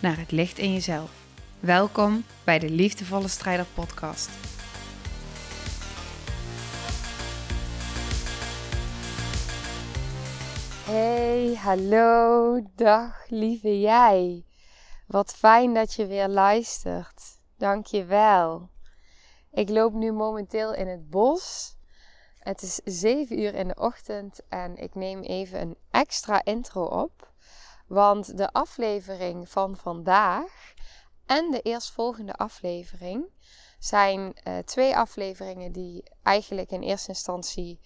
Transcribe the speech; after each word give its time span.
naar 0.00 0.18
het 0.18 0.30
licht 0.30 0.58
in 0.58 0.72
jezelf. 0.72 1.10
Welkom 1.60 2.24
bij 2.44 2.58
de 2.58 2.70
Liefdevolle 2.70 3.28
Strijder 3.28 3.66
Podcast. 3.74 4.30
Hey, 10.84 11.54
hallo, 11.54 12.60
dag 12.74 13.26
lieve 13.28 13.80
jij. 13.80 14.44
Wat 15.06 15.32
fijn 15.32 15.74
dat 15.74 15.94
je 15.94 16.06
weer 16.06 16.28
luistert. 16.28 17.22
Dank 17.56 17.86
je 17.86 18.04
wel. 18.04 18.68
Ik 19.50 19.68
loop 19.68 19.92
nu 19.92 20.12
momenteel 20.12 20.74
in 20.74 20.88
het 20.88 21.10
bos. 21.10 21.76
Het 22.38 22.62
is 22.62 22.80
7 22.84 23.40
uur 23.40 23.54
in 23.54 23.68
de 23.68 23.74
ochtend 23.74 24.40
en 24.48 24.76
ik 24.76 24.94
neem 24.94 25.22
even 25.22 25.60
een 25.60 25.76
extra 25.90 26.44
intro 26.44 26.84
op. 26.84 27.29
Want 27.90 28.36
de 28.36 28.52
aflevering 28.52 29.48
van 29.48 29.76
vandaag 29.76 30.74
en 31.26 31.50
de 31.50 31.60
eerstvolgende 31.60 32.34
aflevering 32.34 33.24
zijn 33.78 34.20
uh, 34.44 34.58
twee 34.58 34.96
afleveringen 34.96 35.72
die 35.72 36.02
eigenlijk 36.22 36.70
in 36.70 36.82
eerste 36.82 37.08
instantie 37.08 37.80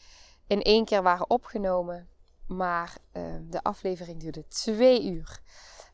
in 0.47 0.63
één 0.63 0.85
keer 0.85 1.03
waren 1.03 1.31
opgenomen. 1.31 2.09
Maar 2.47 2.97
uh, 3.13 3.23
de 3.51 3.63
aflevering 3.63 4.21
duurde 4.21 4.49
twee 4.49 5.05
uur. 5.05 5.41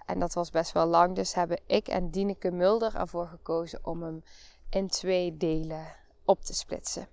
En 0.07 0.19
dat 0.19 0.35
was 0.35 0.51
best 0.51 0.73
wel 0.73 0.87
lang. 0.87 1.15
Dus 1.15 1.35
hebben 1.35 1.61
ik 1.67 1.89
en 1.89 2.11
Dieneke 2.11 2.51
Mulder 2.51 2.95
ervoor 2.95 3.27
gekozen 3.27 3.81
om 3.83 4.03
hem 4.03 4.23
in 4.71 4.89
twee 4.89 5.37
delen 5.37 5.97
op 6.25 6.45
te 6.45 6.55
splitsen. 6.55 7.09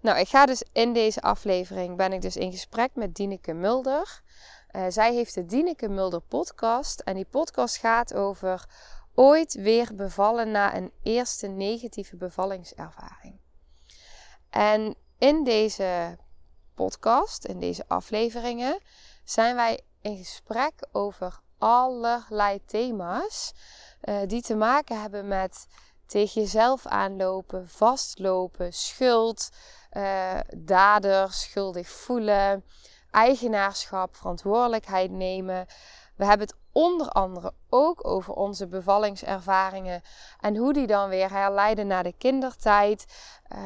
Nou, 0.00 0.18
ik 0.18 0.28
ga 0.28 0.46
dus 0.46 0.64
in 0.72 0.92
deze 0.92 1.20
aflevering 1.20 1.96
ben 1.96 2.12
ik 2.12 2.22
dus 2.22 2.36
in 2.36 2.52
gesprek 2.52 2.90
met 2.94 3.14
Dieneke 3.14 3.52
Mulder. 3.52 4.22
Uh, 4.72 4.84
zij 4.88 5.14
heeft 5.14 5.34
de 5.34 5.44
Dieneke 5.44 5.88
Mulder 5.88 6.20
podcast 6.20 7.00
en 7.00 7.14
die 7.14 7.24
podcast 7.24 7.76
gaat 7.76 8.14
over 8.14 8.68
ooit 9.14 9.54
weer 9.54 9.94
bevallen 9.94 10.50
na 10.50 10.76
een 10.76 10.92
eerste 11.02 11.46
negatieve 11.46 12.16
bevallingservaring. 12.16 13.40
En 14.50 14.96
in 15.18 15.44
deze 15.44 16.18
podcast, 16.74 17.44
in 17.44 17.60
deze 17.60 17.84
afleveringen, 17.86 18.80
zijn 19.24 19.54
wij 19.54 19.80
in 20.00 20.16
gesprek 20.16 20.86
over 20.92 21.40
allerlei 21.58 22.64
thema's 22.64 23.52
uh, 24.02 24.20
die 24.26 24.42
te 24.42 24.54
maken 24.54 25.00
hebben 25.00 25.28
met 25.28 25.66
tegen 26.06 26.42
jezelf 26.42 26.86
aanlopen, 26.86 27.68
vastlopen, 27.68 28.72
schuld, 28.72 29.50
uh, 29.92 30.40
dader, 30.56 31.32
schuldig 31.32 31.88
voelen, 31.88 32.64
eigenaarschap, 33.10 34.16
verantwoordelijkheid 34.16 35.10
nemen. 35.10 35.66
We 36.16 36.24
hebben 36.24 36.46
het 36.46 36.56
onder 36.72 37.08
andere 37.08 37.52
ook 37.68 38.06
over 38.06 38.34
onze 38.34 38.66
bevallingservaringen 38.66 40.02
en 40.40 40.56
hoe 40.56 40.72
die 40.72 40.86
dan 40.86 41.08
weer 41.08 41.30
herleiden 41.30 41.86
naar 41.86 42.02
de 42.02 42.14
kindertijd. 42.18 43.04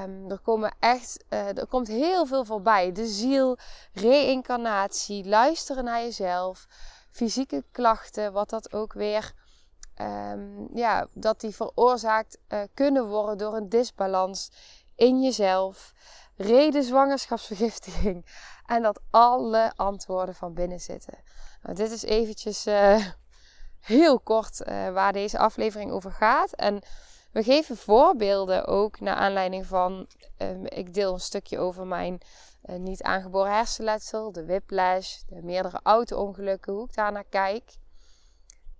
Um, 0.03 0.31
er, 0.31 0.39
komen 0.39 0.75
echt, 0.79 1.25
uh, 1.31 1.59
er 1.59 1.67
komt 1.67 1.89
heel 1.89 2.27
veel 2.27 2.45
voorbij. 2.45 2.93
De 2.93 3.07
ziel, 3.07 3.59
reïncarnatie, 3.93 5.29
luisteren 5.29 5.85
naar 5.85 6.01
jezelf, 6.01 6.67
fysieke 7.11 7.65
klachten, 7.73 8.33
wat 8.33 8.51
dat 8.51 8.73
ook 8.73 8.93
weer 8.93 9.33
um, 10.01 10.69
ja, 10.75 11.07
dat 11.13 11.41
die 11.41 11.55
veroorzaakt 11.55 12.39
uh, 12.49 12.61
kunnen 12.75 13.09
worden 13.09 13.39
door 13.39 13.55
een 13.57 13.69
disbalans 13.69 14.51
in 14.97 15.23
jezelf, 15.23 15.93
reden 16.37 16.83
zwangerschapsvergiftiging 16.83 18.27
en 18.67 18.83
dat 18.83 19.01
alle 19.11 19.73
antwoorden 19.77 20.35
van 20.35 20.55
binnen 20.55 20.81
zitten. 20.81 21.19
Nou, 21.63 21.77
dit 21.77 21.91
is 21.91 22.03
eventjes 22.03 22.67
uh, 22.67 23.07
heel 23.81 24.21
kort 24.21 24.61
uh, 24.61 24.93
waar 24.93 25.13
deze 25.13 25.39
aflevering 25.39 25.91
over 25.91 26.13
gaat 26.13 26.53
en 26.53 26.83
we 27.33 27.43
geven 27.43 27.77
voorbeelden 27.77 28.67
ook 28.67 29.01
naar 29.01 29.17
aanleiding 29.17 29.67
van, 29.67 30.07
um, 30.39 30.67
ik 30.67 30.95
deel 30.95 31.13
een 31.13 31.21
stukje 31.21 31.59
over 31.59 31.87
mijn 31.87 32.21
uh, 32.65 32.77
niet 32.77 33.03
aangeboren 33.03 33.53
hersenletsel, 33.53 34.33
de 34.33 34.47
whiplash, 34.47 35.23
de 35.27 35.43
meerdere 35.43 35.81
auto-ongelukken, 35.83 36.73
hoe 36.73 36.85
ik 36.85 36.95
daar 36.95 37.13
naar 37.13 37.25
kijk. 37.25 37.77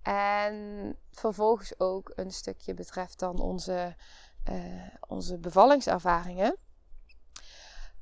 En 0.01 0.95
vervolgens 1.11 1.79
ook 1.79 2.11
een 2.15 2.31
stukje 2.31 2.73
betreft 2.73 3.19
dan 3.19 3.39
onze, 3.39 3.95
onze 5.07 5.37
bevallingservaringen. 5.37 6.57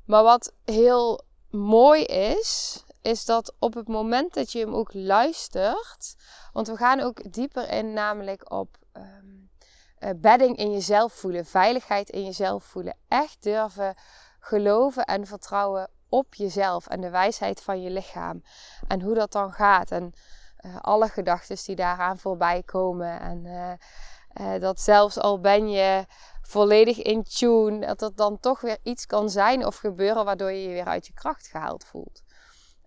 Maar 0.05 0.23
wat 0.23 0.53
heel 0.65 1.23
mooi 1.51 2.03
is, 2.03 2.83
is 3.01 3.25
dat 3.25 3.53
op 3.59 3.73
het 3.73 3.87
moment 3.87 4.33
dat 4.33 4.51
je 4.51 4.59
hem 4.59 4.73
ook 4.73 4.93
luistert, 4.93 6.15
want 6.53 6.67
we 6.67 6.75
gaan 6.75 6.99
ook 6.99 7.33
dieper 7.33 7.69
in, 7.69 7.93
namelijk 7.93 8.51
op 8.51 8.77
um, 8.93 9.49
uh, 9.99 10.09
bedding 10.15 10.57
in 10.57 10.71
jezelf 10.71 11.13
voelen, 11.13 11.45
veiligheid 11.45 12.09
in 12.09 12.25
jezelf 12.25 12.63
voelen, 12.63 12.97
echt 13.07 13.43
durven 13.43 13.95
geloven 14.39 15.05
en 15.05 15.27
vertrouwen 15.27 15.89
op 16.09 16.33
jezelf 16.33 16.87
en 16.87 17.01
de 17.01 17.09
wijsheid 17.09 17.61
van 17.61 17.81
je 17.81 17.89
lichaam 17.89 18.43
en 18.87 19.01
hoe 19.01 19.13
dat 19.13 19.31
dan 19.31 19.51
gaat. 19.51 19.91
En 19.91 20.13
uh, 20.61 20.75
alle 20.81 21.07
gedachten 21.07 21.57
die 21.65 21.75
daaraan 21.75 22.17
voorbij 22.17 22.63
komen. 22.63 23.19
En 23.19 23.45
uh, 23.45 24.59
dat 24.59 24.81
zelfs 24.81 25.19
al 25.19 25.39
ben 25.39 25.69
je 25.69 26.05
volledig 26.51 26.97
in 26.97 27.23
tune, 27.23 27.85
dat 27.85 28.01
er 28.01 28.15
dan 28.15 28.39
toch 28.39 28.61
weer 28.61 28.77
iets 28.83 29.05
kan 29.05 29.29
zijn 29.29 29.65
of 29.65 29.77
gebeuren 29.77 30.25
waardoor 30.25 30.51
je 30.51 30.61
je 30.61 30.73
weer 30.73 30.85
uit 30.85 31.07
je 31.07 31.13
kracht 31.13 31.47
gehaald 31.47 31.85
voelt. 31.85 32.23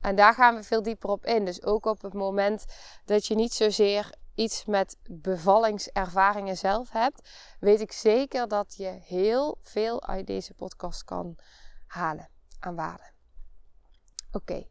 En 0.01 0.17
daar 0.17 0.35
gaan 0.35 0.55
we 0.55 0.63
veel 0.63 0.83
dieper 0.83 1.11
op 1.11 1.25
in. 1.25 1.45
Dus 1.45 1.63
ook 1.63 1.87
op 1.87 2.03
het 2.03 2.13
moment 2.13 2.65
dat 3.05 3.27
je 3.27 3.35
niet 3.35 3.53
zozeer 3.53 4.15
iets 4.35 4.65
met 4.65 4.97
bevallingservaringen 5.03 6.57
zelf 6.57 6.91
hebt, 6.91 7.31
weet 7.61 7.81
ik 7.81 7.93
zeker 7.93 8.49
dat 8.49 8.75
je 8.77 8.99
heel 9.05 9.59
veel 9.63 10.03
uit 10.03 10.27
deze 10.27 10.55
podcast 10.55 11.05
kan 11.05 11.37
halen 11.87 12.29
aan 12.61 12.75
waarde. 12.75 13.13
Oké, 14.33 14.67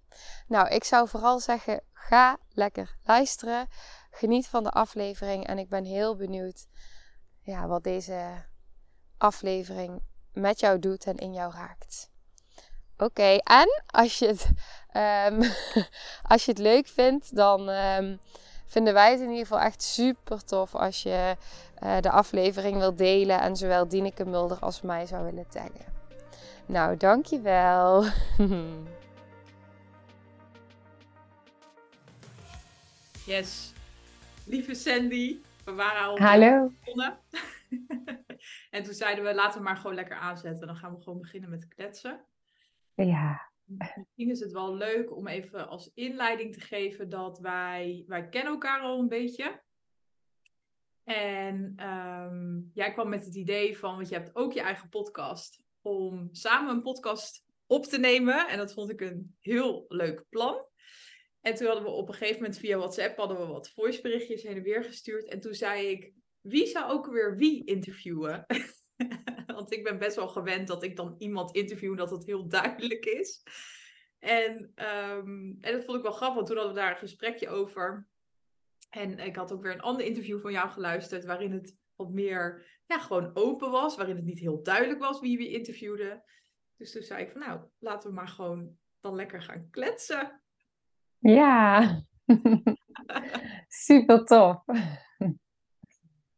nou 0.47 0.67
ik 0.67 0.83
zou 0.83 1.07
vooral 1.07 1.39
zeggen, 1.39 1.83
ga 1.93 2.37
lekker 2.49 2.95
luisteren. 3.03 3.67
Geniet 4.11 4.47
van 4.47 4.63
de 4.63 4.71
aflevering 4.71 5.47
en 5.47 5.57
ik 5.57 5.69
ben 5.69 5.85
heel 5.85 6.15
benieuwd 6.15 6.67
ja, 7.41 7.67
wat 7.67 7.83
deze 7.83 8.45
aflevering 9.23 10.01
met 10.33 10.59
jou 10.59 10.79
doet 10.79 11.05
en 11.05 11.17
in 11.17 11.33
jou 11.33 11.53
raakt. 11.53 12.09
Oké, 12.97 13.37
en 13.37 13.83
als 13.85 14.19
je, 14.19 14.27
het, 14.27 14.49
um, 15.33 15.41
als 16.33 16.45
je 16.45 16.51
het 16.51 16.59
leuk 16.59 16.87
vindt, 16.87 17.35
dan 17.35 17.69
um, 17.69 18.19
vinden 18.65 18.93
wij 18.93 19.11
het 19.11 19.19
in 19.19 19.29
ieder 19.29 19.45
geval 19.45 19.59
echt 19.59 19.83
super 19.83 20.43
tof 20.45 20.75
als 20.75 21.03
je 21.03 21.35
uh, 21.83 21.97
de 21.99 22.09
aflevering 22.11 22.77
wil 22.77 22.95
delen 22.95 23.41
en 23.41 23.55
zowel 23.55 23.87
Dieneke 23.87 24.25
Mulder 24.25 24.59
als 24.59 24.81
mij 24.81 25.05
zou 25.05 25.23
willen 25.23 25.47
taggen. 25.49 25.93
Nou, 26.65 26.97
dankjewel. 26.97 28.05
Yes. 33.25 33.73
Lieve 34.45 34.73
Sandy, 34.73 35.37
we 35.65 35.73
waren 35.73 36.01
al 36.01 36.17
Hallo. 36.17 36.71
begonnen. 36.79 37.17
En 38.69 38.83
toen 38.83 38.93
zeiden 38.93 39.23
we, 39.23 39.33
laten 39.33 39.57
we 39.57 39.65
maar 39.65 39.77
gewoon 39.77 39.95
lekker 39.95 40.17
aanzetten. 40.17 40.67
Dan 40.67 40.75
gaan 40.75 40.95
we 40.95 41.01
gewoon 41.01 41.19
beginnen 41.19 41.49
met 41.49 41.67
kletsen. 41.67 42.25
Ja. 42.95 43.51
Misschien 43.65 44.29
is 44.29 44.39
het 44.39 44.51
wel 44.51 44.75
leuk 44.75 45.15
om 45.15 45.27
even 45.27 45.67
als 45.67 45.91
inleiding 45.93 46.53
te 46.53 46.61
geven 46.61 47.09
dat 47.09 47.39
wij, 47.39 48.03
wij 48.07 48.29
kennen 48.29 48.53
elkaar 48.53 48.81
al 48.81 48.99
een 48.99 49.07
beetje. 49.07 49.61
En 51.03 51.87
um, 51.89 52.71
jij 52.73 52.93
kwam 52.93 53.09
met 53.09 53.25
het 53.25 53.35
idee 53.35 53.77
van, 53.77 53.95
want 53.95 54.09
je 54.09 54.15
hebt 54.15 54.35
ook 54.35 54.53
je 54.53 54.61
eigen 54.61 54.89
podcast, 54.89 55.63
om 55.81 56.29
samen 56.31 56.75
een 56.75 56.81
podcast 56.81 57.45
op 57.67 57.85
te 57.85 57.99
nemen. 57.99 58.47
En 58.47 58.57
dat 58.57 58.73
vond 58.73 58.89
ik 58.89 59.01
een 59.01 59.35
heel 59.39 59.85
leuk 59.87 60.23
plan. 60.29 60.67
En 61.41 61.55
toen 61.55 61.67
hadden 61.67 61.85
we 61.85 61.89
op 61.89 62.07
een 62.07 62.13
gegeven 62.13 62.41
moment 62.41 62.59
via 62.59 62.77
WhatsApp 62.77 63.17
hadden 63.17 63.37
we 63.37 63.45
wat 63.45 63.69
voiceberichtjes 63.69 64.43
heen 64.43 64.55
en 64.55 64.63
weer 64.63 64.83
gestuurd. 64.83 65.25
En 65.27 65.39
toen 65.39 65.53
zei 65.53 65.87
ik, 65.87 66.13
wie 66.43 66.65
zou 66.65 66.91
ook 66.91 67.07
weer 67.07 67.37
wie 67.37 67.65
interviewen? 67.65 68.45
Want 69.55 69.73
ik 69.73 69.83
ben 69.83 69.97
best 69.97 70.15
wel 70.15 70.27
gewend 70.27 70.67
dat 70.67 70.83
ik 70.83 70.95
dan 70.95 71.15
iemand 71.17 71.55
interview 71.55 71.97
dat 71.97 72.11
het 72.11 72.25
heel 72.25 72.47
duidelijk 72.47 73.05
is. 73.05 73.43
En, 74.19 74.71
um, 74.75 75.57
en 75.61 75.71
dat 75.71 75.85
vond 75.85 75.97
ik 75.97 76.03
wel 76.03 76.11
grappig, 76.11 76.35
want 76.35 76.47
toen 76.47 76.57
hadden 76.57 76.73
we 76.73 76.79
daar 76.79 76.91
een 76.91 76.97
gesprekje 76.97 77.49
over. 77.49 78.07
En 78.89 79.19
ik 79.19 79.35
had 79.35 79.51
ook 79.51 79.61
weer 79.61 79.73
een 79.73 79.81
ander 79.81 80.05
interview 80.05 80.39
van 80.39 80.51
jou 80.51 80.69
geluisterd, 80.69 81.25
waarin 81.25 81.51
het 81.51 81.77
wat 81.95 82.09
meer 82.09 82.65
ja, 82.85 82.99
gewoon 82.99 83.31
open 83.33 83.71
was, 83.71 83.95
waarin 83.95 84.15
het 84.15 84.25
niet 84.25 84.39
heel 84.39 84.63
duidelijk 84.63 84.99
was 84.99 85.19
wie 85.19 85.37
we 85.37 85.49
interviewden. 85.49 86.23
Dus 86.77 86.91
toen 86.91 87.01
zei 87.01 87.23
ik 87.23 87.31
van 87.31 87.41
nou, 87.41 87.61
laten 87.79 88.09
we 88.09 88.15
maar 88.15 88.27
gewoon 88.27 88.77
dan 89.01 89.15
lekker 89.15 89.41
gaan 89.41 89.67
kletsen. 89.69 90.41
Ja, 91.19 92.03
super 93.85 94.25
tof. 94.25 94.63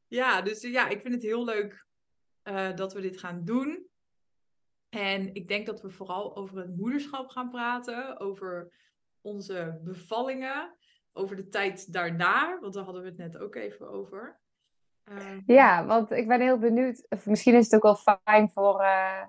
Ja, 0.07 0.41
dus 0.41 0.61
ja, 0.61 0.87
ik 0.87 1.01
vind 1.01 1.13
het 1.13 1.23
heel 1.23 1.45
leuk 1.45 1.85
uh, 2.43 2.75
dat 2.75 2.93
we 2.93 3.01
dit 3.01 3.19
gaan 3.19 3.45
doen. 3.45 3.87
En 4.89 5.33
ik 5.33 5.47
denk 5.47 5.65
dat 5.65 5.81
we 5.81 5.89
vooral 5.89 6.35
over 6.35 6.57
het 6.57 6.77
moederschap 6.77 7.29
gaan 7.29 7.49
praten, 7.49 8.19
over 8.19 8.71
onze 9.21 9.79
bevallingen, 9.83 10.75
over 11.13 11.35
de 11.35 11.49
tijd 11.49 11.93
daarna, 11.93 12.59
want 12.59 12.73
daar 12.73 12.83
hadden 12.83 13.01
we 13.01 13.07
het 13.07 13.17
net 13.17 13.37
ook 13.37 13.55
even 13.55 13.89
over. 13.89 14.39
Um... 15.03 15.43
Ja, 15.45 15.85
want 15.85 16.11
ik 16.11 16.27
ben 16.27 16.41
heel 16.41 16.57
benieuwd, 16.57 17.05
of 17.09 17.25
misschien 17.25 17.55
is 17.55 17.71
het 17.71 17.75
ook 17.75 17.97
wel 17.97 18.17
fijn 18.23 18.49
voor, 18.49 18.81
uh, 18.81 19.23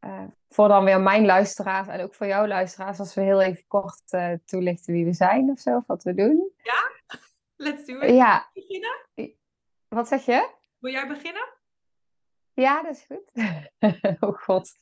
uh, 0.00 0.24
voor 0.48 0.68
dan 0.68 0.84
weer 0.84 1.00
mijn 1.00 1.24
luisteraars 1.24 1.88
en 1.88 2.00
ook 2.00 2.14
voor 2.14 2.26
jouw 2.26 2.46
luisteraars, 2.46 2.98
als 2.98 3.14
we 3.14 3.20
heel 3.20 3.40
even 3.40 3.64
kort 3.66 4.02
toelichten 4.44 4.92
wie 4.92 5.04
we 5.04 5.12
zijn 5.12 5.50
of 5.50 5.58
zo, 5.58 5.76
of 5.76 5.86
wat 5.86 6.02
we 6.02 6.14
doen. 6.14 6.50
Ja, 6.56 6.90
let's 7.66 7.84
do 7.84 7.98
it. 7.98 8.14
Ja. 8.14 8.50
Beginnen? 8.52 9.40
Wat 9.92 10.08
zeg 10.08 10.24
je? 10.24 10.54
Wil 10.78 10.92
jij 10.92 11.06
beginnen? 11.06 11.48
Ja, 12.52 12.82
dat 12.82 12.96
is 12.96 13.06
goed. 13.06 13.32
oh 14.24 14.38
god. 14.38 14.72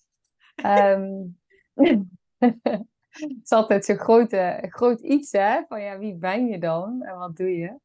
um, 0.65 1.41
het 2.39 3.39
is 3.43 3.51
altijd 3.51 3.85
zo'n 3.85 3.99
grote, 3.99 4.67
groot 4.69 5.01
iets, 5.01 5.33
hè? 5.33 5.63
Van 5.69 5.81
ja, 5.83 5.99
wie 5.99 6.15
ben 6.15 6.47
je 6.47 6.59
dan 6.59 7.03
en 7.03 7.19
wat 7.19 7.37
doe 7.37 7.57
je? 7.57 7.79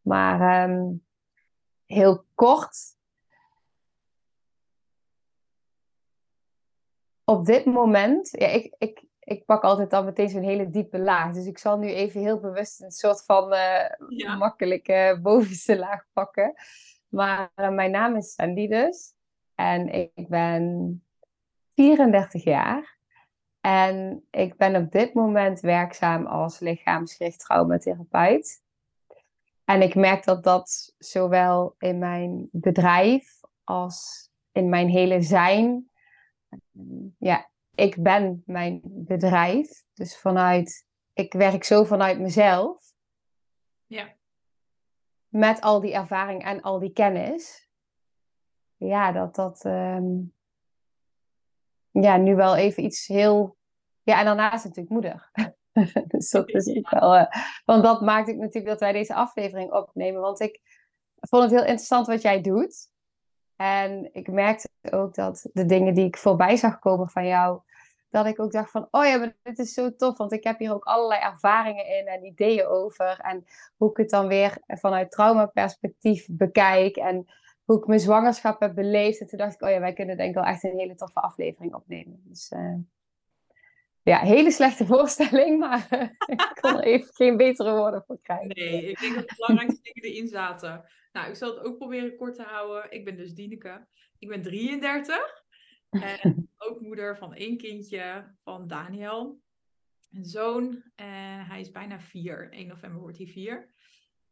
Maar 0.00 0.68
um, 0.70 1.06
heel 1.86 2.24
kort. 2.34 2.96
Op 7.24 7.46
dit 7.46 7.64
moment, 7.64 8.30
ja, 8.30 8.46
ik, 8.46 8.74
ik, 8.78 9.04
ik 9.28 9.44
pak 9.44 9.62
altijd 9.62 9.90
dan 9.90 10.04
meteen 10.04 10.28
zo'n 10.28 10.42
hele 10.42 10.70
diepe 10.70 10.98
laag. 10.98 11.32
Dus 11.32 11.46
ik 11.46 11.58
zal 11.58 11.78
nu 11.78 11.88
even 11.88 12.20
heel 12.20 12.40
bewust 12.40 12.82
een 12.82 12.90
soort 12.90 13.24
van 13.24 13.52
uh, 13.52 13.84
ja. 14.08 14.36
makkelijke 14.36 15.18
bovenste 15.22 15.78
laag 15.78 16.04
pakken. 16.12 16.54
Maar 17.08 17.50
uh, 17.56 17.68
mijn 17.68 17.90
naam 17.90 18.16
is 18.16 18.32
Sandy 18.32 18.68
dus. 18.68 19.14
En 19.54 19.92
ik 20.14 20.28
ben 20.28 21.02
34 21.74 22.44
jaar. 22.44 22.98
En 23.60 24.24
ik 24.30 24.56
ben 24.56 24.76
op 24.76 24.92
dit 24.92 25.14
moment 25.14 25.60
werkzaam 25.60 26.26
als 26.26 26.58
lichaamsgericht 26.58 27.40
traumatherapeut. 27.40 28.62
En 29.64 29.82
ik 29.82 29.94
merk 29.94 30.24
dat 30.24 30.44
dat 30.44 30.94
zowel 30.98 31.74
in 31.78 31.98
mijn 31.98 32.48
bedrijf 32.52 33.40
als 33.64 34.28
in 34.52 34.68
mijn 34.68 34.88
hele 34.88 35.22
zijn. 35.22 35.90
Ja, 37.18 37.48
ik 37.78 38.02
ben 38.02 38.42
mijn 38.46 38.80
bedrijf. 38.84 39.84
Dus 39.94 40.18
vanuit, 40.18 40.86
ik 41.12 41.32
werk 41.32 41.64
zo 41.64 41.84
vanuit 41.84 42.20
mezelf. 42.20 42.92
Ja. 43.86 44.14
Met 45.28 45.60
al 45.60 45.80
die 45.80 45.92
ervaring 45.92 46.44
en 46.44 46.60
al 46.60 46.78
die 46.78 46.92
kennis. 46.92 47.68
Ja, 48.76 49.12
dat 49.12 49.34
dat. 49.34 49.64
Um, 49.64 50.34
ja, 51.90 52.16
nu 52.16 52.34
wel 52.36 52.56
even 52.56 52.84
iets 52.84 53.06
heel. 53.06 53.56
Ja, 54.02 54.18
en 54.18 54.24
daarnaast 54.24 54.64
natuurlijk 54.64 54.90
moeder. 54.90 55.30
dus 56.08 56.30
dat 56.30 56.48
is 56.48 56.76
ook 56.76 56.90
wel. 56.90 57.16
Uh, 57.16 57.26
want 57.64 57.82
dat 57.82 58.00
maakt 58.00 58.30
ook 58.30 58.36
natuurlijk 58.36 58.66
dat 58.66 58.80
wij 58.80 58.92
deze 58.92 59.14
aflevering 59.14 59.72
opnemen. 59.72 60.20
Want 60.20 60.40
ik 60.40 60.60
vond 61.14 61.42
het 61.42 61.52
heel 61.52 61.60
interessant 61.60 62.06
wat 62.06 62.22
jij 62.22 62.40
doet. 62.40 62.90
En 63.56 64.14
ik 64.14 64.30
merkte 64.30 64.68
ook 64.90 65.14
dat 65.14 65.48
de 65.52 65.64
dingen 65.64 65.94
die 65.94 66.06
ik 66.06 66.16
voorbij 66.16 66.56
zag 66.56 66.78
komen 66.78 67.10
van 67.10 67.26
jou, 67.26 67.60
dat 68.10 68.26
ik 68.26 68.40
ook 68.40 68.52
dacht 68.52 68.70
van, 68.70 68.88
oh 68.90 69.04
ja, 69.04 69.18
maar 69.18 69.36
dit 69.42 69.58
is 69.58 69.72
zo 69.72 69.96
tof, 69.96 70.16
want 70.16 70.32
ik 70.32 70.44
heb 70.44 70.58
hier 70.58 70.74
ook 70.74 70.84
allerlei 70.84 71.20
ervaringen 71.20 71.86
in 71.86 72.06
en 72.06 72.24
ideeën 72.24 72.66
over. 72.66 73.18
En 73.20 73.44
hoe 73.76 73.90
ik 73.90 73.96
het 73.96 74.10
dan 74.10 74.26
weer 74.26 74.58
vanuit 74.66 75.10
traumaperspectief 75.10 76.26
bekijk 76.30 76.96
en 76.96 77.26
hoe 77.64 77.78
ik 77.78 77.86
mijn 77.86 78.00
zwangerschap 78.00 78.60
heb 78.60 78.74
beleefd. 78.74 79.20
En 79.20 79.26
toen 79.26 79.38
dacht 79.38 79.54
ik, 79.54 79.62
oh 79.62 79.70
ja, 79.70 79.80
wij 79.80 79.92
kunnen 79.92 80.16
denk 80.16 80.28
ik 80.28 80.34
wel 80.34 80.44
echt 80.44 80.64
een 80.64 80.78
hele 80.78 80.94
toffe 80.94 81.20
aflevering 81.20 81.74
opnemen. 81.74 82.22
Dus 82.24 82.50
uh, 82.50 82.76
ja, 84.02 84.18
hele 84.18 84.50
slechte 84.50 84.86
voorstelling, 84.92 85.58
maar 85.58 85.86
ik 86.26 86.58
kon 86.60 86.76
er 86.76 86.84
even 86.84 87.14
geen 87.14 87.36
betere 87.36 87.76
woorden 87.76 88.04
voor 88.06 88.18
krijgen. 88.22 88.48
Nee, 88.48 88.90
ik 88.90 89.00
denk 89.00 89.14
dat 89.14 89.28
de 89.28 89.34
belangrijkste 89.36 89.92
dingen 89.92 90.10
erin 90.10 90.28
zaten. 90.28 90.84
Nou, 91.12 91.28
ik 91.28 91.36
zal 91.36 91.54
het 91.54 91.64
ook 91.64 91.76
proberen 91.76 92.16
kort 92.16 92.34
te 92.34 92.42
houden. 92.42 92.90
Ik 92.90 93.04
ben 93.04 93.16
dus 93.16 93.34
Dieneke. 93.34 93.86
Ik 94.18 94.28
ben 94.28 94.42
33. 94.42 95.46
En 95.90 96.48
ook 96.66 96.80
moeder 96.80 97.16
van 97.16 97.34
één 97.34 97.56
kindje 97.56 98.34
van 98.42 98.66
Daniel. 98.66 99.40
Een 100.12 100.24
zoon. 100.24 100.82
En 100.94 101.46
hij 101.46 101.60
is 101.60 101.70
bijna 101.70 102.00
vier. 102.00 102.52
1 102.52 102.66
november 102.66 103.00
wordt 103.00 103.18
hij 103.18 103.26
vier. 103.26 103.70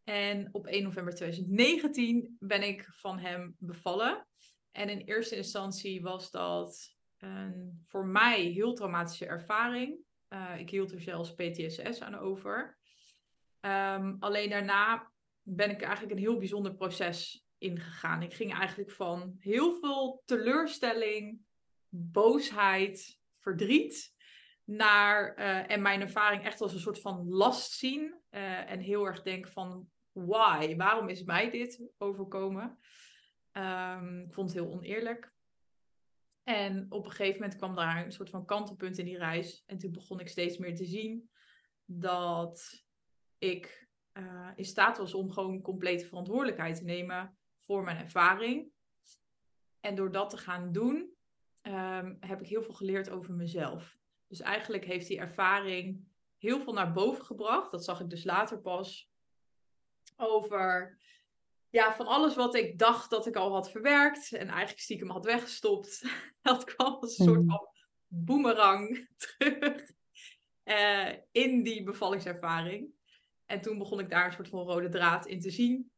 En 0.04 0.48
op 0.52 0.66
1 0.66 0.82
november 0.82 1.14
2019 1.14 2.36
ben 2.38 2.62
ik 2.62 2.84
van 2.90 3.18
hem 3.18 3.56
bevallen. 3.58 4.26
En 4.72 4.88
in 4.88 5.00
eerste 5.00 5.36
instantie 5.36 6.02
was 6.02 6.30
dat 6.30 6.94
een 7.18 7.82
voor 7.86 8.06
mij 8.06 8.42
heel 8.42 8.74
traumatische 8.74 9.26
ervaring. 9.26 9.98
Uh, 10.28 10.58
ik 10.58 10.70
hield 10.70 10.92
er 10.92 11.00
zelfs 11.00 11.34
PTSS 11.34 12.00
aan 12.00 12.14
over. 12.14 12.78
Um, 13.60 14.16
alleen 14.18 14.50
daarna 14.50 15.12
ben 15.42 15.70
ik 15.70 15.82
eigenlijk 15.82 16.12
een 16.12 16.24
heel 16.24 16.38
bijzonder 16.38 16.74
proces 16.74 17.46
ingegaan. 17.58 18.22
Ik 18.22 18.34
ging 18.34 18.54
eigenlijk 18.54 18.90
van 18.90 19.36
heel 19.38 19.78
veel 19.80 20.22
teleurstelling, 20.24 21.40
boosheid, 21.88 23.20
verdriet 23.34 24.14
naar 24.64 25.38
uh, 25.38 25.70
en 25.70 25.82
mijn 25.82 26.00
ervaring 26.00 26.44
echt 26.44 26.60
als 26.60 26.72
een 26.72 26.80
soort 26.80 27.00
van 27.00 27.28
last 27.28 27.72
zien 27.72 28.20
uh, 28.30 28.70
en 28.70 28.80
heel 28.80 29.06
erg 29.06 29.22
denk 29.22 29.48
van 29.48 29.90
why, 30.12 30.76
waarom 30.76 31.08
is 31.08 31.22
mij 31.22 31.50
dit 31.50 31.82
overkomen? 31.98 32.78
Um, 33.52 34.20
ik 34.20 34.32
vond 34.32 34.50
het 34.50 34.58
heel 34.58 34.72
oneerlijk. 34.72 35.34
En 36.42 36.86
op 36.88 37.04
een 37.04 37.10
gegeven 37.10 37.40
moment 37.40 37.58
kwam 37.58 37.74
daar 37.74 38.04
een 38.04 38.12
soort 38.12 38.30
van 38.30 38.44
kantelpunt 38.44 38.98
in 38.98 39.04
die 39.04 39.18
reis. 39.18 39.62
En 39.66 39.78
toen 39.78 39.92
begon 39.92 40.20
ik 40.20 40.28
steeds 40.28 40.58
meer 40.58 40.74
te 40.74 40.84
zien 40.84 41.30
dat 41.84 42.84
ik 43.38 43.88
uh, 44.12 44.50
in 44.54 44.64
staat 44.64 44.98
was 44.98 45.14
om 45.14 45.30
gewoon 45.30 45.60
complete 45.60 46.06
verantwoordelijkheid 46.06 46.76
te 46.76 46.84
nemen 46.84 47.38
voor 47.60 47.84
mijn 47.84 47.96
ervaring. 47.96 48.70
En 49.80 49.94
door 49.94 50.12
dat 50.12 50.30
te 50.30 50.36
gaan 50.36 50.72
doen, 50.72 51.15
um, 51.66 52.16
heb 52.20 52.40
ik 52.40 52.46
heel 52.46 52.62
veel 52.62 52.74
geleerd 52.74 53.10
over 53.10 53.34
mezelf. 53.34 53.96
Dus 54.28 54.40
eigenlijk 54.40 54.84
heeft 54.84 55.06
die 55.06 55.18
ervaring 55.18 56.04
heel 56.38 56.60
veel 56.60 56.72
naar 56.72 56.92
boven 56.92 57.24
gebracht. 57.24 57.70
Dat 57.70 57.84
zag 57.84 58.00
ik 58.00 58.10
dus 58.10 58.24
later 58.24 58.58
pas. 58.58 59.10
Over 60.16 60.98
ja, 61.70 61.94
van 61.94 62.06
alles 62.06 62.34
wat 62.34 62.54
ik 62.54 62.78
dacht 62.78 63.10
dat 63.10 63.26
ik 63.26 63.36
al 63.36 63.52
had 63.52 63.70
verwerkt 63.70 64.32
en 64.32 64.48
eigenlijk 64.48 64.80
stiekem 64.80 65.10
had 65.10 65.24
weggestopt. 65.24 66.02
Dat 66.42 66.64
kwam 66.64 66.94
als 66.94 67.18
een 67.18 67.24
soort 67.24 67.38
hmm. 67.38 67.48
van 67.48 67.68
boemerang 68.06 69.08
terug 69.38 69.90
uh, 70.64 71.12
in 71.32 71.62
die 71.62 71.82
bevallingservaring. 71.82 72.94
En 73.46 73.60
toen 73.60 73.78
begon 73.78 74.00
ik 74.00 74.10
daar 74.10 74.26
een 74.26 74.32
soort 74.32 74.48
van 74.48 74.66
rode 74.66 74.88
draad 74.88 75.26
in 75.26 75.40
te 75.40 75.50
zien 75.50 75.90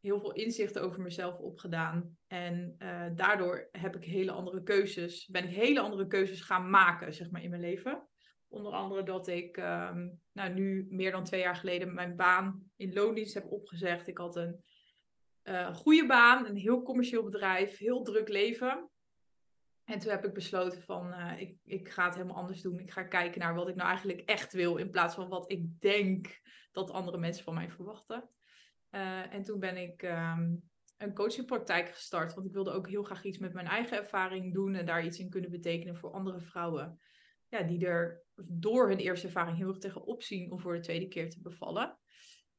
heel 0.00 0.20
veel 0.20 0.32
inzichten 0.32 0.82
over 0.82 1.00
mezelf 1.00 1.38
opgedaan. 1.38 2.16
En 2.26 2.74
uh, 2.78 3.06
daardoor 3.14 3.68
heb 3.72 3.96
ik 3.96 4.04
hele 4.04 4.30
andere 4.30 4.62
keuzes, 4.62 5.26
ben 5.26 5.44
ik 5.44 5.54
hele 5.54 5.80
andere 5.80 6.06
keuzes 6.06 6.40
gaan 6.40 6.70
maken, 6.70 7.14
zeg 7.14 7.30
maar, 7.30 7.42
in 7.42 7.50
mijn 7.50 7.62
leven. 7.62 8.08
Onder 8.48 8.72
andere 8.72 9.02
dat 9.02 9.26
ik 9.26 9.56
um, 9.56 10.20
nou, 10.32 10.52
nu 10.52 10.86
meer 10.90 11.10
dan 11.10 11.24
twee 11.24 11.40
jaar 11.40 11.56
geleden 11.56 11.94
mijn 11.94 12.16
baan 12.16 12.70
in 12.76 12.92
loondienst 12.92 13.34
heb 13.34 13.46
opgezegd. 13.50 14.06
Ik 14.06 14.18
had 14.18 14.36
een 14.36 14.64
uh, 15.44 15.74
goede 15.74 16.06
baan, 16.06 16.46
een 16.46 16.56
heel 16.56 16.82
commercieel 16.82 17.24
bedrijf, 17.24 17.78
heel 17.78 18.02
druk 18.02 18.28
leven. 18.28 18.90
En 19.84 19.98
toen 19.98 20.10
heb 20.10 20.24
ik 20.24 20.32
besloten 20.32 20.82
van, 20.82 21.06
uh, 21.06 21.40
ik, 21.40 21.56
ik 21.64 21.88
ga 21.88 22.04
het 22.04 22.14
helemaal 22.14 22.36
anders 22.36 22.62
doen. 22.62 22.78
Ik 22.78 22.90
ga 22.90 23.02
kijken 23.02 23.40
naar 23.40 23.54
wat 23.54 23.68
ik 23.68 23.74
nou 23.74 23.88
eigenlijk 23.88 24.20
echt 24.20 24.52
wil, 24.52 24.76
in 24.76 24.90
plaats 24.90 25.14
van 25.14 25.28
wat 25.28 25.50
ik 25.50 25.80
denk 25.80 26.40
dat 26.72 26.90
andere 26.90 27.18
mensen 27.18 27.44
van 27.44 27.54
mij 27.54 27.70
verwachten. 27.70 28.28
Uh, 28.90 29.34
en 29.34 29.42
toen 29.42 29.58
ben 29.58 29.76
ik 29.76 30.02
um, 30.02 30.70
een 30.96 31.14
coachingpraktijk 31.14 31.88
gestart. 31.88 32.34
Want 32.34 32.46
ik 32.46 32.52
wilde 32.52 32.70
ook 32.70 32.88
heel 32.88 33.02
graag 33.02 33.24
iets 33.24 33.38
met 33.38 33.52
mijn 33.52 33.66
eigen 33.66 33.98
ervaring 33.98 34.54
doen. 34.54 34.74
En 34.74 34.86
daar 34.86 35.04
iets 35.04 35.18
in 35.18 35.30
kunnen 35.30 35.50
betekenen 35.50 35.96
voor 35.96 36.12
andere 36.12 36.40
vrouwen. 36.40 37.00
Ja, 37.48 37.62
die 37.62 37.86
er 37.86 38.24
door 38.36 38.88
hun 38.88 38.98
eerste 38.98 39.26
ervaring 39.26 39.56
heel 39.56 39.68
erg 39.68 39.78
tegenop 39.78 40.22
zien 40.22 40.50
om 40.50 40.60
voor 40.60 40.74
de 40.74 40.80
tweede 40.80 41.08
keer 41.08 41.30
te 41.30 41.40
bevallen. 41.40 41.98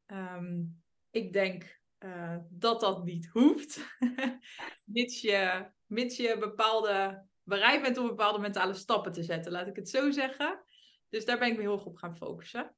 Um, 0.07 0.81
ik 1.11 1.33
denk 1.33 1.81
uh, 1.99 2.37
dat 2.49 2.79
dat 2.79 3.03
niet 3.03 3.27
hoeft. 3.27 3.97
mits, 4.83 5.21
je, 5.21 5.71
mits 5.85 6.17
je 6.17 6.37
bepaalde, 6.39 7.25
bereid 7.43 7.81
bent 7.81 7.97
om 7.97 8.07
bepaalde 8.07 8.39
mentale 8.39 8.73
stappen 8.73 9.11
te 9.11 9.23
zetten, 9.23 9.51
laat 9.51 9.67
ik 9.67 9.75
het 9.75 9.89
zo 9.89 10.11
zeggen. 10.11 10.63
Dus 11.09 11.25
daar 11.25 11.39
ben 11.39 11.47
ik 11.47 11.55
me 11.55 11.61
heel 11.61 11.73
erg 11.73 11.85
op 11.85 11.97
gaan 11.97 12.17
focussen. 12.17 12.75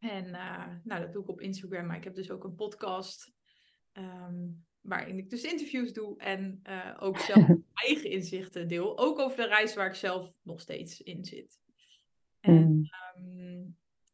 En 0.00 0.30
nou, 0.84 1.00
dat 1.00 1.12
doe 1.12 1.22
ik 1.22 1.28
op 1.28 1.40
Instagram, 1.40 1.86
maar 1.86 1.96
ik 1.96 2.04
heb 2.04 2.14
dus 2.14 2.30
ook 2.30 2.44
een 2.44 2.54
podcast. 2.54 3.32
Ehm, 3.92 4.48
waarin 4.80 5.18
ik 5.18 5.30
dus 5.30 5.42
interviews 5.42 5.92
doe 5.92 6.18
en 6.18 6.62
ook 6.98 7.18
zelf 7.18 7.48
eigen 7.86 8.10
inzichten 8.10 8.68
deel. 8.68 8.98
Ook 8.98 9.18
over 9.18 9.36
de 9.36 9.46
reis 9.46 9.74
waar 9.74 9.86
ik 9.86 9.94
zelf 9.94 10.32
nog 10.42 10.60
steeds 10.60 11.00
in 11.00 11.24
zit. 11.24 11.60
En 12.40 12.68
mm. 12.68 12.88
Ehm, 13.14 13.62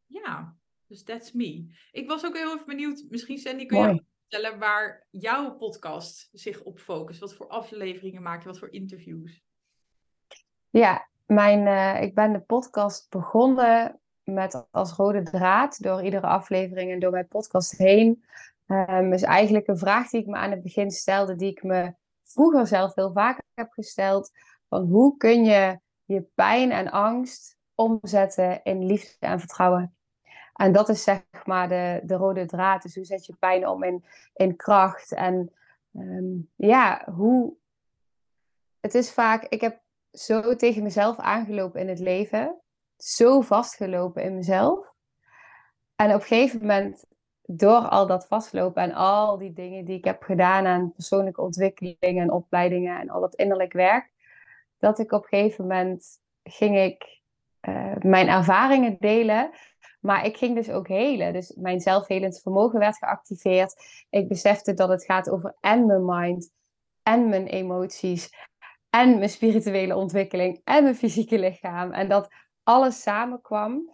ja, 0.07 0.57
dus 0.87 1.02
that's 1.02 1.33
me. 1.33 1.66
Ik 1.93 2.09
was 2.09 2.25
ook 2.25 2.37
heel 2.37 2.55
even 2.55 2.66
benieuwd, 2.66 3.07
misschien 3.09 3.38
Sandy, 3.38 3.66
kun 3.66 3.78
je 3.78 4.05
vertellen 4.28 4.59
waar 4.59 5.07
jouw 5.11 5.57
podcast 5.57 6.28
zich 6.33 6.62
op 6.62 6.78
focust? 6.78 7.21
Wat 7.21 7.35
voor 7.35 7.49
afleveringen 7.49 8.23
maak 8.23 8.43
je? 8.43 8.49
Wat 8.49 8.59
voor 8.59 8.73
interviews? 8.73 9.43
Ja, 10.71 11.09
mijn, 11.26 11.66
uh, 11.66 12.02
ik 12.02 12.14
ben 12.14 12.33
de 12.33 12.40
podcast 12.40 13.11
begonnen 13.11 14.00
met 14.33 14.66
als 14.71 14.92
rode 14.92 15.23
draad 15.23 15.83
door 15.83 16.02
iedere 16.02 16.26
aflevering 16.26 16.90
en 16.90 16.99
door 16.99 17.11
mijn 17.11 17.28
podcast 17.28 17.78
heen. 17.78 18.25
Um, 18.66 19.12
is 19.12 19.23
eigenlijk 19.23 19.66
een 19.66 19.78
vraag 19.78 20.11
die 20.11 20.21
ik 20.21 20.26
me 20.26 20.37
aan 20.37 20.50
het 20.50 20.62
begin 20.62 20.90
stelde, 20.90 21.37
die 21.37 21.50
ik 21.50 21.62
me 21.62 21.95
vroeger 22.23 22.66
zelf 22.66 22.95
heel 22.95 23.12
vaak 23.12 23.42
heb 23.54 23.73
gesteld. 23.73 24.30
Van 24.68 24.87
hoe 24.87 25.16
kun 25.16 25.45
je 25.45 25.78
je 26.04 26.23
pijn 26.35 26.71
en 26.71 26.90
angst 26.90 27.56
omzetten 27.75 28.62
in 28.62 28.87
liefde 28.87 29.26
en 29.26 29.38
vertrouwen? 29.38 29.97
En 30.54 30.73
dat 30.73 30.88
is 30.88 31.02
zeg 31.02 31.23
maar 31.45 31.68
de, 31.68 32.00
de 32.04 32.14
rode 32.14 32.47
draad. 32.47 32.83
Dus 32.83 32.95
hoe 32.95 33.04
zet 33.04 33.26
je 33.26 33.37
pijn 33.38 33.68
om 33.68 33.83
in, 33.83 34.04
in 34.35 34.56
kracht? 34.56 35.12
En 35.12 35.52
ehm, 35.92 36.35
ja, 36.56 37.09
hoe. 37.14 37.54
Het 38.80 38.95
is 38.95 39.12
vaak, 39.12 39.45
ik 39.45 39.61
heb 39.61 39.80
zo 40.12 40.56
tegen 40.56 40.83
mezelf 40.83 41.16
aangelopen 41.16 41.80
in 41.80 41.88
het 41.88 41.99
leven, 41.99 42.61
zo 42.98 43.40
vastgelopen 43.40 44.22
in 44.22 44.34
mezelf. 44.34 44.94
En 45.96 46.14
op 46.14 46.20
een 46.20 46.26
gegeven 46.26 46.60
moment, 46.60 47.04
door 47.42 47.88
al 47.88 48.06
dat 48.06 48.26
vastlopen 48.26 48.82
en 48.82 48.92
al 48.92 49.38
die 49.38 49.52
dingen 49.52 49.84
die 49.84 49.96
ik 49.96 50.04
heb 50.04 50.22
gedaan 50.22 50.66
aan 50.66 50.92
persoonlijke 50.92 51.42
ontwikkeling 51.42 52.20
en 52.20 52.32
opleidingen 52.32 53.00
en 53.00 53.10
al 53.10 53.20
dat 53.20 53.34
innerlijk 53.34 53.72
werk, 53.72 54.10
dat 54.78 54.98
ik 54.98 55.12
op 55.12 55.22
een 55.22 55.28
gegeven 55.28 55.66
moment 55.66 56.20
ging 56.42 56.78
ik 56.78 57.20
uh, 57.68 57.94
mijn 57.98 58.28
ervaringen 58.28 58.96
delen. 59.00 59.50
Maar 60.00 60.26
ik 60.26 60.36
ging 60.36 60.54
dus 60.54 60.70
ook 60.70 60.88
helen. 60.88 61.32
Dus 61.32 61.54
mijn 61.56 61.80
zelfhelend 61.80 62.40
vermogen 62.40 62.78
werd 62.78 62.96
geactiveerd. 62.96 64.04
Ik 64.10 64.28
besefte 64.28 64.74
dat 64.74 64.88
het 64.88 65.04
gaat 65.04 65.30
over 65.30 65.56
en 65.60 65.86
mijn 65.86 66.04
mind 66.04 66.50
en 67.02 67.28
mijn 67.28 67.46
emoties 67.46 68.30
en 68.90 69.18
mijn 69.18 69.30
spirituele 69.30 69.96
ontwikkeling 69.96 70.60
en 70.64 70.82
mijn 70.82 70.94
fysieke 70.94 71.38
lichaam. 71.38 71.92
En 71.92 72.08
dat 72.08 72.30
alles 72.66 73.02
samenkwam. 73.02 73.90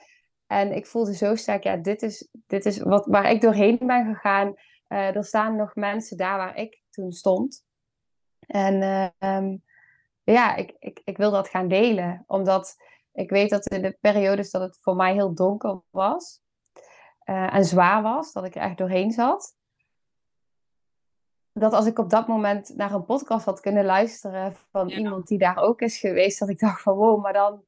En 0.46 0.72
ik 0.72 0.86
voelde 0.86 1.14
zo 1.14 1.34
sterk, 1.34 1.62
ja, 1.62 1.76
dit 1.76 2.02
is, 2.02 2.28
dit 2.46 2.66
is 2.66 2.78
wat, 2.78 3.06
waar 3.06 3.30
ik 3.30 3.40
doorheen 3.40 3.78
ben 3.78 4.14
gegaan. 4.14 4.54
Uh, 4.88 5.16
er 5.16 5.24
staan 5.24 5.56
nog 5.56 5.74
mensen 5.74 6.16
daar 6.16 6.36
waar 6.36 6.56
ik 6.56 6.82
toen 6.90 7.12
stond. 7.12 7.64
En 8.46 8.74
uh, 9.20 9.54
ja, 10.22 10.54
ik, 10.56 10.76
ik, 10.78 11.00
ik 11.04 11.16
wil 11.16 11.30
dat 11.30 11.48
gaan 11.48 11.68
delen. 11.68 12.24
Omdat 12.26 12.76
ik 13.12 13.30
weet 13.30 13.50
dat 13.50 13.66
in 13.66 13.82
de 13.82 13.96
periodes 14.00 14.50
dat 14.50 14.62
het 14.62 14.78
voor 14.80 14.96
mij 14.96 15.12
heel 15.12 15.34
donker 15.34 15.82
was 15.90 16.42
uh, 17.24 17.54
en 17.54 17.64
zwaar 17.64 18.02
was, 18.02 18.32
dat 18.32 18.44
ik 18.44 18.54
er 18.54 18.62
echt 18.62 18.78
doorheen 18.78 19.10
zat. 19.10 19.56
Dat 21.52 21.72
als 21.72 21.86
ik 21.86 21.98
op 21.98 22.10
dat 22.10 22.26
moment 22.26 22.76
naar 22.76 22.92
een 22.92 23.04
podcast 23.04 23.44
had 23.44 23.60
kunnen 23.60 23.84
luisteren 23.84 24.54
van 24.70 24.88
iemand 24.88 25.26
die 25.26 25.38
daar 25.38 25.56
ook 25.56 25.80
is 25.80 25.98
geweest, 25.98 26.38
dat 26.38 26.48
ik 26.48 26.58
dacht 26.58 26.82
van 26.82 26.94
wow, 26.94 27.22
maar 27.22 27.32
dan, 27.32 27.62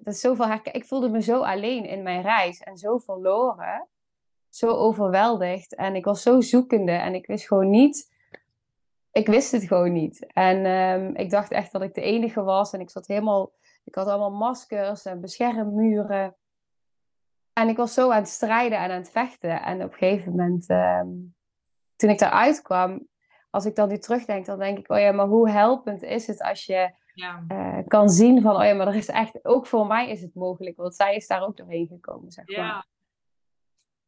dat 0.00 0.14
is 0.14 0.20
zoveel 0.20 0.46
herken. 0.46 0.74
Ik 0.74 0.84
voelde 0.84 1.08
me 1.08 1.22
zo 1.22 1.42
alleen 1.42 1.84
in 1.84 2.02
mijn 2.02 2.22
reis 2.22 2.60
en 2.60 2.76
zo 2.76 2.98
verloren, 2.98 3.88
zo 4.48 4.68
overweldigd 4.68 5.74
en 5.74 5.94
ik 5.94 6.04
was 6.04 6.22
zo 6.22 6.40
zoekende 6.40 6.92
en 6.92 7.14
ik 7.14 7.26
wist 7.26 7.46
gewoon 7.46 7.70
niet 7.70 8.10
ik 9.12 9.26
wist 9.26 9.52
het 9.52 9.66
gewoon 9.66 9.92
niet. 9.92 10.32
En 10.32 10.66
um, 10.66 11.16
ik 11.16 11.30
dacht 11.30 11.50
echt 11.50 11.72
dat 11.72 11.82
ik 11.82 11.94
de 11.94 12.00
enige 12.00 12.42
was. 12.42 12.72
En 12.72 12.80
ik 12.80 12.90
zat 12.90 13.06
helemaal 13.06 13.52
ik 13.84 13.94
had 13.94 14.06
allemaal 14.06 14.30
maskers 14.30 15.04
en 15.04 15.20
beschermmuren. 15.20 16.36
En 17.52 17.68
ik 17.68 17.76
was 17.76 17.94
zo 17.94 18.10
aan 18.10 18.20
het 18.20 18.28
strijden 18.28 18.78
en 18.78 18.90
aan 18.90 18.96
het 18.96 19.10
vechten. 19.10 19.62
En 19.62 19.82
op 19.82 19.92
een 19.92 19.98
gegeven 19.98 20.30
moment, 20.30 20.68
ehm, 20.68 21.08
toen 21.96 22.10
ik 22.10 22.18
daaruit 22.18 22.62
kwam, 22.62 23.06
als 23.50 23.64
ik 23.64 23.76
dan 23.76 23.88
nu 23.88 23.98
terugdenk, 23.98 24.46
dan 24.46 24.58
denk 24.58 24.78
ik, 24.78 24.90
oh 24.90 24.98
ja, 24.98 25.12
maar 25.12 25.26
hoe 25.26 25.50
helpend 25.50 26.02
is 26.02 26.26
het 26.26 26.42
als 26.42 26.66
je 26.66 26.94
ja. 27.14 27.44
uh, 27.48 27.78
kan 27.86 28.08
zien 28.08 28.42
van, 28.42 28.56
oh 28.56 28.64
ja, 28.64 28.74
maar 28.74 28.86
er 28.86 28.94
is 28.94 29.08
echt, 29.08 29.44
ook 29.44 29.66
voor 29.66 29.86
mij 29.86 30.10
is 30.10 30.20
het 30.20 30.34
mogelijk, 30.34 30.76
want 30.76 30.94
zij 30.94 31.16
is 31.16 31.26
daar 31.26 31.42
ook 31.42 31.56
doorheen 31.56 31.86
gekomen, 31.86 32.32
zeg 32.32 32.46
maar. 32.46 32.56
Ja, 32.56 32.86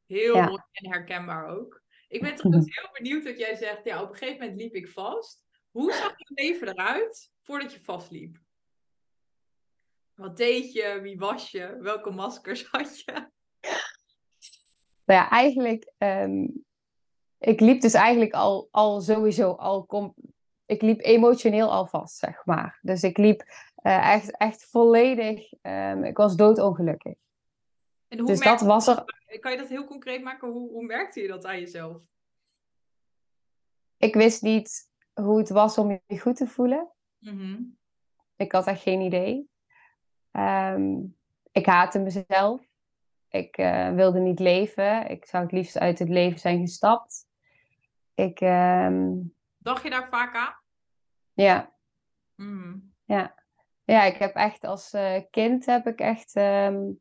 heel 0.06 0.34
mooi 0.34 0.62
en 0.73 0.90
herkenbaar 0.90 1.46
ook. 1.46 1.82
Ik 2.08 2.20
ben 2.20 2.34
trouwens 2.37 2.76
heel 2.76 2.90
benieuwd 2.92 3.25
dat 3.25 3.38
jij 3.38 3.54
zegt, 3.54 3.84
ja, 3.84 4.02
op 4.02 4.11
een 4.11 4.16
gegeven 4.16 4.40
moment 4.40 4.61
liep 4.61 4.75
ik 4.75 4.88
vast. 4.88 5.44
Hoe 5.70 5.92
zag 5.92 6.14
je 6.16 6.30
leven 6.34 6.68
eruit 6.68 7.32
voordat 7.42 7.73
je 7.73 7.80
vastliep? 7.80 8.38
Wat 10.14 10.37
deed 10.37 10.73
je? 10.73 10.99
Wie 11.02 11.18
was 11.18 11.50
je? 11.50 11.76
Welke 11.80 12.11
maskers 12.11 12.66
had 12.70 12.99
je? 12.99 13.12
Nou 15.04 15.20
ja, 15.20 15.30
eigenlijk... 15.30 15.92
Um, 15.99 16.64
ik 17.38 17.61
liep 17.61 17.80
dus 17.80 17.94
eigenlijk 17.94 18.32
al, 18.32 18.68
al 18.70 19.00
sowieso 19.00 19.50
al... 19.50 19.84
Kom, 19.84 20.14
ik 20.74 20.82
liep 20.82 21.00
emotioneel 21.00 21.72
al 21.72 21.86
vast, 21.86 22.16
zeg 22.16 22.44
maar. 22.44 22.78
Dus 22.82 23.02
ik 23.02 23.18
liep 23.18 23.44
uh, 23.82 24.12
echt, 24.12 24.36
echt 24.36 24.64
volledig... 24.64 25.52
Um, 25.62 26.04
ik 26.04 26.16
was 26.16 26.36
doodongelukkig. 26.36 27.14
En 28.08 28.18
hoe 28.18 28.26
dus 28.26 28.40
dat 28.40 28.60
was 28.60 28.86
er... 28.86 29.04
Kan 29.40 29.52
je 29.52 29.58
dat 29.58 29.68
heel 29.68 29.84
concreet 29.84 30.22
maken? 30.22 30.48
Hoe, 30.48 30.70
hoe 30.70 30.84
merkte 30.84 31.20
je 31.20 31.28
dat 31.28 31.46
aan 31.46 31.60
jezelf? 31.60 31.96
Ik 33.96 34.14
wist 34.14 34.42
niet 34.42 34.90
hoe 35.12 35.38
het 35.38 35.48
was 35.48 35.78
om 35.78 36.00
je 36.06 36.18
goed 36.18 36.36
te 36.36 36.46
voelen. 36.46 36.88
Mm 37.18 37.38
-hmm. 37.38 37.76
Ik 38.36 38.52
had 38.52 38.66
echt 38.66 38.82
geen 38.82 39.00
idee. 39.00 39.48
Um, 40.32 41.16
ik 41.52 41.66
haatte 41.66 41.98
mezelf. 41.98 42.62
Ik 43.28 43.58
uh, 43.58 43.94
wilde 43.94 44.18
niet 44.18 44.38
leven. 44.38 45.10
Ik 45.10 45.26
zou 45.26 45.42
het 45.42 45.52
liefst 45.52 45.78
uit 45.78 45.98
het 45.98 46.08
leven 46.08 46.38
zijn 46.38 46.60
gestapt. 46.60 47.26
Ik, 48.14 48.40
um... 48.40 49.34
Dacht 49.58 49.82
je 49.82 49.90
daar 49.90 50.08
vaak 50.08 50.34
aan? 50.34 50.54
Ja. 51.34 51.72
Mm. 52.34 52.92
Ja. 53.04 53.34
Ja, 53.84 54.02
ik 54.02 54.16
heb 54.16 54.34
echt 54.34 54.64
als 54.64 54.92
uh, 54.92 55.20
kind 55.30 55.66
heb 55.66 55.86
ik 55.86 56.00
echt... 56.00 56.36
Um... 56.36 57.00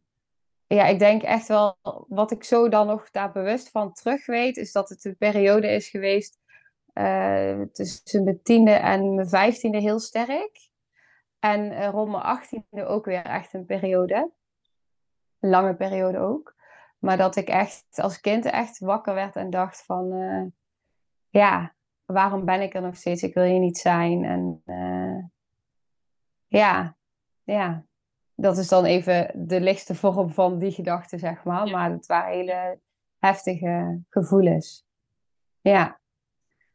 ja, 0.67 0.85
ik 0.85 0.99
denk 0.99 1.21
echt 1.21 1.47
wel... 1.47 1.77
Wat 2.07 2.31
ik 2.31 2.43
zo 2.43 2.69
dan 2.69 2.87
nog 2.87 3.11
daar 3.11 3.31
bewust 3.31 3.69
van 3.69 3.93
terug 3.93 4.25
weet... 4.25 4.57
is 4.57 4.71
dat 4.71 4.89
het 4.89 5.05
een 5.05 5.17
periode 5.17 5.67
is 5.67 5.89
geweest... 5.89 6.41
Uh, 6.93 7.61
tussen 7.61 8.23
mijn 8.23 8.41
tiende 8.43 8.71
en 8.71 9.15
mijn 9.15 9.29
vijftiende 9.29 9.79
heel 9.79 9.99
sterk. 9.99 10.69
En 11.39 11.71
uh, 11.71 11.87
rond 11.87 12.11
mijn 12.11 12.23
achttiende 12.23 12.85
ook 12.85 13.05
weer 13.05 13.25
echt 13.25 13.53
een 13.53 13.65
periode. 13.65 14.31
Een 15.39 15.49
lange 15.49 15.75
periode 15.75 16.17
ook. 16.17 16.55
Maar 16.99 17.17
dat 17.17 17.35
ik 17.35 17.47
echt 17.47 17.85
als 17.95 18.19
kind 18.19 18.45
echt 18.45 18.79
wakker 18.79 19.13
werd 19.13 19.35
en 19.35 19.49
dacht 19.49 19.85
van... 19.85 20.13
Uh, 20.13 20.45
ja, 21.29 21.75
waarom 22.13 22.45
ben 22.45 22.61
ik 22.61 22.73
er 22.73 22.81
nog 22.81 22.95
steeds? 22.95 23.23
Ik 23.23 23.33
wil 23.33 23.43
hier 23.43 23.59
niet 23.59 23.77
zijn. 23.77 24.23
En 24.25 24.61
uh, 24.65 25.23
ja, 26.47 26.97
ja. 27.43 27.85
Dat 28.35 28.57
is 28.57 28.67
dan 28.67 28.85
even 28.85 29.47
de 29.47 29.61
lichtste 29.61 29.95
vorm 29.95 30.29
van 30.29 30.59
die 30.59 30.71
gedachte, 30.71 31.17
zeg 31.17 31.43
maar. 31.43 31.69
Maar 31.69 31.91
het 31.91 32.05
waren 32.05 32.33
hele 32.33 32.79
heftige 33.19 34.01
gevoelens. 34.09 34.85
Ja. 35.61 35.99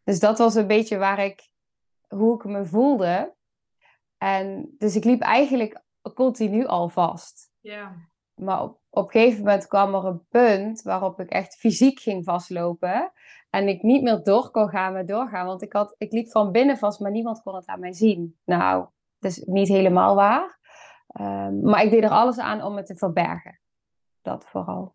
Dus 0.04 0.20
dat 0.20 0.38
was 0.38 0.54
een 0.54 0.66
beetje 0.66 0.98
waar 0.98 1.18
ik... 1.18 1.46
Hoe 2.08 2.34
ik 2.34 2.44
me 2.44 2.64
voelde 2.64 3.34
en 4.18 4.74
dus 4.78 4.96
ik 4.96 5.04
liep 5.04 5.20
eigenlijk 5.20 5.82
continu 6.14 6.66
al 6.66 6.88
vast. 6.88 7.50
Ja. 7.60 7.94
Maar 8.34 8.62
op, 8.62 8.80
op 8.90 9.04
een 9.04 9.10
gegeven 9.10 9.38
moment 9.38 9.66
kwam 9.66 9.94
er 9.94 10.04
een 10.04 10.26
punt 10.28 10.82
waarop 10.82 11.20
ik 11.20 11.30
echt 11.30 11.56
fysiek 11.56 12.00
ging 12.00 12.24
vastlopen. 12.24 13.12
En 13.50 13.68
ik 13.68 13.82
niet 13.82 14.02
meer 14.02 14.22
door 14.22 14.50
kon 14.50 14.68
gaan 14.68 14.92
met 14.92 15.08
doorgaan. 15.08 15.46
Want 15.46 15.62
ik, 15.62 15.72
had, 15.72 15.94
ik 15.98 16.12
liep 16.12 16.30
van 16.30 16.52
binnen 16.52 16.78
vast, 16.78 17.00
maar 17.00 17.10
niemand 17.10 17.42
kon 17.42 17.54
het 17.54 17.66
aan 17.66 17.80
mij 17.80 17.92
zien. 17.92 18.38
Nou, 18.44 18.86
dat 19.18 19.30
is 19.30 19.42
niet 19.44 19.68
helemaal 19.68 20.14
waar. 20.14 20.58
Um, 21.20 21.60
maar 21.60 21.82
ik 21.82 21.90
deed 21.90 22.02
er 22.02 22.10
alles 22.10 22.38
aan 22.38 22.62
om 22.62 22.76
het 22.76 22.86
te 22.86 22.96
verbergen. 22.96 23.60
Dat 24.22 24.48
vooral. 24.48 24.94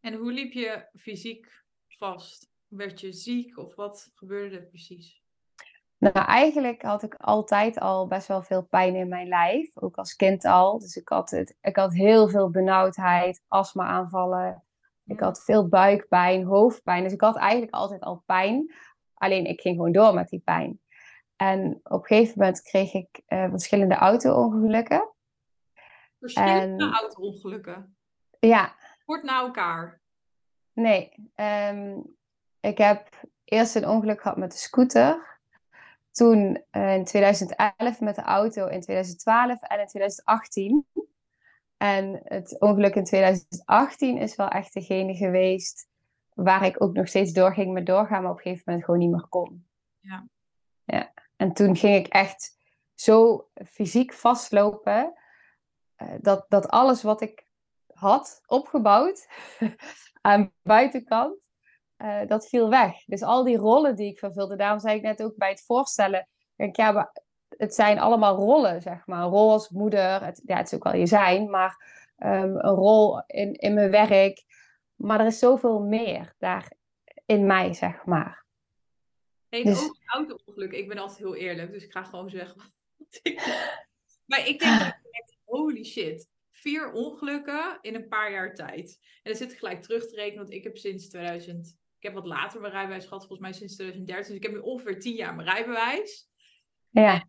En 0.00 0.14
hoe 0.14 0.32
liep 0.32 0.52
je 0.52 0.88
fysiek 0.96 1.64
vast? 1.88 2.50
Werd 2.66 3.00
je 3.00 3.12
ziek 3.12 3.58
of 3.58 3.74
wat 3.74 4.10
gebeurde 4.14 4.56
er 4.56 4.66
precies? 4.66 5.22
Nou, 5.98 6.26
eigenlijk 6.26 6.82
had 6.82 7.02
ik 7.02 7.14
altijd 7.14 7.78
al 7.78 8.06
best 8.06 8.26
wel 8.26 8.42
veel 8.42 8.62
pijn 8.62 8.94
in 8.94 9.08
mijn 9.08 9.28
lijf, 9.28 9.76
ook 9.78 9.96
als 9.96 10.16
kind 10.16 10.44
al. 10.44 10.78
Dus 10.78 10.96
ik 10.96 11.08
had, 11.08 11.30
het, 11.30 11.56
ik 11.60 11.76
had 11.76 11.92
heel 11.92 12.28
veel 12.28 12.50
benauwdheid, 12.50 13.42
astma-aanvallen. 13.48 14.62
Ik 15.08 15.20
had 15.20 15.44
veel 15.44 15.68
buikpijn, 15.68 16.44
hoofdpijn. 16.44 17.02
Dus 17.02 17.12
ik 17.12 17.20
had 17.20 17.36
eigenlijk 17.36 17.72
altijd 17.74 18.00
al 18.00 18.22
pijn. 18.26 18.74
Alleen 19.14 19.44
ik 19.44 19.60
ging 19.60 19.76
gewoon 19.76 19.92
door 19.92 20.14
met 20.14 20.28
die 20.28 20.42
pijn. 20.44 20.80
En 21.36 21.80
op 21.82 22.00
een 22.00 22.06
gegeven 22.06 22.34
moment 22.38 22.62
kreeg 22.62 22.94
ik 22.94 23.22
uh, 23.28 23.50
verschillende 23.50 23.94
auto-ongelukken. 23.94 25.12
Verschillende 26.20 26.90
auto-ongelukken? 26.90 27.96
Ja, 28.40 28.74
kort 29.04 29.22
na 29.22 29.40
elkaar? 29.40 30.00
Nee, 30.72 31.30
ehm, 31.34 32.00
ik 32.60 32.78
heb 32.78 33.08
eerst 33.44 33.74
een 33.74 33.88
ongeluk 33.88 34.20
gehad 34.20 34.36
met 34.36 34.52
de 34.52 34.58
scooter. 34.58 35.38
Toen 36.10 36.64
uh, 36.72 36.94
in 36.94 37.04
2011 37.04 38.00
met 38.00 38.14
de 38.14 38.22
auto, 38.22 38.66
in 38.66 38.80
2012 38.80 39.62
en 39.62 39.80
in 39.80 39.86
2018. 39.86 40.86
En 41.78 42.20
het 42.24 42.60
ongeluk 42.60 42.94
in 42.94 43.04
2018 43.04 44.18
is 44.18 44.36
wel 44.36 44.48
echt 44.48 44.74
degene 44.74 45.14
geweest 45.14 45.88
waar 46.34 46.64
ik 46.64 46.82
ook 46.82 46.92
nog 46.92 47.08
steeds 47.08 47.32
doorging 47.32 47.72
met 47.72 47.86
doorgaan, 47.86 48.22
maar 48.22 48.30
op 48.30 48.36
een 48.36 48.42
gegeven 48.42 48.64
moment 48.66 48.84
gewoon 48.84 49.00
niet 49.00 49.10
meer 49.10 49.26
kon. 49.28 49.66
Ja. 50.00 50.28
ja. 50.84 51.12
En 51.36 51.52
toen 51.52 51.76
ging 51.76 51.96
ik 51.96 52.06
echt 52.06 52.56
zo 52.94 53.48
fysiek 53.66 54.12
vastlopen 54.12 55.14
uh, 56.02 56.14
dat, 56.20 56.44
dat 56.48 56.68
alles 56.68 57.02
wat 57.02 57.20
ik 57.20 57.46
had 57.86 58.42
opgebouwd 58.46 59.28
aan 60.20 60.52
buitenkant, 60.62 61.38
uh, 61.98 62.26
dat 62.26 62.48
viel 62.48 62.68
weg. 62.68 63.04
Dus 63.04 63.22
al 63.22 63.44
die 63.44 63.56
rollen 63.56 63.96
die 63.96 64.10
ik 64.10 64.18
vervulde, 64.18 64.56
daarom 64.56 64.80
zei 64.80 64.96
ik 64.96 65.02
net 65.02 65.22
ook 65.22 65.36
bij 65.36 65.50
het 65.50 65.64
voorstellen, 65.64 66.28
denk, 66.56 66.76
ja, 66.76 67.12
het 67.58 67.74
zijn 67.74 67.98
allemaal 67.98 68.36
rollen, 68.36 68.82
zeg 68.82 69.06
maar. 69.06 69.22
Een 69.22 69.30
rol 69.30 69.50
als 69.50 69.68
moeder, 69.68 70.24
het, 70.24 70.42
ja, 70.44 70.56
het 70.56 70.66
is 70.66 70.74
ook 70.74 70.84
wel 70.84 70.94
je 70.94 71.06
zijn, 71.06 71.50
maar 71.50 71.84
um, 72.18 72.56
een 72.56 72.74
rol 72.74 73.22
in, 73.26 73.54
in 73.54 73.74
mijn 73.74 73.90
werk. 73.90 74.44
Maar 74.94 75.20
er 75.20 75.26
is 75.26 75.38
zoveel 75.38 75.80
meer 75.80 76.34
daar 76.38 76.72
in 77.26 77.46
mij, 77.46 77.74
zeg 77.74 78.04
maar. 78.04 78.44
Nee, 79.50 79.64
dus... 79.64 79.82
ook 79.82 79.96
auto-ongeluk. 80.06 80.72
Ik 80.72 80.88
ben 80.88 80.98
altijd 80.98 81.18
heel 81.18 81.34
eerlijk, 81.34 81.72
dus 81.72 81.84
ik 81.84 81.92
ga 81.92 82.02
gewoon 82.02 82.30
zeggen 82.30 82.56
wat 82.56 83.20
ik 83.22 83.66
Maar 84.26 84.48
ik 84.48 84.58
denk, 84.58 84.98
holy 85.44 85.84
shit, 85.84 86.28
vier 86.50 86.92
ongelukken 86.92 87.78
in 87.80 87.94
een 87.94 88.08
paar 88.08 88.32
jaar 88.32 88.54
tijd. 88.54 88.98
En 89.22 89.30
dan 89.30 89.34
zit 89.34 89.52
ik 89.52 89.58
gelijk 89.58 89.82
terug 89.82 90.08
te 90.08 90.16
rekenen, 90.16 90.38
want 90.38 90.54
ik 90.54 90.64
heb 90.64 90.76
sinds 90.76 91.08
2000... 91.08 91.76
Ik 91.98 92.04
heb 92.04 92.14
wat 92.14 92.26
later 92.26 92.60
mijn 92.60 92.72
rijbewijs 92.72 93.04
gehad, 93.04 93.26
volgens 93.26 93.40
mij 93.40 93.52
sinds 93.52 93.74
2013. 93.74 94.34
Dus 94.34 94.44
ik 94.44 94.52
heb 94.52 94.62
nu 94.62 94.70
ongeveer 94.70 95.00
tien 95.00 95.14
jaar 95.14 95.34
mijn 95.34 95.48
rijbewijs. 95.48 96.28
Ja. 96.90 97.28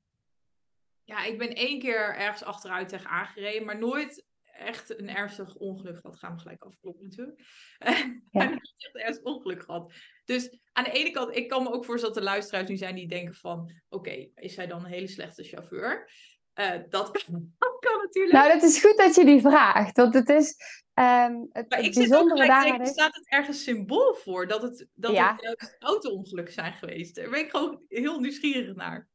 Ja, 1.10 1.24
ik 1.24 1.38
ben 1.38 1.56
één 1.56 1.80
keer 1.80 2.16
ergens 2.16 2.44
achteruit 2.44 2.90
tegen 2.90 3.10
aangereden, 3.10 3.66
maar 3.66 3.78
nooit 3.78 4.26
echt 4.44 5.00
een 5.00 5.10
ernstig 5.10 5.56
ongeluk 5.56 5.96
gehad. 5.96 6.20
Gaan 6.20 6.36
we 6.36 6.42
gelijk 6.42 6.64
afkloppen 6.64 7.04
natuurlijk. 7.04 7.42
Ja. 8.32 8.50
niet 8.50 8.74
echt 8.78 8.96
ernstig 8.96 9.26
ongeluk 9.26 9.64
gehad. 9.64 9.94
Dus 10.26 10.60
aan 10.72 10.84
de 10.84 10.92
ene 10.92 11.12
kant, 11.12 11.36
ik 11.36 11.48
kan 11.48 11.64
me 11.64 11.72
ook 11.72 11.86
voorstellen 11.86 12.16
dat 12.16 12.24
de 12.24 12.30
luisteraars 12.30 12.70
nu 12.70 12.78
zijn 12.78 12.96
die 12.96 13.08
denken 13.08 13.34
van... 13.34 13.72
Oké, 13.90 14.30
is 14.36 14.56
hij 14.56 14.68
dan 14.68 14.86
een 14.86 14.92
hele 14.92 15.08
slechte 15.08 15.44
chauffeur? 15.44 16.12
Uh, 16.56 16.72
dat, 16.90 17.12
kan, 17.12 17.54
dat 17.58 17.78
kan 17.80 17.98
natuurlijk. 18.02 18.34
Nou, 18.34 18.52
het 18.52 18.64
is 18.64 18.82
goed 18.82 18.98
dat 18.98 19.16
je 19.16 19.26
die 19.26 19.42
vraagt. 19.42 19.98
Want 19.98 20.14
het 20.14 20.30
is... 20.30 20.56
Um, 20.94 21.50
het, 21.52 21.70
maar 21.70 21.80
ik 21.80 22.10
daaraan 22.10 22.82
is... 22.82 22.90
staat 22.90 23.16
het 23.16 23.30
ergens 23.30 23.64
symbool 23.64 24.14
voor 24.14 24.48
dat 24.48 24.62
het, 24.62 24.88
dat 24.94 25.12
ja. 25.12 25.36
het 25.38 25.76
auto-ongelukken 25.80 26.54
zijn 26.54 26.74
geweest. 26.74 27.16
Daar 27.16 27.30
ben 27.30 27.40
ik 27.40 27.50
gewoon 27.50 27.82
heel 27.88 28.20
nieuwsgierig 28.20 28.76
naar. 28.76 29.08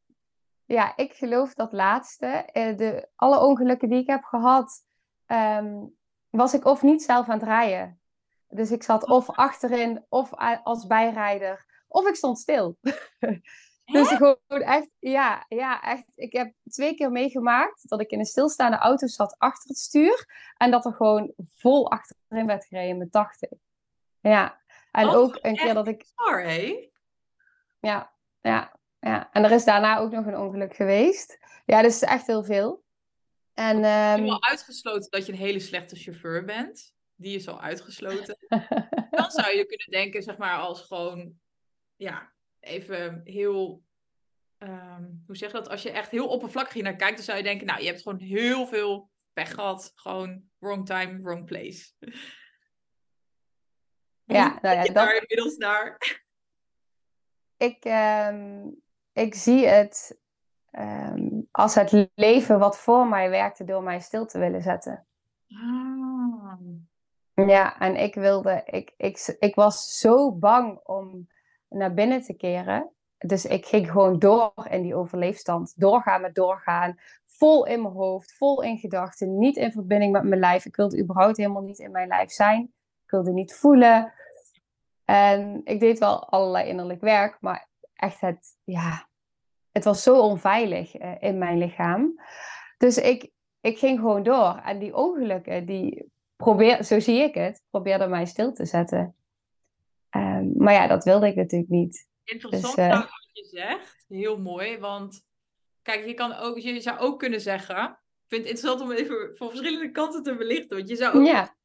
Ja, 0.66 0.96
ik 0.96 1.12
geloof 1.12 1.54
dat 1.54 1.72
laatste. 1.72 2.26
Eh, 2.26 2.76
de, 2.76 3.08
alle 3.16 3.40
ongelukken 3.40 3.88
die 3.88 4.00
ik 4.00 4.06
heb 4.06 4.24
gehad, 4.24 4.84
um, 5.26 5.96
was 6.30 6.54
ik 6.54 6.64
of 6.64 6.82
niet 6.82 7.02
zelf 7.02 7.28
aan 7.28 7.38
het 7.38 7.48
rijden. 7.48 8.00
Dus 8.48 8.70
ik 8.70 8.82
zat 8.82 9.06
of 9.06 9.30
achterin, 9.30 10.04
of 10.08 10.34
als 10.62 10.86
bijrijder, 10.86 11.66
of 11.88 12.08
ik 12.08 12.14
stond 12.14 12.38
stil. 12.38 12.76
dus 13.92 14.08
gewoon 14.08 14.38
echt, 14.46 14.90
ja, 14.98 15.44
ja, 15.48 15.82
echt. 15.82 16.04
Ik 16.14 16.32
heb 16.32 16.52
twee 16.70 16.94
keer 16.94 17.10
meegemaakt 17.10 17.88
dat 17.88 18.00
ik 18.00 18.10
in 18.10 18.18
een 18.18 18.24
stilstaande 18.24 18.76
auto 18.76 19.06
zat 19.06 19.34
achter 19.38 19.68
het 19.68 19.78
stuur. 19.78 20.26
En 20.56 20.70
dat 20.70 20.84
er 20.84 20.92
gewoon 20.92 21.32
vol 21.56 21.90
achterin 21.90 22.46
werd 22.46 22.64
gereden 22.64 22.98
met 22.98 23.12
80. 23.12 23.50
Ja, 24.20 24.60
en 24.90 25.08
ook 25.08 25.38
een 25.40 25.56
keer 25.56 25.74
dat 25.74 25.88
ik. 25.88 26.04
Sorry. 26.14 26.90
Ja, 27.80 28.12
ja, 28.40 28.72
ja. 29.04 29.28
En 29.32 29.44
er 29.44 29.50
is 29.50 29.64
daarna 29.64 29.98
ook 29.98 30.10
nog 30.10 30.26
een 30.26 30.38
ongeluk 30.38 30.74
geweest. 30.74 31.38
Ja, 31.64 31.82
dus 31.82 32.02
echt 32.02 32.26
heel 32.26 32.44
veel. 32.44 32.84
En, 33.54 33.76
um... 33.76 33.82
Je 33.82 33.88
ehm, 33.88 34.28
al 34.28 34.42
uitgesloten 34.42 35.10
dat 35.10 35.26
je 35.26 35.32
een 35.32 35.38
hele 35.38 35.60
slechte 35.60 35.96
chauffeur 35.96 36.44
bent. 36.44 36.94
Die 37.14 37.36
is 37.36 37.48
al 37.48 37.60
uitgesloten. 37.60 38.36
Dan 39.10 39.30
zou 39.30 39.56
je 39.56 39.66
kunnen 39.66 39.90
denken, 39.90 40.22
zeg 40.22 40.36
maar, 40.36 40.58
als 40.58 40.82
gewoon, 40.82 41.32
ja, 41.96 42.32
even 42.60 43.20
heel, 43.24 43.82
um, 44.58 45.22
hoe 45.26 45.36
zeg 45.36 45.50
je 45.50 45.56
dat? 45.56 45.68
Als 45.68 45.82
je 45.82 45.90
echt 45.90 46.10
heel 46.10 46.28
oppervlakkig 46.28 46.82
naar 46.82 46.96
kijkt, 46.96 47.16
dan 47.16 47.24
zou 47.24 47.38
je 47.38 47.44
denken, 47.44 47.66
nou, 47.66 47.80
je 47.80 47.86
hebt 47.86 48.02
gewoon 48.02 48.20
heel 48.20 48.66
veel 48.66 49.10
pech 49.32 49.54
gehad. 49.54 49.92
Gewoon 49.94 50.44
wrong 50.58 50.86
time, 50.86 51.22
wrong 51.22 51.44
place. 51.44 51.92
Ja, 54.24 54.58
nou 54.62 54.76
ja, 54.76 54.82
dat... 54.82 54.94
daar 54.94 55.16
inmiddels 55.16 55.56
naar? 55.56 56.22
Ik, 57.56 57.84
um, 57.84 58.82
ik 59.14 59.34
zie 59.34 59.66
het 59.66 60.18
um, 60.72 61.48
als 61.50 61.74
het 61.74 62.08
leven 62.14 62.58
wat 62.58 62.78
voor 62.78 63.06
mij 63.06 63.30
werkte 63.30 63.64
door 63.64 63.82
mij 63.82 64.00
stil 64.00 64.26
te 64.26 64.38
willen 64.38 64.62
zetten. 64.62 65.06
Ah. 65.48 66.58
Ja, 67.34 67.78
en 67.78 67.96
ik 67.96 68.14
wilde, 68.14 68.62
ik, 68.64 68.94
ik, 68.96 69.36
ik 69.38 69.54
was 69.54 69.98
zo 69.98 70.32
bang 70.32 70.80
om 70.84 71.28
naar 71.68 71.94
binnen 71.94 72.22
te 72.22 72.34
keren. 72.34 72.90
Dus 73.18 73.44
ik 73.44 73.66
ging 73.66 73.90
gewoon 73.90 74.18
door 74.18 74.52
in 74.70 74.82
die 74.82 74.94
overleefstand. 74.94 75.80
Doorgaan 75.80 76.20
met 76.20 76.34
doorgaan. 76.34 76.98
Vol 77.26 77.66
in 77.66 77.82
mijn 77.82 77.94
hoofd, 77.94 78.36
vol 78.36 78.62
in 78.62 78.78
gedachten. 78.78 79.38
Niet 79.38 79.56
in 79.56 79.72
verbinding 79.72 80.12
met 80.12 80.22
mijn 80.22 80.40
lijf. 80.40 80.64
Ik 80.64 80.76
wilde 80.76 80.98
überhaupt 80.98 81.36
helemaal 81.36 81.62
niet 81.62 81.78
in 81.78 81.90
mijn 81.90 82.08
lijf 82.08 82.30
zijn. 82.30 82.62
Ik 83.04 83.10
wilde 83.10 83.32
niet 83.32 83.54
voelen. 83.54 84.12
En 85.04 85.60
ik 85.64 85.80
deed 85.80 85.98
wel 85.98 86.28
allerlei 86.28 86.68
innerlijk 86.68 87.00
werk. 87.00 87.36
Maar 87.40 87.68
echt 87.94 88.20
het, 88.20 88.56
ja, 88.64 89.08
het 89.72 89.84
was 89.84 90.02
zo 90.02 90.20
onveilig 90.20 91.00
uh, 91.00 91.14
in 91.18 91.38
mijn 91.38 91.58
lichaam. 91.58 92.20
Dus 92.78 92.98
ik, 92.98 93.30
ik 93.60 93.78
ging 93.78 93.98
gewoon 93.98 94.22
door. 94.22 94.60
En 94.64 94.78
die 94.78 94.96
ongelukken, 94.96 95.66
die 95.66 96.12
probeer, 96.36 96.84
zo 96.84 97.00
zie 97.00 97.20
ik 97.20 97.34
het, 97.34 97.62
probeerden 97.70 98.10
mij 98.10 98.26
stil 98.26 98.52
te 98.52 98.64
zetten. 98.64 99.16
Um, 100.10 100.52
maar 100.56 100.72
ja, 100.72 100.86
dat 100.86 101.04
wilde 101.04 101.26
ik 101.26 101.34
natuurlijk 101.34 101.70
niet. 101.70 102.08
Interessant 102.24 102.76
dus, 102.76 102.84
uh, 102.84 103.00
wat 103.00 103.30
je 103.32 103.44
zegt. 103.44 104.04
Heel 104.08 104.38
mooi, 104.38 104.78
want 104.78 105.24
kijk, 105.82 106.06
je, 106.06 106.14
kan 106.14 106.32
ook, 106.32 106.58
je 106.58 106.80
zou 106.80 106.98
ook 106.98 107.18
kunnen 107.18 107.40
zeggen... 107.40 107.98
Ik 108.24 108.30
vind 108.30 108.42
het 108.42 108.50
interessant 108.50 108.90
om 108.90 108.96
even 108.96 109.36
van 109.36 109.48
verschillende 109.48 109.90
kanten 109.90 110.22
te 110.22 110.36
belichten. 110.36 110.76
Want 110.76 110.88
je 110.88 110.96
zou 110.96 111.18
ook... 111.18 111.26
Ja. 111.26 111.56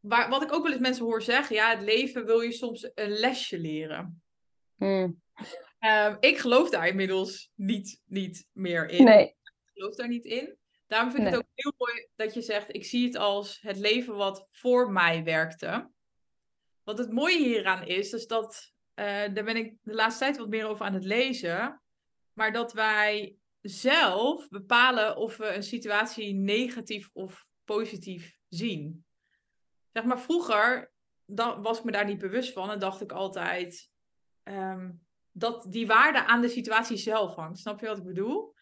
Waar, 0.00 0.28
wat 0.28 0.42
ik 0.42 0.52
ook 0.52 0.62
wel 0.62 0.72
eens 0.72 0.80
mensen 0.80 1.04
hoor 1.04 1.22
zeggen, 1.22 1.56
ja, 1.56 1.70
het 1.70 1.82
leven 1.82 2.24
wil 2.24 2.40
je 2.40 2.52
soms 2.52 2.90
een 2.94 3.10
lesje 3.10 3.58
leren. 3.58 4.22
Hmm. 4.76 5.22
Um, 5.80 6.16
ik 6.20 6.38
geloof 6.38 6.70
daar 6.70 6.88
inmiddels 6.88 7.50
niet, 7.54 8.02
niet 8.04 8.46
meer 8.52 8.88
in. 8.88 9.04
Nee. 9.04 9.26
Ik 9.26 9.70
geloof 9.72 9.94
daar 9.94 10.08
niet 10.08 10.24
in. 10.24 10.56
Daarom 10.86 11.10
vind 11.10 11.22
ik 11.22 11.28
nee. 11.28 11.38
het 11.38 11.48
ook 11.48 11.54
heel 11.54 11.72
mooi 11.76 12.08
dat 12.16 12.34
je 12.34 12.42
zegt: 12.42 12.74
ik 12.74 12.84
zie 12.84 13.06
het 13.06 13.16
als 13.16 13.60
het 13.60 13.76
leven 13.76 14.16
wat 14.16 14.46
voor 14.50 14.92
mij 14.92 15.24
werkte. 15.24 15.90
Wat 16.84 16.98
het 16.98 17.12
mooie 17.12 17.38
hieraan 17.38 17.86
is, 17.86 18.12
is 18.12 18.26
dat, 18.26 18.72
uh, 18.94 19.04
daar 19.06 19.44
ben 19.44 19.56
ik 19.56 19.74
de 19.82 19.94
laatste 19.94 20.24
tijd 20.24 20.36
wat 20.36 20.48
meer 20.48 20.66
over 20.66 20.86
aan 20.86 20.94
het 20.94 21.04
lezen, 21.04 21.82
maar 22.32 22.52
dat 22.52 22.72
wij 22.72 23.36
zelf 23.60 24.48
bepalen 24.48 25.16
of 25.16 25.36
we 25.36 25.46
een 25.46 25.62
situatie 25.62 26.34
negatief 26.34 27.10
of 27.12 27.46
positief 27.64 28.38
zien. 28.48 29.04
Zeg 29.92 30.04
maar, 30.04 30.20
vroeger 30.20 30.94
dan 31.26 31.62
was 31.62 31.78
ik 31.78 31.84
me 31.84 31.92
daar 31.92 32.04
niet 32.04 32.18
bewust 32.18 32.52
van 32.52 32.70
en 32.70 32.78
dacht 32.78 33.00
ik 33.00 33.12
altijd: 33.12 33.90
um, 34.44 35.05
dat 35.38 35.66
die 35.68 35.86
waarde 35.86 36.24
aan 36.24 36.40
de 36.40 36.48
situatie 36.48 36.96
zelf 36.96 37.34
hangt. 37.34 37.58
Snap 37.58 37.80
je 37.80 37.86
wat 37.86 37.98
ik 37.98 38.04
bedoel? 38.04 38.54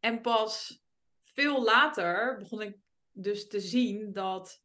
En 0.00 0.20
pas 0.20 0.82
veel 1.24 1.62
later 1.62 2.36
begon 2.38 2.62
ik 2.62 2.76
dus 3.12 3.48
te 3.48 3.60
zien 3.60 4.12
dat 4.12 4.62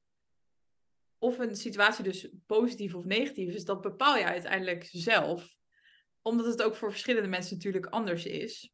of 1.18 1.40
een 1.40 1.56
situatie 1.56 2.04
dus 2.04 2.30
positief 2.46 2.96
of 2.96 3.06
negatief 3.06 3.54
is, 3.54 3.66
dat 3.66 3.82
bepaal 3.82 4.18
je 4.18 4.24
uiteindelijk 4.24 4.90
zelf. 4.92 5.58
Omdat 6.22 6.46
het 6.46 6.62
ook 6.62 6.76
voor 6.76 6.92
verschillende 6.92 7.30
mensen 7.30 7.56
natuurlijk 7.56 7.86
anders 7.86 8.26
is. 8.26 8.74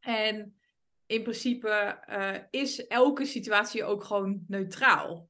En 0.00 0.60
in 1.06 1.22
principe 1.22 2.02
uh, 2.08 2.38
is 2.50 2.86
elke 2.86 3.24
situatie 3.24 3.84
ook 3.84 4.04
gewoon 4.04 4.44
neutraal. 4.48 5.28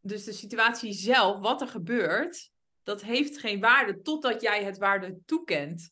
Dus 0.00 0.24
de 0.24 0.32
situatie 0.32 0.92
zelf, 0.92 1.40
wat 1.40 1.60
er 1.60 1.68
gebeurt, 1.68 2.53
dat 2.84 3.02
heeft 3.02 3.38
geen 3.38 3.60
waarde 3.60 4.00
totdat 4.00 4.42
jij 4.42 4.64
het 4.64 4.78
waarde 4.78 5.18
toekent. 5.26 5.90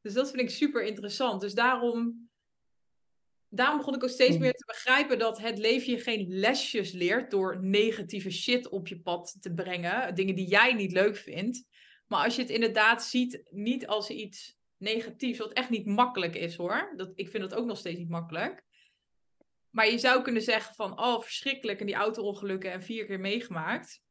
Dus 0.00 0.12
dat 0.12 0.30
vind 0.30 0.42
ik 0.42 0.50
super 0.50 0.84
interessant. 0.84 1.40
Dus 1.40 1.54
daarom, 1.54 2.28
daarom 3.48 3.76
begon 3.76 3.94
ik 3.94 4.04
ook 4.04 4.10
steeds 4.10 4.30
hmm. 4.30 4.40
meer 4.40 4.52
te 4.52 4.64
begrijpen 4.66 5.18
dat 5.18 5.38
het 5.38 5.58
leven 5.58 5.92
je 5.92 6.00
geen 6.00 6.28
lesjes 6.28 6.92
leert 6.92 7.30
door 7.30 7.64
negatieve 7.64 8.30
shit 8.30 8.68
op 8.68 8.88
je 8.88 9.00
pad 9.00 9.36
te 9.40 9.52
brengen. 9.52 10.14
Dingen 10.14 10.34
die 10.34 10.48
jij 10.48 10.72
niet 10.72 10.92
leuk 10.92 11.16
vindt. 11.16 11.64
Maar 12.06 12.24
als 12.24 12.36
je 12.36 12.42
het 12.42 12.50
inderdaad 12.50 13.04
ziet, 13.04 13.42
niet 13.50 13.86
als 13.86 14.10
iets 14.10 14.56
negatiefs, 14.76 15.38
wat 15.38 15.52
echt 15.52 15.70
niet 15.70 15.86
makkelijk 15.86 16.34
is 16.34 16.56
hoor. 16.56 16.92
Dat, 16.96 17.12
ik 17.14 17.28
vind 17.28 17.42
dat 17.42 17.58
ook 17.58 17.66
nog 17.66 17.78
steeds 17.78 17.98
niet 17.98 18.08
makkelijk. 18.08 18.64
Maar 19.70 19.90
je 19.90 19.98
zou 19.98 20.22
kunnen 20.22 20.42
zeggen 20.42 20.74
van, 20.74 21.00
oh 21.00 21.20
verschrikkelijk 21.20 21.80
en 21.80 21.86
die 21.86 21.94
auto-ongelukken 21.94 22.72
en 22.72 22.82
vier 22.82 23.06
keer 23.06 23.20
meegemaakt. 23.20 24.04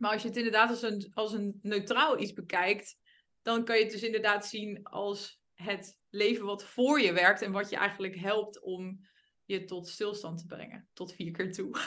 Maar 0.00 0.12
als 0.12 0.22
je 0.22 0.28
het 0.28 0.36
inderdaad 0.36 0.70
als 0.70 0.82
een, 0.82 1.10
als 1.14 1.32
een 1.32 1.58
neutraal 1.62 2.18
iets 2.18 2.32
bekijkt, 2.32 2.98
dan 3.42 3.64
kan 3.64 3.76
je 3.76 3.82
het 3.82 3.92
dus 3.92 4.02
inderdaad 4.02 4.46
zien 4.46 4.82
als 4.82 5.42
het 5.54 5.98
leven 6.10 6.46
wat 6.46 6.64
voor 6.64 7.00
je 7.00 7.12
werkt 7.12 7.42
en 7.42 7.52
wat 7.52 7.70
je 7.70 7.76
eigenlijk 7.76 8.16
helpt 8.16 8.60
om 8.60 9.00
je 9.44 9.64
tot 9.64 9.88
stilstand 9.88 10.38
te 10.38 10.46
brengen, 10.46 10.88
tot 10.92 11.12
vier 11.12 11.32
keer 11.32 11.52
toe. 11.52 11.76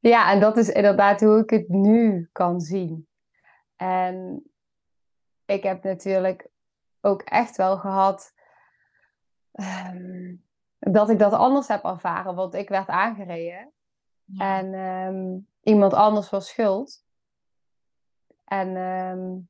Ja, 0.00 0.32
en 0.32 0.40
dat 0.40 0.56
is 0.56 0.68
inderdaad 0.68 1.20
hoe 1.20 1.38
ik 1.38 1.50
het 1.50 1.68
nu 1.68 2.28
kan 2.32 2.60
zien. 2.60 3.08
En 3.76 4.44
ik 5.44 5.62
heb 5.62 5.82
natuurlijk 5.82 6.48
ook 7.00 7.22
echt 7.22 7.56
wel 7.56 7.78
gehad 7.78 8.32
ehm, 9.52 10.34
dat 10.78 11.10
ik 11.10 11.18
dat 11.18 11.32
anders 11.32 11.68
heb 11.68 11.84
ervaren, 11.84 12.34
want 12.34 12.54
ik 12.54 12.68
werd 12.68 12.88
aangereden. 12.88 13.72
En 14.36 14.74
um, 14.74 15.46
iemand 15.68 15.94
anders 15.94 16.30
was 16.30 16.48
schuld. 16.48 17.04
En 18.44 18.76
um, 18.76 19.48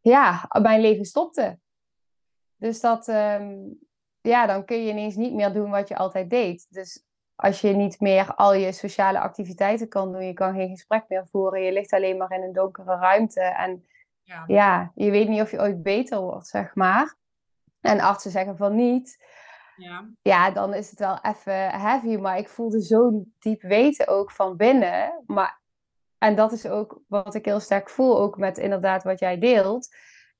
ja, 0.00 0.48
mijn 0.60 0.80
leven 0.80 1.04
stopte. 1.04 1.58
Dus 2.56 2.80
dat, 2.80 3.08
um, 3.08 3.78
ja, 4.20 4.46
dan 4.46 4.64
kun 4.64 4.84
je 4.84 4.90
ineens 4.90 5.14
niet 5.14 5.34
meer 5.34 5.52
doen 5.52 5.70
wat 5.70 5.88
je 5.88 5.96
altijd 5.96 6.30
deed. 6.30 6.66
Dus 6.70 7.04
als 7.34 7.60
je 7.60 7.68
niet 7.68 8.00
meer 8.00 8.34
al 8.34 8.54
je 8.54 8.72
sociale 8.72 9.20
activiteiten 9.20 9.88
kan 9.88 10.12
doen, 10.12 10.24
je 10.24 10.32
kan 10.32 10.54
geen 10.54 10.70
gesprek 10.70 11.04
meer 11.08 11.26
voeren, 11.30 11.62
je 11.62 11.72
ligt 11.72 11.92
alleen 11.92 12.16
maar 12.16 12.32
in 12.32 12.42
een 12.42 12.52
donkere 12.52 12.96
ruimte 12.96 13.40
en 13.40 13.86
ja, 14.22 14.44
ja 14.46 14.92
je 14.94 15.10
weet 15.10 15.28
niet 15.28 15.40
of 15.40 15.50
je 15.50 15.60
ooit 15.60 15.82
beter 15.82 16.20
wordt, 16.20 16.46
zeg 16.46 16.74
maar. 16.74 17.16
En 17.80 18.00
artsen 18.00 18.30
zeggen 18.30 18.56
van 18.56 18.74
niet. 18.74 19.24
Ja. 19.76 20.10
ja, 20.22 20.50
dan 20.50 20.74
is 20.74 20.90
het 20.90 20.98
wel 20.98 21.18
even 21.22 21.70
heavy, 21.70 22.16
maar 22.16 22.38
ik 22.38 22.48
voelde 22.48 22.80
zo'n 22.80 23.34
diep 23.38 23.62
weten 23.62 24.08
ook 24.08 24.30
van 24.30 24.56
binnen. 24.56 25.22
Maar, 25.26 25.60
en 26.18 26.34
dat 26.34 26.52
is 26.52 26.66
ook 26.66 27.00
wat 27.06 27.34
ik 27.34 27.44
heel 27.44 27.60
sterk 27.60 27.90
voel, 27.90 28.18
ook 28.18 28.38
met 28.38 28.58
inderdaad 28.58 29.02
wat 29.02 29.18
jij 29.18 29.38
deelt, 29.38 29.88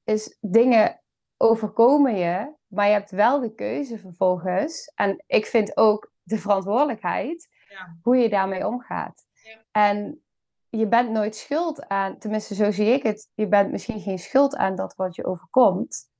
is 0.04 0.38
dingen 0.40 1.02
overkomen 1.36 2.16
je, 2.16 2.54
maar 2.66 2.86
je 2.86 2.92
hebt 2.92 3.10
wel 3.10 3.40
de 3.40 3.54
keuze 3.54 3.98
vervolgens. 3.98 4.92
En 4.94 5.24
ik 5.26 5.46
vind 5.46 5.76
ook 5.76 6.12
de 6.22 6.38
verantwoordelijkheid 6.38 7.48
ja. 7.68 7.96
hoe 8.02 8.16
je 8.16 8.28
daarmee 8.28 8.66
omgaat. 8.66 9.24
Ja. 9.32 9.64
En 9.70 10.22
je 10.68 10.86
bent 10.86 11.10
nooit 11.10 11.36
schuld 11.36 11.88
aan, 11.88 12.18
tenminste 12.18 12.54
zo 12.54 12.70
zie 12.70 12.86
ik 12.86 13.02
het, 13.02 13.30
je 13.34 13.48
bent 13.48 13.70
misschien 13.70 14.00
geen 14.00 14.18
schuld 14.18 14.56
aan 14.56 14.76
dat 14.76 14.94
wat 14.94 15.14
je 15.14 15.24
overkomt. 15.24 16.10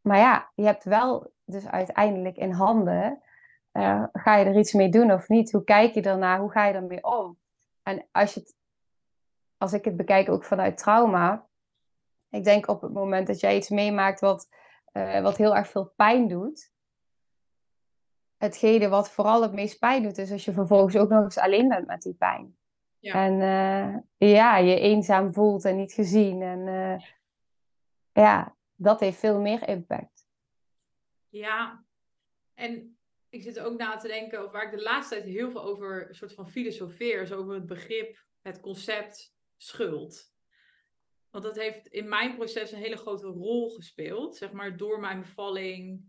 Maar 0.00 0.18
ja, 0.18 0.50
je 0.54 0.64
hebt 0.64 0.84
wel 0.84 1.32
dus 1.46 1.66
uiteindelijk 1.66 2.36
in 2.36 2.50
handen, 2.50 3.22
uh, 3.72 4.04
ga 4.12 4.36
je 4.36 4.44
er 4.44 4.58
iets 4.58 4.72
mee 4.72 4.88
doen 4.88 5.12
of 5.12 5.28
niet? 5.28 5.52
Hoe 5.52 5.64
kijk 5.64 5.94
je 5.94 6.02
ernaar? 6.02 6.38
Hoe 6.38 6.50
ga 6.50 6.66
je 6.66 6.74
ermee 6.74 7.04
om? 7.04 7.38
En 7.82 8.06
als, 8.12 8.34
je 8.34 8.40
het, 8.40 8.54
als 9.56 9.72
ik 9.72 9.84
het 9.84 9.96
bekijk 9.96 10.28
ook 10.28 10.44
vanuit 10.44 10.78
trauma, 10.78 11.46
ik 12.30 12.44
denk 12.44 12.68
op 12.68 12.80
het 12.80 12.92
moment 12.92 13.26
dat 13.26 13.40
jij 13.40 13.56
iets 13.56 13.68
meemaakt 13.68 14.20
wat, 14.20 14.48
uh, 14.92 15.20
wat 15.20 15.36
heel 15.36 15.56
erg 15.56 15.68
veel 15.68 15.92
pijn 15.96 16.28
doet, 16.28 16.72
hetgene 18.36 18.88
wat 18.88 19.10
vooral 19.10 19.42
het 19.42 19.52
meest 19.52 19.78
pijn 19.78 20.02
doet, 20.02 20.18
is 20.18 20.32
als 20.32 20.44
je 20.44 20.52
vervolgens 20.52 20.96
ook 20.96 21.08
nog 21.08 21.24
eens 21.24 21.38
alleen 21.38 21.68
bent 21.68 21.86
met 21.86 22.02
die 22.02 22.14
pijn. 22.14 22.56
Ja. 22.98 23.14
En 23.14 23.32
uh, 24.18 24.30
ja, 24.30 24.56
je 24.56 24.80
eenzaam 24.80 25.32
voelt 25.32 25.64
en 25.64 25.76
niet 25.76 25.92
gezien. 25.92 26.42
En 26.42 27.00
ja, 28.12 28.54
dat 28.74 29.00
heeft 29.00 29.18
veel 29.18 29.40
meer 29.40 29.68
impact. 29.68 30.15
Ja, 31.36 31.84
en 32.54 32.98
ik 33.28 33.42
zit 33.42 33.58
ook 33.58 33.78
na 33.78 33.96
te 33.96 34.08
denken, 34.08 34.44
of 34.44 34.52
waar 34.52 34.72
ik 34.72 34.78
de 34.78 34.82
laatste 34.82 35.14
tijd 35.14 35.26
heel 35.26 35.50
veel 35.50 35.62
over 35.62 36.08
een 36.08 36.14
soort 36.14 36.34
van 36.34 36.50
filosofeer, 36.50 37.22
is 37.22 37.32
over 37.32 37.54
het 37.54 37.66
begrip, 37.66 38.24
het 38.42 38.60
concept 38.60 39.34
schuld. 39.56 40.34
Want 41.30 41.44
dat 41.44 41.56
heeft 41.56 41.86
in 41.86 42.08
mijn 42.08 42.34
proces 42.34 42.72
een 42.72 42.78
hele 42.78 42.96
grote 42.96 43.26
rol 43.26 43.70
gespeeld, 43.70 44.36
zeg 44.36 44.52
maar, 44.52 44.76
door 44.76 45.00
mijn 45.00 45.20
bevalling. 45.20 46.04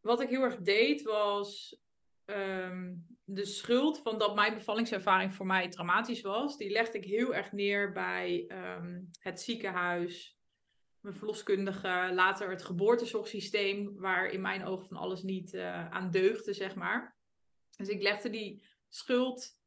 Wat 0.00 0.20
ik 0.20 0.28
heel 0.28 0.42
erg 0.42 0.56
deed 0.56 1.02
was 1.02 1.80
ehm, 2.24 2.94
de 3.24 3.44
schuld 3.44 3.98
van 3.98 4.18
dat 4.18 4.34
mijn 4.34 4.54
bevallingservaring 4.54 5.34
voor 5.34 5.46
mij 5.46 5.68
traumatisch 5.68 6.20
was, 6.20 6.56
die 6.56 6.70
legde 6.70 6.98
ik 6.98 7.04
heel 7.04 7.34
erg 7.34 7.52
neer 7.52 7.92
bij 7.92 8.44
ehm, 8.48 9.00
het 9.18 9.40
ziekenhuis, 9.40 10.39
mijn 11.00 11.14
verloskundige, 11.14 12.10
later 12.14 12.50
het 12.50 12.62
geboortezorgsysteem, 12.62 13.96
waar 13.96 14.26
in 14.26 14.40
mijn 14.40 14.64
ogen 14.64 14.86
van 14.86 14.96
alles 14.96 15.22
niet 15.22 15.52
uh, 15.52 15.90
aan 15.90 16.10
deugde, 16.10 16.52
zeg 16.52 16.74
maar. 16.74 17.16
Dus 17.76 17.88
ik 17.88 18.02
legde 18.02 18.30
die 18.30 18.64
schuld 18.88 19.58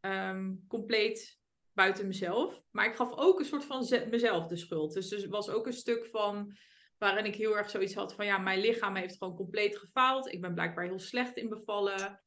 ehm, 0.00 0.54
compleet 0.68 1.38
buiten 1.72 2.06
mezelf. 2.06 2.62
Maar 2.70 2.86
ik 2.86 2.94
gaf 2.94 3.12
ook 3.16 3.38
een 3.38 3.44
soort 3.44 3.64
van 3.64 3.86
mezelf 4.10 4.46
de 4.46 4.56
schuld. 4.56 4.92
Dus 4.92 5.10
er 5.12 5.28
was 5.28 5.48
ook 5.48 5.66
een 5.66 5.72
stuk 5.72 6.06
van 6.06 6.56
waarin 6.98 7.24
ik 7.24 7.34
heel 7.34 7.56
erg 7.56 7.70
zoiets 7.70 7.94
had 7.94 8.14
van 8.14 8.26
ja, 8.26 8.38
mijn 8.38 8.60
lichaam 8.60 8.96
heeft 8.96 9.16
gewoon 9.16 9.36
compleet 9.36 9.76
gefaald. 9.76 10.32
Ik 10.32 10.40
ben 10.40 10.54
blijkbaar 10.54 10.84
heel 10.84 10.98
slecht 10.98 11.36
in 11.36 11.48
bevallen. 11.48 12.20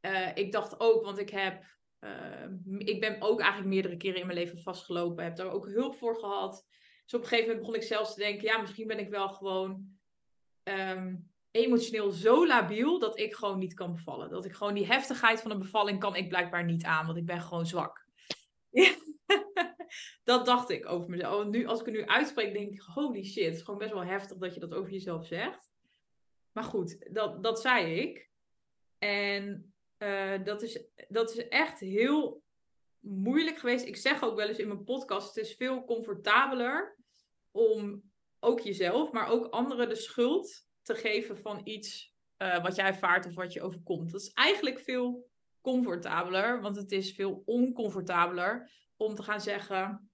Uh, 0.00 0.36
ik 0.36 0.52
dacht 0.52 0.80
ook, 0.80 1.04
want 1.04 1.18
ik 1.18 1.30
heb, 1.30 1.64
uh, 2.00 2.46
ik 2.78 3.00
ben 3.00 3.22
ook 3.22 3.40
eigenlijk 3.40 3.70
meerdere 3.70 3.96
keren 3.96 4.20
in 4.20 4.26
mijn 4.26 4.38
leven 4.38 4.58
vastgelopen, 4.58 5.24
heb 5.24 5.36
daar 5.36 5.50
ook 5.50 5.66
hulp 5.66 5.94
voor 5.94 6.18
gehad. 6.18 6.66
Dus 7.08 7.16
op 7.16 7.22
een 7.22 7.28
gegeven 7.28 7.50
moment 7.50 7.66
begon 7.66 7.82
ik 7.82 7.88
zelfs 7.88 8.14
te 8.14 8.20
denken, 8.20 8.44
ja, 8.44 8.60
misschien 8.60 8.86
ben 8.86 8.98
ik 8.98 9.08
wel 9.08 9.28
gewoon 9.28 9.98
um, 10.62 11.30
emotioneel 11.50 12.10
zo 12.10 12.46
labiel 12.46 12.98
dat 12.98 13.18
ik 13.18 13.34
gewoon 13.34 13.58
niet 13.58 13.74
kan 13.74 13.92
bevallen. 13.92 14.30
Dat 14.30 14.44
ik 14.44 14.52
gewoon 14.52 14.74
die 14.74 14.86
heftigheid 14.86 15.40
van 15.40 15.50
een 15.50 15.58
bevalling 15.58 16.00
kan 16.00 16.16
ik 16.16 16.28
blijkbaar 16.28 16.64
niet 16.64 16.84
aan, 16.84 17.06
want 17.06 17.18
ik 17.18 17.26
ben 17.26 17.40
gewoon 17.40 17.66
zwak. 17.66 18.06
dat 20.24 20.46
dacht 20.46 20.70
ik 20.70 20.86
over 20.86 21.10
mezelf. 21.10 21.46
Nu, 21.46 21.66
als 21.66 21.80
ik 21.80 21.86
het 21.86 21.94
nu 21.94 22.06
uitspreek, 22.06 22.52
denk 22.52 22.72
ik, 22.72 22.80
holy 22.80 23.24
shit, 23.24 23.44
het 23.44 23.54
is 23.54 23.62
gewoon 23.62 23.80
best 23.80 23.92
wel 23.92 24.04
heftig 24.04 24.38
dat 24.38 24.54
je 24.54 24.60
dat 24.60 24.74
over 24.74 24.92
jezelf 24.92 25.26
zegt. 25.26 25.70
Maar 26.52 26.64
goed, 26.64 27.14
dat, 27.14 27.42
dat 27.42 27.60
zei 27.60 28.00
ik. 28.00 28.30
En 28.98 29.74
uh, 29.98 30.44
dat, 30.44 30.62
is, 30.62 30.84
dat 31.08 31.30
is 31.30 31.48
echt 31.48 31.80
heel 31.80 32.42
moeilijk 33.00 33.58
geweest. 33.58 33.86
Ik 33.86 33.96
zeg 33.96 34.22
ook 34.22 34.36
wel 34.36 34.48
eens 34.48 34.58
in 34.58 34.68
mijn 34.68 34.84
podcast, 34.84 35.34
het 35.34 35.44
is 35.44 35.54
veel 35.54 35.84
comfortabeler 35.84 36.97
om 37.58 38.10
ook 38.40 38.60
jezelf, 38.60 39.12
maar 39.12 39.28
ook 39.28 39.46
anderen 39.46 39.88
de 39.88 39.94
schuld 39.94 40.66
te 40.82 40.94
geven 40.94 41.38
van 41.38 41.60
iets 41.64 42.14
uh, 42.38 42.62
wat 42.62 42.76
jij 42.76 42.86
ervaart 42.86 43.26
of 43.26 43.34
wat 43.34 43.52
je 43.52 43.62
overkomt. 43.62 44.12
Dat 44.12 44.20
is 44.20 44.32
eigenlijk 44.32 44.80
veel 44.80 45.28
comfortabeler, 45.60 46.60
want 46.60 46.76
het 46.76 46.92
is 46.92 47.12
veel 47.12 47.42
oncomfortabeler 47.44 48.70
om 48.96 49.14
te 49.14 49.22
gaan 49.22 49.40
zeggen: 49.40 50.10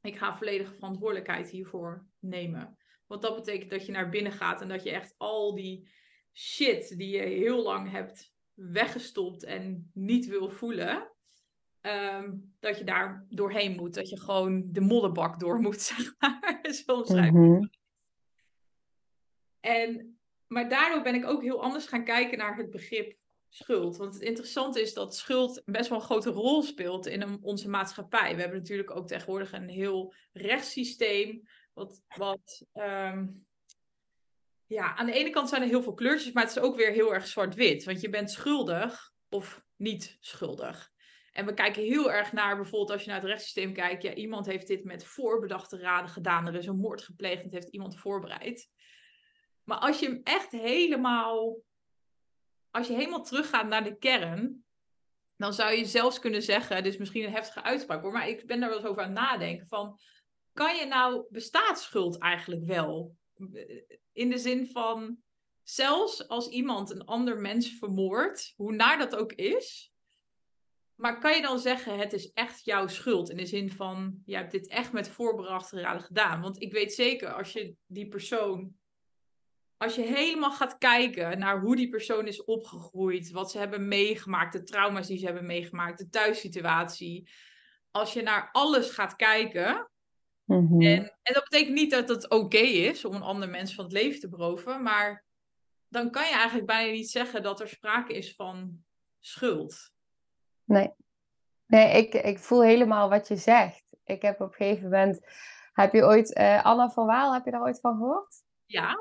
ik 0.00 0.16
ga 0.16 0.36
volledige 0.36 0.74
verantwoordelijkheid 0.74 1.50
hiervoor 1.50 2.06
nemen. 2.18 2.78
Want 3.06 3.22
dat 3.22 3.34
betekent 3.34 3.70
dat 3.70 3.86
je 3.86 3.92
naar 3.92 4.08
binnen 4.08 4.32
gaat 4.32 4.60
en 4.60 4.68
dat 4.68 4.82
je 4.82 4.90
echt 4.90 5.14
al 5.16 5.54
die 5.54 5.88
shit 6.32 6.98
die 6.98 7.16
je 7.16 7.22
heel 7.22 7.62
lang 7.62 7.90
hebt 7.90 8.32
weggestopt 8.54 9.44
en 9.44 9.90
niet 9.94 10.26
wil 10.26 10.50
voelen, 10.50 11.13
um, 11.86 12.54
dat 12.60 12.78
je 12.78 12.84
daar 12.84 13.26
doorheen 13.28 13.76
moet. 13.76 13.94
Dat 13.94 14.08
je 14.08 14.20
gewoon 14.20 14.64
de 14.72 14.80
modderbak 14.80 15.40
door 15.40 15.60
moet, 15.60 15.80
zeg 15.92 16.14
maar. 16.18 16.62
Mm 17.32 17.70
En, 19.60 20.18
maar 20.46 20.68
daardoor 20.68 21.02
ben 21.02 21.14
ik 21.14 21.26
ook 21.26 21.42
heel 21.42 21.62
anders 21.62 21.86
gaan 21.86 22.04
kijken 22.04 22.38
naar 22.38 22.56
het 22.56 22.70
begrip 22.70 23.16
schuld. 23.48 23.96
Want 23.96 24.14
het 24.14 24.22
interessante 24.22 24.80
is 24.80 24.94
dat 24.94 25.16
schuld 25.16 25.62
best 25.64 25.88
wel 25.88 25.98
een 25.98 26.04
grote 26.04 26.30
rol 26.30 26.62
speelt 26.62 27.06
in 27.06 27.42
onze 27.42 27.68
maatschappij. 27.68 28.34
We 28.34 28.40
hebben 28.40 28.58
natuurlijk 28.58 28.96
ook 28.96 29.06
tegenwoordig 29.06 29.52
een 29.52 29.68
heel 29.68 30.14
rechtssysteem. 30.32 31.48
Wat, 31.72 32.02
wat 32.16 32.66
um, 32.72 33.46
ja, 34.66 34.96
aan 34.96 35.06
de 35.06 35.12
ene 35.12 35.30
kant 35.30 35.48
zijn 35.48 35.62
er 35.62 35.68
heel 35.68 35.82
veel 35.82 35.94
kleurtjes, 35.94 36.32
maar 36.32 36.42
het 36.42 36.56
is 36.56 36.62
ook 36.62 36.76
weer 36.76 36.92
heel 36.92 37.14
erg 37.14 37.26
zwart-wit. 37.26 37.84
Want 37.84 38.00
je 38.00 38.08
bent 38.08 38.30
schuldig 38.30 39.12
of 39.28 39.64
niet 39.76 40.16
schuldig. 40.20 40.92
En 41.34 41.46
we 41.46 41.54
kijken 41.54 41.82
heel 41.82 42.12
erg 42.12 42.32
naar 42.32 42.56
bijvoorbeeld 42.56 42.90
als 42.90 43.02
je 43.02 43.10
naar 43.10 43.20
het 43.20 43.28
rechtssysteem 43.28 43.72
kijkt. 43.72 44.02
Ja, 44.02 44.14
iemand 44.14 44.46
heeft 44.46 44.66
dit 44.66 44.84
met 44.84 45.04
voorbedachte 45.04 45.78
raden 45.78 46.10
gedaan. 46.10 46.46
Er 46.46 46.54
is 46.54 46.66
een 46.66 46.76
moord 46.76 47.02
gepleegd 47.02 47.42
het 47.42 47.52
heeft 47.52 47.68
iemand 47.68 47.98
voorbereid. 47.98 48.70
Maar 49.64 49.78
als 49.78 50.00
je 50.00 50.06
hem 50.06 50.20
echt 50.22 50.50
helemaal 50.50 51.62
als 52.74 52.86
je 52.86 52.94
helemaal 52.94 53.22
teruggaat 53.22 53.66
naar 53.66 53.84
de 53.84 53.98
kern, 53.98 54.64
dan 55.36 55.52
zou 55.52 55.74
je 55.74 55.84
zelfs 55.84 56.18
kunnen 56.18 56.42
zeggen, 56.42 56.82
dit 56.82 56.92
is 56.92 56.98
misschien 56.98 57.24
een 57.24 57.32
heftige 57.32 57.62
uitspraak 57.62 58.02
hoor, 58.02 58.12
maar 58.12 58.28
ik 58.28 58.46
ben 58.46 58.60
daar 58.60 58.68
wel 58.68 58.78
eens 58.78 58.86
over 58.86 59.02
aan 59.02 59.10
het 59.10 59.18
nadenken 59.18 59.66
van, 59.66 59.98
kan 60.52 60.76
je 60.76 60.86
nou, 60.86 61.24
bestaat 61.28 61.80
schuld 61.80 62.18
eigenlijk 62.18 62.64
wel? 62.64 63.16
In 64.12 64.30
de 64.30 64.38
zin 64.38 64.66
van, 64.66 65.18
zelfs 65.62 66.28
als 66.28 66.48
iemand 66.48 66.90
een 66.90 67.04
ander 67.04 67.40
mens 67.40 67.78
vermoordt, 67.78 68.52
hoe 68.56 68.74
naar 68.74 68.98
dat 68.98 69.16
ook 69.16 69.32
is, 69.32 69.93
maar 70.94 71.18
kan 71.18 71.34
je 71.34 71.42
dan 71.42 71.58
zeggen, 71.58 71.98
het 71.98 72.12
is 72.12 72.32
echt 72.32 72.64
jouw 72.64 72.86
schuld? 72.86 73.30
In 73.30 73.36
de 73.36 73.46
zin 73.46 73.72
van, 73.72 74.22
je 74.24 74.36
hebt 74.36 74.52
dit 74.52 74.68
echt 74.68 74.92
met 74.92 75.08
voorbedachte 75.08 75.80
raden 75.80 76.02
gedaan. 76.02 76.40
Want 76.40 76.62
ik 76.62 76.72
weet 76.72 76.94
zeker, 76.94 77.32
als 77.32 77.52
je 77.52 77.74
die 77.86 78.08
persoon 78.08 78.74
als 79.76 79.94
je 79.94 80.02
helemaal 80.02 80.52
gaat 80.52 80.78
kijken 80.78 81.38
naar 81.38 81.60
hoe 81.60 81.76
die 81.76 81.88
persoon 81.88 82.26
is 82.26 82.44
opgegroeid, 82.44 83.30
wat 83.30 83.50
ze 83.50 83.58
hebben 83.58 83.88
meegemaakt, 83.88 84.52
de 84.52 84.62
trauma's 84.62 85.06
die 85.06 85.18
ze 85.18 85.24
hebben 85.24 85.46
meegemaakt, 85.46 85.98
de 85.98 86.08
thuissituatie. 86.08 87.28
Als 87.90 88.12
je 88.12 88.22
naar 88.22 88.48
alles 88.52 88.90
gaat 88.90 89.16
kijken, 89.16 89.88
Mhm. 90.44 90.80
en, 90.80 91.02
en 91.22 91.34
dat 91.34 91.42
betekent 91.48 91.74
niet 91.74 91.90
dat 91.90 92.08
het 92.08 92.30
oké 92.30 92.56
is 92.58 93.04
om 93.04 93.14
een 93.14 93.22
ander 93.22 93.48
mens 93.48 93.74
van 93.74 93.84
het 93.84 93.92
leven 93.92 94.20
te 94.20 94.28
beroven, 94.28 94.82
maar 94.82 95.24
dan 95.88 96.10
kan 96.10 96.24
je 96.24 96.34
eigenlijk 96.34 96.66
bijna 96.66 96.92
niet 96.92 97.10
zeggen 97.10 97.42
dat 97.42 97.60
er 97.60 97.68
sprake 97.68 98.12
is 98.12 98.34
van 98.34 98.84
schuld. 99.20 99.92
Nee. 100.64 100.92
Nee, 101.66 101.96
ik, 101.96 102.14
ik 102.14 102.38
voel 102.38 102.62
helemaal 102.62 103.08
wat 103.08 103.28
je 103.28 103.36
zegt. 103.36 103.84
Ik 104.04 104.22
heb 104.22 104.40
op 104.40 104.48
een 104.48 104.54
gegeven 104.54 104.82
moment... 104.90 105.20
Heb 105.72 105.92
je 105.92 106.04
ooit 106.04 106.32
eh, 106.32 106.64
Anna 106.64 106.90
van 106.90 107.06
Waal, 107.06 107.32
heb 107.34 107.44
je 107.44 107.50
daar 107.50 107.62
ooit 107.62 107.80
van 107.80 107.96
gehoord? 107.96 108.34
Ja, 108.64 108.96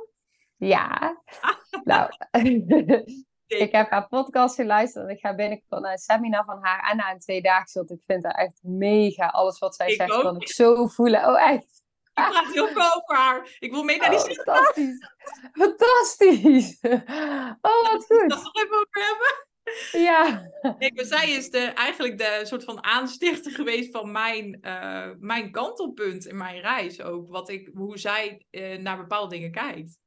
Ja. 0.57 1.17
Nou, 1.83 2.09
ik 3.47 3.71
heb 3.71 3.89
haar 3.89 4.07
podcast 4.07 4.55
geluisterd 4.55 5.05
en 5.05 5.15
ik 5.15 5.19
ga 5.19 5.35
binnenkort 5.35 5.81
naar 5.81 5.91
een 5.91 5.97
seminar 5.97 6.45
van 6.45 6.57
haar 6.61 6.89
en 6.91 6.97
naar 6.97 7.11
een 7.11 7.19
tweedaagse, 7.19 7.77
want 7.77 7.91
ik 7.91 8.01
vind 8.05 8.23
haar 8.23 8.33
echt 8.33 8.59
mega. 8.61 9.25
Alles 9.27 9.59
wat 9.59 9.75
zij 9.75 9.87
Ik 9.87 9.95
zegt 9.95 10.11
ook. 10.11 10.21
kan 10.21 10.35
ik 10.41 10.47
zo 10.49 10.87
voelen. 10.87 11.27
Oh, 11.29 11.41
echt? 11.51 11.81
ik 12.13 12.23
praat 12.29 12.53
heel 12.53 12.67
veel 12.67 12.95
over 12.95 13.15
haar. 13.15 13.55
Ik 13.59 13.71
wil 13.71 13.83
mee 13.83 13.97
naar 13.97 14.09
die 14.09 14.19
Oh, 14.19 14.25
fantastisch. 14.25 15.09
Fantastisch. 15.53 16.79
Oh, 17.61 17.81
wat 17.81 17.91
Dat 17.91 18.05
goed. 18.05 18.27
nog 18.27 18.53
even 18.55 18.75
over 18.75 19.01
hebben. 19.09 19.47
Ja. 19.91 20.51
Nee, 20.79 20.93
maar 20.93 21.05
zij 21.05 21.29
is 21.29 21.49
de, 21.49 21.59
eigenlijk 21.59 22.17
de 22.17 22.41
soort 22.43 22.63
van 22.63 22.83
aanstichter 22.83 23.51
geweest 23.51 23.91
van 23.91 24.11
mijn, 24.11 24.61
eh, 24.61 25.09
mijn 25.19 25.51
kantelpunt 25.51 26.25
in 26.25 26.37
mijn 26.37 26.61
reis 26.61 27.01
ook. 27.01 27.29
Wat 27.29 27.49
ik, 27.49 27.69
hoe 27.73 27.97
zij 27.97 28.45
eh, 28.49 28.79
naar 28.79 28.97
bepaalde 28.97 29.35
dingen 29.35 29.51
kijkt. 29.51 29.97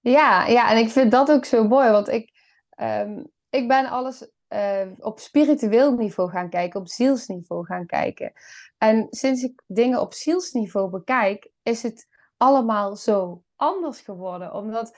Ja, 0.00 0.46
ja, 0.46 0.70
en 0.70 0.76
ik 0.76 0.88
vind 0.88 1.10
dat 1.10 1.30
ook 1.30 1.44
zo 1.44 1.68
mooi, 1.68 1.90
want 1.90 2.08
ik, 2.08 2.30
ehm, 2.70 3.24
ik 3.50 3.68
ben 3.68 3.86
alles 3.86 4.30
eh, 4.48 4.86
op 4.98 5.18
spiritueel 5.18 5.92
niveau 5.92 6.30
gaan 6.30 6.50
kijken, 6.50 6.80
op 6.80 6.88
zielsniveau 6.88 7.64
gaan 7.64 7.86
kijken. 7.86 8.32
En 8.78 9.06
sinds 9.10 9.42
ik 9.42 9.62
dingen 9.66 10.00
op 10.00 10.14
zielsniveau 10.14 10.90
bekijk, 10.90 11.50
is 11.62 11.82
het 11.82 12.08
allemaal 12.36 12.96
zo 12.96 13.42
anders 13.56 14.00
geworden. 14.00 14.54
Omdat 14.54 14.96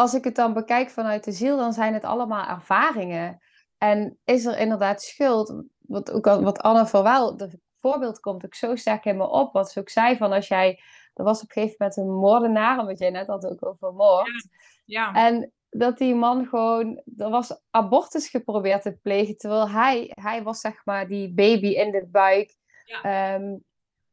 als 0.00 0.14
ik 0.14 0.24
het 0.24 0.34
dan 0.34 0.52
bekijk 0.52 0.90
vanuit 0.90 1.24
de 1.24 1.32
ziel, 1.32 1.56
dan 1.56 1.72
zijn 1.72 1.94
het 1.94 2.04
allemaal 2.04 2.46
ervaringen. 2.46 3.40
En 3.78 4.18
is 4.24 4.44
er 4.44 4.58
inderdaad 4.58 5.02
schuld? 5.02 5.62
Wat, 5.78 6.10
ook 6.12 6.26
al, 6.26 6.42
wat 6.42 6.60
Anne 6.60 6.86
van 6.86 7.02
Wel, 7.02 7.36
het 7.36 7.58
voorbeeld 7.80 8.20
komt 8.20 8.44
ook 8.44 8.54
zo 8.54 8.76
sterk 8.76 9.04
in 9.04 9.16
me 9.16 9.28
op. 9.28 9.52
Wat 9.52 9.70
ze 9.70 9.80
ook 9.80 9.88
zei 9.88 10.16
van 10.16 10.32
als 10.32 10.48
jij, 10.48 10.80
er 11.14 11.24
was 11.24 11.42
op 11.42 11.48
een 11.48 11.52
gegeven 11.62 11.76
moment 11.78 11.96
een 11.96 12.14
moordenaar, 12.14 12.78
omdat 12.78 12.98
jij 12.98 13.10
net 13.10 13.26
had 13.26 13.46
ook 13.46 13.66
over 13.66 13.92
moord. 13.92 14.48
Ja, 14.84 15.12
En 15.14 15.52
dat 15.70 15.98
die 15.98 16.14
man 16.14 16.46
gewoon, 16.46 17.02
er 17.16 17.30
was 17.30 17.60
abortus 17.70 18.28
geprobeerd 18.28 18.82
te 18.82 18.98
plegen, 19.02 19.36
terwijl 19.36 19.68
hij, 19.68 20.10
hij 20.14 20.42
was 20.42 20.60
zeg 20.60 20.84
maar 20.84 21.08
die 21.08 21.32
baby 21.34 21.68
in 21.68 21.90
de 21.90 22.06
buik. 22.06 22.56
Ja. 22.84 23.02
Ehm, 23.02 23.56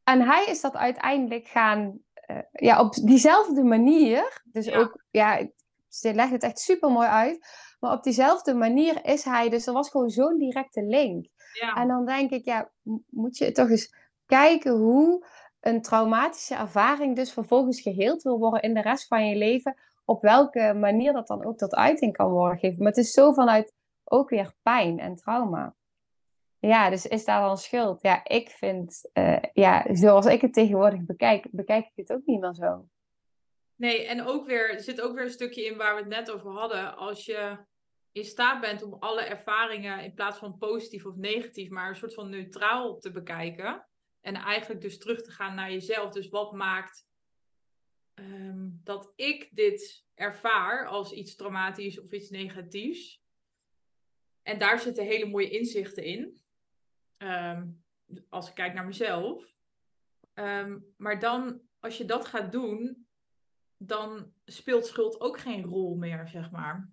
en 0.04 0.20
hij 0.20 0.44
is 0.46 0.60
dat 0.60 0.76
uiteindelijk 0.76 1.46
gaan, 1.46 1.98
eh, 2.14 2.36
ja, 2.52 2.80
op 2.80 2.94
diezelfde 2.94 3.62
manier, 3.62 4.42
dus 4.44 4.66
Ja. 4.66 4.78
ook, 4.78 5.02
ja, 5.10 5.48
ze 5.88 6.14
legt 6.14 6.32
het 6.32 6.42
echt 6.42 6.58
super 6.58 6.90
mooi 6.90 7.08
uit, 7.08 7.46
maar 7.80 7.92
op 7.92 8.02
diezelfde 8.02 8.54
manier 8.54 9.04
is 9.04 9.24
hij, 9.24 9.48
dus 9.48 9.66
er 9.66 9.72
was 9.72 9.90
gewoon 9.90 10.10
zo'n 10.10 10.38
directe 10.38 10.82
link. 10.82 11.26
ja. 11.52 11.74
En 11.74 11.88
dan 11.88 12.06
denk 12.06 12.30
ik, 12.30 12.44
ja, 12.44 12.70
moet 13.08 13.36
je 13.36 13.52
toch 13.52 13.68
eens 13.70 13.94
kijken 14.26 14.72
hoe 14.72 15.26
een 15.60 15.82
traumatische 15.82 16.54
ervaring 16.54 17.16
dus 17.16 17.32
vervolgens 17.32 17.80
geheeld 17.80 18.22
wil 18.22 18.38
worden 18.38 18.62
in 18.62 18.74
de 18.74 18.80
rest 18.80 19.06
van 19.06 19.28
je 19.28 19.36
leven. 19.36 19.76
Op 20.04 20.22
welke 20.22 20.74
manier 20.74 21.12
dat 21.12 21.26
dan 21.26 21.44
ook 21.44 21.58
tot 21.58 21.74
uiting 21.74 22.12
kan 22.16 22.30
worden 22.30 22.58
gegeven. 22.58 22.78
Maar 22.82 22.92
het 22.92 23.04
is 23.04 23.12
zo 23.12 23.32
vanuit 23.32 23.72
ook 24.04 24.30
weer 24.30 24.54
pijn 24.62 24.98
en 24.98 25.16
trauma. 25.16 25.74
Ja, 26.58 26.90
dus 26.90 27.06
is 27.06 27.24
daar 27.24 27.40
dan 27.40 27.58
schuld? 27.58 28.02
Ja, 28.02 28.24
ik 28.24 28.50
vind, 28.50 29.10
eh, 29.12 29.42
ja, 29.52 29.86
zoals 29.92 30.26
ik 30.26 30.40
het 30.40 30.52
tegenwoordig 30.52 31.00
bekijk, 31.00 31.46
bekijk 31.50 31.84
ik 31.84 31.92
het 31.94 32.12
ook 32.12 32.26
niet 32.26 32.40
meer 32.40 32.54
zo. 32.54 32.84
Nee, 33.78 34.06
en 34.06 34.22
ook 34.22 34.46
weer, 34.46 34.70
er 34.70 34.80
zit 34.80 35.00
ook 35.00 35.14
weer 35.14 35.24
een 35.24 35.30
stukje 35.30 35.64
in 35.64 35.76
waar 35.76 35.94
we 35.94 36.00
het 36.00 36.10
net 36.10 36.30
over 36.30 36.50
hadden. 36.50 36.96
Als 36.96 37.24
je 37.24 37.58
in 38.12 38.24
staat 38.24 38.60
bent 38.60 38.82
om 38.82 38.94
alle 38.94 39.22
ervaringen 39.22 40.04
in 40.04 40.14
plaats 40.14 40.38
van 40.38 40.58
positief 40.58 41.06
of 41.06 41.16
negatief, 41.16 41.70
maar 41.70 41.88
een 41.88 41.96
soort 41.96 42.14
van 42.14 42.28
neutraal 42.28 42.98
te 42.98 43.10
bekijken. 43.10 43.86
En 44.20 44.34
eigenlijk 44.34 44.80
dus 44.80 44.98
terug 44.98 45.22
te 45.22 45.30
gaan 45.30 45.54
naar 45.54 45.72
jezelf. 45.72 46.12
Dus 46.12 46.28
wat 46.28 46.52
maakt 46.52 47.06
ehm, 48.14 48.68
dat 48.84 49.12
ik 49.16 49.48
dit 49.50 50.06
ervaar 50.14 50.86
als 50.86 51.12
iets 51.12 51.34
traumatisch 51.34 52.00
of 52.00 52.12
iets 52.12 52.30
negatiefs? 52.30 53.22
En 54.42 54.58
daar 54.58 54.78
zitten 54.78 55.04
hele 55.04 55.26
mooie 55.26 55.50
inzichten 55.50 56.04
in. 56.04 56.40
Ehm, 57.16 57.66
als 58.28 58.48
ik 58.48 58.54
kijk 58.54 58.74
naar 58.74 58.86
mezelf. 58.86 59.54
Ehm, 60.34 60.78
maar 60.96 61.20
dan, 61.20 61.60
als 61.80 61.98
je 61.98 62.04
dat 62.04 62.26
gaat 62.26 62.52
doen, 62.52 63.07
dan 63.78 64.32
speelt 64.44 64.86
schuld 64.86 65.20
ook 65.20 65.38
geen 65.38 65.64
rol 65.64 65.94
meer, 65.94 66.28
zeg 66.28 66.50
maar. 66.50 66.88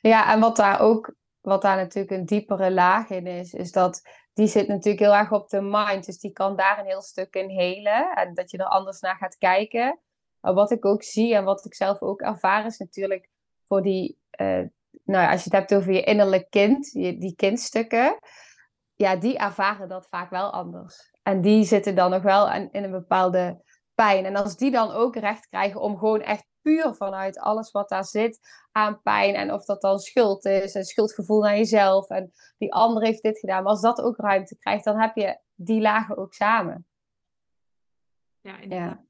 Ja, 0.00 0.32
en 0.32 0.40
wat 0.40 0.56
daar 0.56 0.80
ook, 0.80 1.14
wat 1.40 1.62
daar 1.62 1.76
natuurlijk 1.76 2.10
een 2.10 2.26
diepere 2.26 2.70
laag 2.70 3.08
in 3.08 3.26
is, 3.26 3.52
is 3.52 3.72
dat 3.72 4.02
die 4.32 4.46
zit 4.46 4.68
natuurlijk 4.68 4.98
heel 4.98 5.14
erg 5.14 5.32
op 5.32 5.48
de 5.48 5.60
mind. 5.60 6.06
Dus 6.06 6.18
die 6.18 6.32
kan 6.32 6.56
daar 6.56 6.78
een 6.78 6.86
heel 6.86 7.02
stuk 7.02 7.34
in 7.34 7.48
helen. 7.48 8.14
En 8.14 8.34
dat 8.34 8.50
je 8.50 8.58
er 8.58 8.64
anders 8.64 9.00
naar 9.00 9.16
gaat 9.16 9.38
kijken. 9.38 9.98
Maar 10.40 10.54
wat 10.54 10.70
ik 10.70 10.84
ook 10.84 11.02
zie 11.02 11.34
en 11.34 11.44
wat 11.44 11.64
ik 11.64 11.74
zelf 11.74 12.00
ook 12.00 12.20
ervaar, 12.20 12.66
is 12.66 12.78
natuurlijk 12.78 13.28
voor 13.68 13.82
die, 13.82 14.18
eh, 14.30 14.62
nou 15.04 15.24
ja, 15.24 15.30
als 15.30 15.44
je 15.44 15.50
het 15.50 15.58
hebt 15.58 15.74
over 15.74 15.92
je 15.92 16.02
innerlijk 16.02 16.50
kind, 16.50 16.90
je, 16.92 17.18
die 17.18 17.34
kindstukken, 17.36 18.18
ja, 18.94 19.16
die 19.16 19.38
ervaren 19.38 19.88
dat 19.88 20.08
vaak 20.08 20.30
wel 20.30 20.50
anders. 20.50 21.10
En 21.22 21.40
die 21.40 21.64
zitten 21.64 21.94
dan 21.94 22.10
nog 22.10 22.22
wel 22.22 22.52
in 22.52 22.84
een 22.84 22.90
bepaalde 22.90 23.62
pijn. 24.00 24.24
En 24.24 24.36
als 24.36 24.56
die 24.56 24.70
dan 24.70 24.90
ook 24.90 25.16
recht 25.16 25.48
krijgen 25.48 25.80
om 25.80 25.98
gewoon 25.98 26.20
echt 26.20 26.46
puur 26.62 26.94
vanuit 26.94 27.38
alles 27.38 27.70
wat 27.70 27.88
daar 27.88 28.04
zit 28.04 28.38
aan 28.72 29.02
pijn. 29.02 29.34
En 29.34 29.52
of 29.52 29.64
dat 29.64 29.80
dan 29.80 29.98
schuld 29.98 30.44
is, 30.44 30.74
en 30.74 30.84
schuldgevoel 30.84 31.40
naar 31.40 31.56
jezelf. 31.56 32.08
En 32.08 32.32
die 32.58 32.72
ander 32.72 33.02
heeft 33.02 33.22
dit 33.22 33.38
gedaan. 33.38 33.62
Maar 33.62 33.72
als 33.72 33.80
dat 33.80 34.00
ook 34.00 34.16
ruimte 34.16 34.58
krijgt, 34.58 34.84
dan 34.84 35.00
heb 35.00 35.16
je 35.16 35.38
die 35.54 35.80
lagen 35.80 36.16
ook 36.16 36.34
samen. 36.34 36.86
Ja, 38.40 38.58
inderdaad. 38.58 39.00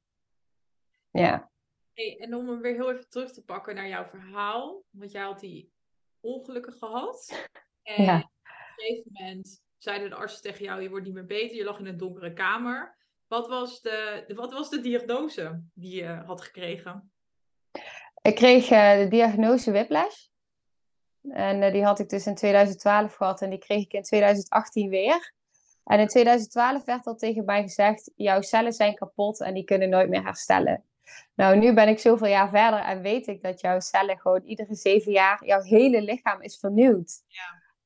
Ja. 1.11 1.21
Ja. 1.21 1.51
Hey, 1.93 2.17
en 2.19 2.35
om 2.35 2.47
hem 2.49 2.61
weer 2.61 2.73
heel 2.73 2.91
even 2.91 3.09
terug 3.09 3.31
te 3.31 3.43
pakken 3.43 3.75
naar 3.75 3.87
jouw 3.87 4.05
verhaal. 4.05 4.83
Want 4.89 5.11
jij 5.11 5.23
had 5.23 5.39
die 5.39 5.71
ongelukken 6.19 6.73
gehad. 6.73 7.49
En 7.83 8.03
Ja. 8.03 8.17
op 8.17 8.23
een 8.23 8.73
gegeven 8.75 9.11
moment 9.13 9.63
zeiden 9.77 10.09
de 10.09 10.15
artsen 10.15 10.41
tegen 10.41 10.63
jou, 10.63 10.81
je 10.81 10.89
wordt 10.89 11.05
niet 11.05 11.13
meer 11.13 11.25
beter. 11.25 11.57
Je 11.57 11.63
lag 11.63 11.79
in 11.79 11.85
een 11.85 11.97
donkere 11.97 12.33
kamer. 12.33 12.97
Wat 13.31 13.47
was 13.47 13.81
de, 13.81 14.23
wat 14.35 14.53
was 14.53 14.69
de 14.69 14.81
diagnose 14.81 15.61
die 15.73 15.95
je 15.95 16.21
had 16.25 16.41
gekregen? 16.41 17.11
Ik 18.21 18.35
kreeg 18.35 18.69
eh, 18.69 18.97
de 18.97 19.07
diagnose 19.07 19.71
whiplash. 19.71 20.27
En 21.29 21.63
eh, 21.63 21.71
die 21.71 21.83
had 21.83 21.99
ik 21.99 22.09
dus 22.09 22.25
in 22.25 22.35
2012 22.35 23.15
gehad 23.15 23.41
en 23.41 23.49
die 23.49 23.59
kreeg 23.59 23.83
ik 23.83 23.93
in 23.93 24.01
2018 24.01 24.89
weer. 24.89 25.33
En 25.83 25.99
in 25.99 26.07
2012 26.07 26.85
werd 26.85 27.05
al 27.05 27.15
tegen 27.15 27.45
mij 27.45 27.61
gezegd: 27.61 28.11
jouw 28.15 28.41
cellen 28.41 28.73
zijn 28.73 28.95
kapot 28.95 29.41
en 29.41 29.53
die 29.53 29.63
kunnen 29.63 29.89
nooit 29.89 30.09
meer 30.09 30.23
herstellen. 30.23 30.83
Nou, 31.35 31.57
nu 31.57 31.73
ben 31.73 31.87
ik 31.87 31.99
zoveel 31.99 32.27
jaar 32.27 32.49
verder 32.49 32.79
en 32.79 33.01
weet 33.01 33.27
ik 33.27 33.41
dat 33.41 33.61
jouw 33.61 33.79
cellen 33.79 34.19
gewoon 34.19 34.43
iedere 34.43 34.75
zeven 34.75 35.11
jaar, 35.11 35.45
jouw 35.45 35.61
hele 35.61 36.01
lichaam 36.01 36.41
is 36.41 36.57
vernieuwd. 36.59 37.23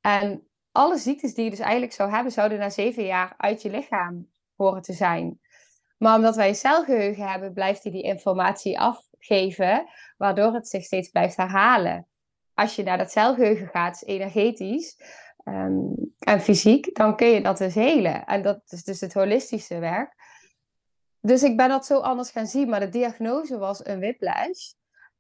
En 0.02 0.48
alle 0.72 0.98
ziektes 0.98 1.34
die 1.34 1.44
je 1.44 1.50
dus 1.50 1.60
eigenlijk 1.60 1.94
zou 1.94 2.12
hebben, 2.12 2.32
zouden 2.32 2.60
na 2.60 2.70
zeven 2.70 3.06
jaar 3.06 3.34
uit 3.38 3.62
je 3.62 3.70
lichaam 3.70 4.34
horen 4.56 4.82
te 4.82 4.94
zijn. 4.94 5.39
Maar 5.98 6.15
omdat 6.15 6.36
wij 6.36 6.54
celgeheugen 6.54 7.30
hebben, 7.30 7.54
blijft 7.54 7.84
hij 7.84 7.91
die 7.91 8.04
informatie 8.04 8.80
afgeven, 8.80 9.88
waardoor 10.18 10.54
het 10.54 10.68
zich 10.68 10.84
steeds 10.84 11.10
blijft 11.10 11.36
herhalen. 11.36 12.08
Als 12.54 12.76
je 12.76 12.84
naar 12.84 12.98
dat 12.98 13.12
celgeheugen 13.12 13.68
gaat, 13.68 14.04
energetisch 14.06 15.00
ehm, 15.44 15.80
en 16.20 16.41
fysiek, 16.41 16.96
dan 16.96 17.15
kun 17.15 17.28
je 17.28 17.41
dat 17.41 17.58
dus 17.58 17.74
helen. 17.74 18.26
En 18.26 18.41
dat 18.41 18.62
is 18.68 18.84
dus 18.84 19.02
het 19.02 19.13
holistische 19.13 19.80
werk. 19.80 20.15
Dus 21.22 21.44
ik 21.44 21.58
ben 21.58 21.70
dat 21.70 21.86
zo 21.86 22.00
anders 22.00 22.32
gaan 22.32 22.48
zien, 22.48 22.70
maar 22.70 22.80
de 22.80 22.89
diagnose 22.89 23.58
was 23.58 23.86
een 23.86 24.00
whiplash. 24.00 24.72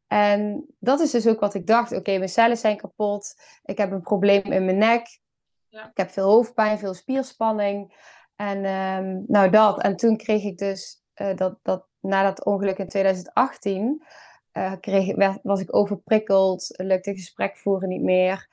En 0.07 0.65
dat 0.79 0.99
is 0.99 1.11
dus 1.11 1.27
ook 1.27 1.39
wat 1.39 1.53
ik 1.53 1.67
dacht. 1.67 1.91
Oké, 1.91 2.17
mijn 2.17 2.29
cellen 2.29 2.57
zijn 2.57 2.77
kapot. 2.77 3.35
Ik 3.63 3.77
heb 3.77 3.91
een 3.91 4.01
probleem 4.01 4.43
in 4.43 4.65
mijn 4.65 4.77
nek. 4.77 5.19
Ja. 5.67 5.89
Ik 5.89 5.97
heb 5.97 6.09
veel 6.09 6.29
hoofdpijn, 6.29 6.79
veel 6.79 6.93
spierspanning. 6.93 7.93
En 8.35 8.65
ehm, 8.65 9.23
nou 9.27 9.49
dat. 9.49 9.81
En 9.81 9.95
toen 9.95 10.17
kreeg 10.17 10.43
ik 10.43 10.57
dus, 10.57 11.03
eh, 11.13 11.35
dat, 11.35 11.59
dat, 11.61 11.87
na 11.99 12.23
dat 12.23 12.45
ongeluk 12.45 12.77
in 12.77 12.87
2018, 12.87 14.03
eh, 14.51 14.73
kreeg, 14.79 15.15
werd, 15.15 15.39
was 15.43 15.61
ik 15.61 15.75
overprikkeld. 15.75 16.73
Lukte 16.77 17.13
gesprek 17.13 17.57
voeren 17.57 17.89
niet 17.89 18.01
meer. 18.01 18.47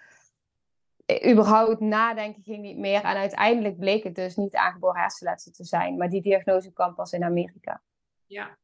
Eh, 1.07 1.31
überhaupt 1.33 1.81
nadenken 1.81 2.43
ging 2.43 2.63
niet 2.63 2.79
meer. 2.79 3.05
En 3.05 3.17
uiteindelijk 3.17 3.79
bleek 3.79 4.05
het 4.05 4.15
dus 4.15 4.37
niet 4.37 4.55
aangeboren 4.55 5.01
hersenletsel 5.01 5.53
te 5.53 5.65
zijn. 5.65 5.97
Maar 5.97 6.09
die 6.11 6.23
diagnose 6.23 6.73
kwam 6.73 6.95
pas 6.95 7.13
in 7.13 7.25
Amerika. 7.25 7.83
Ja, 8.27 8.57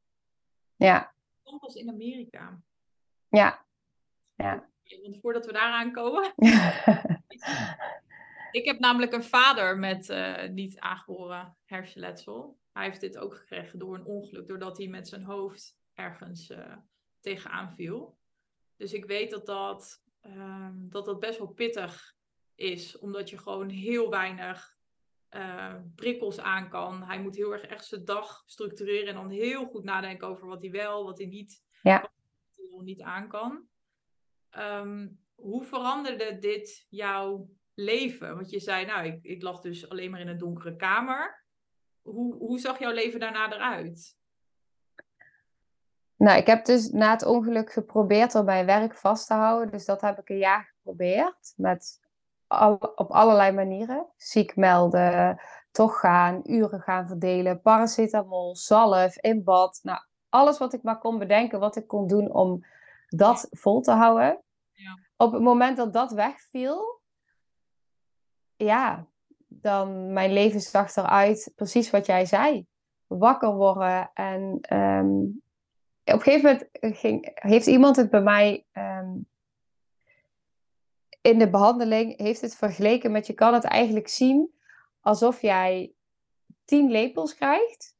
Ja, 0.76 1.12
komt 1.42 1.60
pas 1.60 1.74
in 1.74 1.88
Amerika. 1.88 2.60
Ja. 3.28 3.64
ja. 4.34 4.68
Want 5.02 5.18
voordat 5.20 5.46
we 5.46 5.52
daaraan 5.52 5.92
komen. 5.92 6.32
ik 8.50 8.64
heb 8.64 8.78
namelijk 8.78 9.12
een 9.12 9.24
vader 9.24 9.78
met 9.78 10.08
uh, 10.08 10.48
niet 10.48 10.78
aangeboren 10.78 11.56
hersenletsel. 11.64 12.58
Hij 12.72 12.84
heeft 12.84 13.00
dit 13.00 13.18
ook 13.18 13.36
gekregen 13.36 13.78
door 13.78 13.94
een 13.94 14.04
ongeluk, 14.04 14.48
doordat 14.48 14.78
hij 14.78 14.86
met 14.86 15.08
zijn 15.08 15.22
hoofd 15.22 15.76
ergens 15.94 16.50
uh, 16.50 16.76
tegenaan 17.20 17.74
viel. 17.74 18.18
Dus 18.76 18.92
ik 18.92 19.04
weet 19.04 19.30
dat 19.30 19.46
dat, 19.46 20.02
uh, 20.22 20.68
dat 20.74 21.04
dat 21.04 21.20
best 21.20 21.38
wel 21.38 21.48
pittig 21.48 22.16
is, 22.54 22.98
omdat 22.98 23.30
je 23.30 23.38
gewoon 23.38 23.68
heel 23.68 24.10
weinig 24.10 24.76
uh, 25.30 25.74
prikkels 25.94 26.40
aan 26.40 26.68
kan. 26.68 27.02
Hij 27.02 27.20
moet 27.20 27.36
heel 27.36 27.52
erg 27.52 27.62
echt 27.62 27.84
zijn 27.84 28.04
dag 28.04 28.42
structureren 28.46 29.08
en 29.08 29.14
dan 29.14 29.30
heel 29.30 29.66
goed 29.66 29.84
nadenken 29.84 30.28
over 30.28 30.46
wat 30.46 30.60
hij 30.60 30.70
wel, 30.70 31.04
wat 31.04 31.18
hij 31.18 31.26
niet, 31.26 31.64
ja. 31.82 32.00
wat 32.00 32.70
hij 32.70 32.84
niet 32.84 33.02
aan 33.02 33.28
kan. 33.28 33.66
Um, 34.58 35.20
hoe 35.34 35.64
veranderde 35.64 36.38
dit 36.38 36.86
jouw 36.88 37.48
leven? 37.78 38.34
Want 38.34 38.50
je 38.50 38.60
zei, 38.60 38.86
nou, 38.86 39.06
ik, 39.06 39.18
ik 39.22 39.42
lag 39.42 39.60
dus 39.60 39.88
alleen 39.88 40.10
maar 40.10 40.20
in 40.20 40.28
een 40.28 40.38
donkere 40.38 40.76
kamer. 40.76 41.44
Hoe, 42.02 42.34
hoe 42.34 42.58
zag 42.58 42.78
jouw 42.78 42.92
leven 42.92 43.20
daarna 43.20 43.52
eruit? 43.52 44.16
Nou, 46.16 46.38
ik 46.38 46.46
heb 46.46 46.64
dus 46.64 46.90
na 46.90 47.10
het 47.10 47.24
ongeluk 47.24 47.72
geprobeerd 47.72 48.34
om 48.34 48.44
mijn 48.44 48.66
werk 48.66 48.96
vast 48.96 49.26
te 49.26 49.34
houden. 49.34 49.70
Dus 49.70 49.84
dat 49.84 50.00
heb 50.00 50.18
ik 50.18 50.28
een 50.28 50.38
jaar 50.38 50.72
geprobeerd. 50.76 51.52
Met 51.56 52.00
op 52.94 53.10
allerlei 53.10 53.52
manieren. 53.52 54.06
Ziek 54.16 54.56
melden, 54.56 55.40
toch 55.70 56.00
gaan, 56.00 56.40
uren 56.44 56.80
gaan 56.80 57.06
verdelen, 57.06 57.60
paracetamol, 57.60 58.56
zalf, 58.56 59.16
in 59.16 59.44
bad. 59.44 59.80
Nou, 59.82 60.00
alles 60.28 60.58
wat 60.58 60.72
ik 60.72 60.82
maar 60.82 60.98
kon 60.98 61.18
bedenken, 61.18 61.60
wat 61.60 61.76
ik 61.76 61.86
kon 61.86 62.06
doen 62.06 62.32
om 62.32 62.64
dat 63.08 63.46
vol 63.50 63.80
te 63.80 63.92
houden. 63.92 64.42
Ja. 64.72 64.98
Op 65.16 65.32
het 65.32 65.42
moment 65.42 65.76
dat 65.76 65.92
dat 65.92 66.12
wegviel, 66.12 66.97
ja, 68.58 69.06
dan 69.46 70.12
mijn 70.12 70.32
leven 70.32 70.60
zag 70.60 70.96
eruit 70.96 71.52
precies 71.54 71.90
wat 71.90 72.06
jij 72.06 72.26
zei. 72.26 72.66
Wakker 73.06 73.54
worden 73.54 74.10
en 74.14 74.58
ehm, 74.60 75.22
op 76.04 76.14
een 76.14 76.20
gegeven 76.20 76.42
moment 76.50 76.96
ging, 76.98 77.30
heeft 77.34 77.66
iemand 77.66 77.96
het 77.96 78.10
bij 78.10 78.22
mij 78.22 78.64
ehm, 78.72 79.08
in 81.20 81.38
de 81.38 81.50
behandeling 81.50 82.18
heeft 82.18 82.40
het 82.40 82.56
vergeleken 82.56 83.12
met 83.12 83.26
je 83.26 83.32
kan 83.32 83.54
het 83.54 83.64
eigenlijk 83.64 84.08
zien 84.08 84.54
alsof 85.00 85.42
jij 85.42 85.92
tien 86.64 86.90
lepels 86.90 87.34
krijgt 87.34 87.96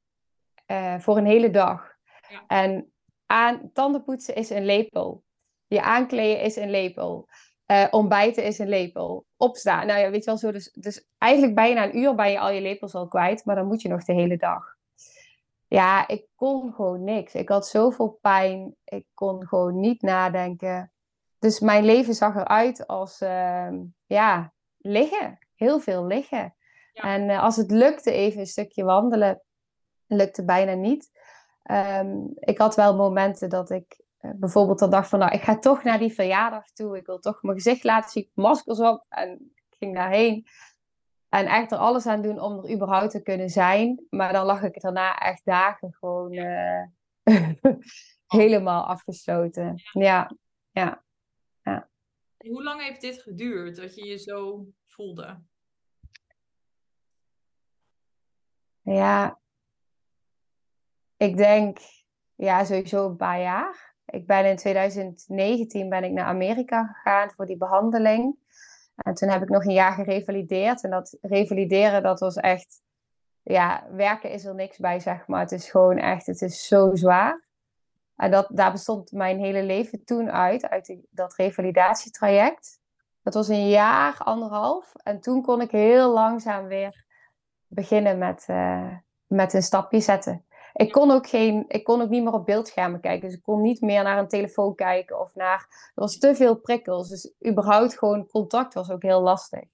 uh, 0.67 0.99
voor 0.99 1.17
een 1.17 1.27
hele 1.27 1.51
dag. 1.51 1.97
Ja. 2.29 2.45
En 2.47 2.93
aan 3.27 3.71
tandenpoetsen 3.73 4.35
is 4.35 4.51
een 4.51 4.65
lepel. 4.65 5.25
Je 5.67 5.83
aankleden 5.83 6.43
is 6.43 6.57
een 6.57 6.71
lepel. 6.71 7.29
Uh, 7.71 7.87
ontbijten 7.91 8.45
is 8.45 8.59
een 8.59 8.69
lepel. 8.69 9.27
Opstaan. 9.37 9.87
Nou 9.87 10.01
ja, 10.01 10.11
weet 10.11 10.25
je 10.25 10.31
wel 10.31 10.39
zo. 10.39 10.53
Dus, 10.53 10.73
dus 10.73 11.07
eigenlijk 11.19 11.55
bijna 11.55 11.85
een 11.85 11.99
uur 11.99 12.15
ben 12.15 12.31
je 12.31 12.39
al 12.39 12.51
je 12.51 12.61
lepels 12.61 12.95
al 12.95 13.09
kwijt. 13.09 13.45
Maar 13.45 13.57
dan 13.57 13.67
moet 13.67 13.83
je 13.83 13.89
nog 13.89 14.05
de 14.05 14.13
hele 14.13 14.37
dag. 14.37 14.77
Ja, 15.67 16.09
ik 16.09 16.27
kon 16.35 16.73
gewoon 16.73 17.05
niks. 17.05 17.35
Ik 17.35 17.49
had 17.49 17.69
zoveel 17.69 18.19
pijn. 18.21 18.77
Ik 18.85 19.07
kon 19.15 19.47
gewoon 19.47 19.81
niet 19.81 20.03
nadenken. 20.03 20.93
Dus 21.39 21.61
mijn 21.61 21.85
leven 21.85 22.15
zag 22.15 22.35
eruit 22.35 22.87
als, 22.87 23.21
uh, 23.21 23.69
ja, 24.07 24.53
liggen. 24.79 25.39
Heel 25.55 25.81
veel 25.81 26.07
liggen. 26.07 26.55
Ja. 26.93 27.03
En 27.03 27.29
uh, 27.29 27.43
als 27.43 27.57
het 27.57 27.71
lukte 27.71 28.13
even 28.13 28.41
een 28.41 28.47
stukje 28.47 28.85
wandelen, 28.85 29.43
lukte 30.07 30.45
bijna 30.45 30.73
niet. 30.75 31.11
Um, 31.71 32.33
ik 32.35 32.59
had 32.59 32.75
wel 32.75 32.97
momenten 32.97 33.49
dat 33.49 33.71
ik 33.71 34.01
bijvoorbeeld 34.21 34.79
dan 34.79 34.91
dacht 34.91 35.09
van, 35.09 35.19
nou, 35.19 35.33
ik 35.33 35.43
ga 35.43 35.59
toch 35.59 35.83
naar 35.83 35.99
die 35.99 36.13
verjaardag 36.13 36.71
toe. 36.71 36.97
Ik 36.97 37.07
wil 37.07 37.19
toch 37.19 37.43
mijn 37.43 37.57
gezicht 37.57 37.85
laten 37.85 38.11
zien, 38.11 38.31
maskers 38.35 38.79
op. 38.79 39.05
En 39.09 39.53
ik 39.55 39.77
ging 39.79 39.95
daarheen. 39.95 40.47
En 41.29 41.47
echt 41.47 41.73
er 41.73 41.79
alles 41.79 42.07
aan 42.07 42.23
doen 42.23 42.41
om 42.41 42.59
er 42.59 42.73
überhaupt 42.73 43.11
te 43.11 43.23
kunnen 43.23 43.51
zijn. 43.51 44.07
Maar 44.11 44.33
dan 44.33 44.47
lag 44.47 44.63
ik 44.63 44.81
daarna 44.81 45.19
echt 45.19 45.45
dagen 45.45 45.93
gewoon 45.93 46.33
ja. 46.33 46.91
helemaal 48.27 48.85
afgesloten. 48.85 49.75
Ja, 49.93 50.37
ja. 50.71 51.05
ja. 51.63 51.89
Hoe 52.37 52.63
lang 52.63 52.83
heeft 52.83 53.01
dit 53.01 53.23
geduurd 53.23 53.77
dat 53.77 53.95
je 53.95 54.07
je 54.07 54.17
zo 54.17 54.67
voelde? 54.87 55.43
Ja, 58.83 59.41
ik 61.17 61.37
denk 61.37 61.79
ja, 62.35 62.65
sowieso 62.65 63.07
een 63.07 63.17
paar 63.17 63.41
jaar. 63.41 63.88
Ik 64.11 64.27
ben 64.27 64.45
in 64.45 64.57
2019 64.57 65.89
ben 65.89 66.05
ik 66.05 66.13
naar 66.13 66.25
Amerika 66.25 66.87
gegaan 66.87 67.31
voor 67.31 67.47
die 67.47 67.57
behandeling. 67.57 68.37
En 68.97 69.15
toen 69.15 69.29
heb 69.29 69.43
ik 69.43 69.49
nog 69.49 69.65
een 69.65 69.73
jaar 69.73 69.93
gerevalideerd. 69.93 70.85
En 70.85 70.91
dat 70.91 71.19
revalideren, 71.21 72.03
dat 72.03 72.21
was 72.21 72.37
echt... 72.37 72.83
Ja, 73.43 73.87
werken 73.91 74.31
is 74.31 74.45
er 74.45 74.55
niks 74.55 74.79
bij, 74.79 75.01
zeg 75.01 75.27
maar. 75.27 75.41
Het 75.41 75.53
is 75.53 75.71
gewoon 75.71 75.97
echt, 75.97 76.27
het 76.27 76.43
is 76.43 76.67
zo 76.67 76.95
zwaar. 76.95 77.47
En 78.17 78.31
dat, 78.31 78.49
daar 78.51 78.73
bestond 78.73 79.13
mijn 79.13 79.39
hele 79.39 79.63
leven 79.63 80.05
toen 80.05 80.31
uit, 80.31 80.69
uit 80.69 80.97
dat 81.11 81.35
revalidatietraject. 81.35 82.81
Dat 83.23 83.35
was 83.35 83.49
een 83.49 83.69
jaar, 83.69 84.19
anderhalf. 84.19 84.93
En 85.03 85.21
toen 85.21 85.43
kon 85.43 85.61
ik 85.61 85.71
heel 85.71 86.13
langzaam 86.13 86.67
weer 86.67 87.05
beginnen 87.67 88.19
met, 88.19 88.47
uh, 88.51 88.95
met 89.27 89.53
een 89.53 89.63
stapje 89.63 90.01
zetten. 90.01 90.45
Ik 90.73 90.93
kon, 90.93 91.11
ook 91.11 91.27
geen, 91.27 91.65
ik 91.69 91.85
kon 91.85 92.01
ook 92.01 92.09
niet 92.09 92.23
meer 92.23 92.33
op 92.33 92.47
beeldschermen 92.47 93.01
kijken. 93.01 93.29
Dus 93.29 93.37
ik 93.37 93.43
kon 93.43 93.61
niet 93.61 93.81
meer 93.81 94.03
naar 94.03 94.19
een 94.19 94.29
telefoon 94.29 94.75
kijken 94.75 95.21
of 95.21 95.35
naar... 95.35 95.91
Er 95.95 96.03
was 96.03 96.19
te 96.19 96.35
veel 96.35 96.57
prikkels. 96.57 97.09
Dus 97.09 97.33
überhaupt 97.47 97.99
gewoon 97.99 98.27
contact 98.27 98.75
was 98.75 98.91
ook 98.91 99.03
heel 99.03 99.21
lastig. 99.21 99.65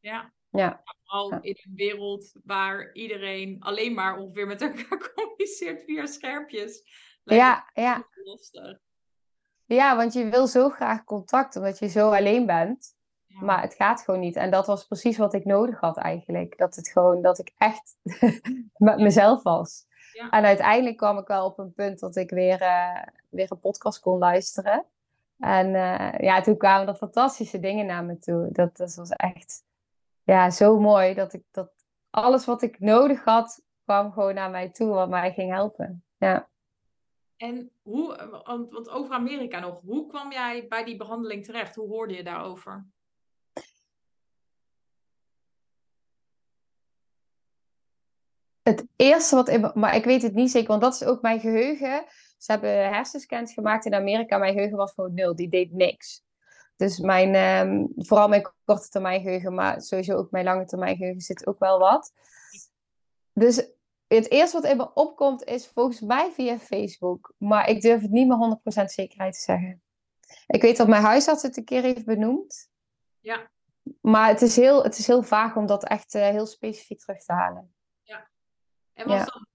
Ja. 0.00 0.32
Ja. 0.50 0.82
Al 1.04 1.32
in 1.40 1.58
een 1.64 1.74
wereld 1.74 2.32
waar 2.44 2.92
iedereen 2.92 3.56
alleen 3.60 3.94
maar 3.94 4.18
ongeveer 4.18 4.46
met 4.46 4.62
elkaar 4.62 5.10
communiceert 5.14 5.84
via 5.84 6.06
schermpjes. 6.06 6.82
Ja, 7.24 7.70
ja. 7.74 8.06
Lastig. 8.24 8.78
Ja, 9.64 9.96
want 9.96 10.12
je 10.12 10.28
wil 10.28 10.46
zo 10.46 10.68
graag 10.68 11.04
contact, 11.04 11.56
omdat 11.56 11.78
je 11.78 11.88
zo 11.88 12.10
alleen 12.10 12.46
bent. 12.46 12.96
Ja. 13.26 13.40
Maar 13.40 13.62
het 13.62 13.74
gaat 13.74 14.02
gewoon 14.02 14.20
niet. 14.20 14.36
En 14.36 14.50
dat 14.50 14.66
was 14.66 14.86
precies 14.86 15.16
wat 15.16 15.34
ik 15.34 15.44
nodig 15.44 15.80
had 15.80 15.96
eigenlijk. 15.96 16.58
Dat 16.58 16.74
het 16.76 16.88
gewoon, 16.88 17.22
dat 17.22 17.38
ik 17.38 17.52
echt 17.56 17.96
met 18.76 18.98
mezelf 18.98 19.42
was. 19.42 19.86
Ja. 20.18 20.30
En 20.30 20.44
uiteindelijk 20.44 20.96
kwam 20.96 21.18
ik 21.18 21.26
wel 21.26 21.46
op 21.46 21.58
een 21.58 21.72
punt 21.72 21.98
dat 21.98 22.16
ik 22.16 22.30
weer, 22.30 22.62
uh, 22.62 23.02
weer 23.28 23.52
een 23.52 23.60
podcast 23.60 24.00
kon 24.00 24.18
luisteren. 24.18 24.84
En 25.38 25.66
uh, 25.66 26.12
ja, 26.18 26.40
toen 26.40 26.56
kwamen 26.56 26.88
er 26.88 26.94
fantastische 26.94 27.60
dingen 27.60 27.86
naar 27.86 28.04
me 28.04 28.18
toe. 28.18 28.48
Dat, 28.52 28.76
dat 28.76 28.94
was 28.94 29.10
echt 29.10 29.64
ja, 30.22 30.50
zo 30.50 30.80
mooi. 30.80 31.14
Dat, 31.14 31.32
ik, 31.32 31.42
dat 31.50 31.70
alles 32.10 32.44
wat 32.44 32.62
ik 32.62 32.80
nodig 32.80 33.24
had, 33.24 33.62
kwam 33.84 34.12
gewoon 34.12 34.34
naar 34.34 34.50
mij 34.50 34.68
toe. 34.70 34.88
Wat 34.88 35.08
mij 35.08 35.32
ging 35.32 35.52
helpen. 35.52 36.04
Ja. 36.16 36.48
En 37.36 37.70
hoe, 37.82 38.42
want, 38.44 38.72
want 38.72 38.88
over 38.88 39.14
Amerika 39.14 39.60
nog, 39.60 39.80
hoe 39.80 40.06
kwam 40.06 40.32
jij 40.32 40.66
bij 40.68 40.84
die 40.84 40.96
behandeling 40.96 41.44
terecht? 41.44 41.74
Hoe 41.74 41.88
hoorde 41.88 42.14
je 42.14 42.24
daarover? 42.24 42.86
Het 48.68 48.86
eerste 48.96 49.34
wat 49.34 49.48
in, 49.48 49.70
maar 49.74 49.94
ik 49.96 50.04
weet 50.04 50.22
het 50.22 50.34
niet 50.34 50.50
zeker, 50.50 50.68
want 50.68 50.80
dat 50.80 50.94
is 50.94 51.04
ook 51.04 51.22
mijn 51.22 51.40
geheugen. 51.40 52.04
Ze 52.38 52.52
hebben 52.52 52.70
hersenscans 52.70 53.52
gemaakt 53.52 53.84
in 53.84 53.94
Amerika. 53.94 54.38
Mijn 54.38 54.52
geheugen 54.52 54.76
was 54.76 54.92
gewoon 54.92 55.14
nul, 55.14 55.36
die 55.36 55.48
deed 55.48 55.72
niks. 55.72 56.22
Dus 56.76 56.98
mijn, 56.98 57.34
um, 57.34 57.92
vooral 57.96 58.28
mijn 58.28 58.52
korte 58.64 58.88
termijn 58.88 59.20
geheugen, 59.20 59.54
maar 59.54 59.80
sowieso 59.82 60.16
ook 60.16 60.30
mijn 60.30 60.44
lange 60.44 60.64
termijn 60.64 60.96
geheugen 60.96 61.20
zit 61.20 61.46
ook 61.46 61.58
wel 61.58 61.78
wat. 61.78 62.12
Dus 63.32 63.56
het 64.06 64.30
eerste 64.30 64.60
wat 64.60 64.70
in 64.70 64.76
me 64.76 64.94
opkomt 64.94 65.44
is 65.44 65.66
volgens 65.66 66.00
mij 66.00 66.30
via 66.30 66.58
Facebook. 66.58 67.34
Maar 67.38 67.68
ik 67.68 67.80
durf 67.80 68.02
het 68.02 68.10
niet 68.10 68.28
meer 68.28 68.58
100% 68.82 68.84
zekerheid 68.84 69.34
te 69.34 69.40
zeggen. 69.40 69.82
Ik 70.46 70.62
weet 70.62 70.76
dat 70.76 70.88
mijn 70.88 71.02
huisarts 71.02 71.42
het 71.42 71.56
een 71.56 71.64
keer 71.64 71.82
heeft 71.82 72.04
benoemd. 72.04 72.68
Ja. 73.20 73.50
Maar 74.00 74.28
het 74.28 74.42
is 74.42 74.56
heel, 74.56 74.82
het 74.82 74.98
is 74.98 75.06
heel 75.06 75.22
vaag 75.22 75.56
om 75.56 75.66
dat 75.66 75.84
echt 75.84 76.14
uh, 76.14 76.22
heel 76.22 76.46
specifiek 76.46 76.98
terug 76.98 77.24
te 77.24 77.32
halen. 77.32 77.72
En 78.98 79.06
was, 79.06 79.18
ja. 79.18 79.24
dat, 79.24 79.46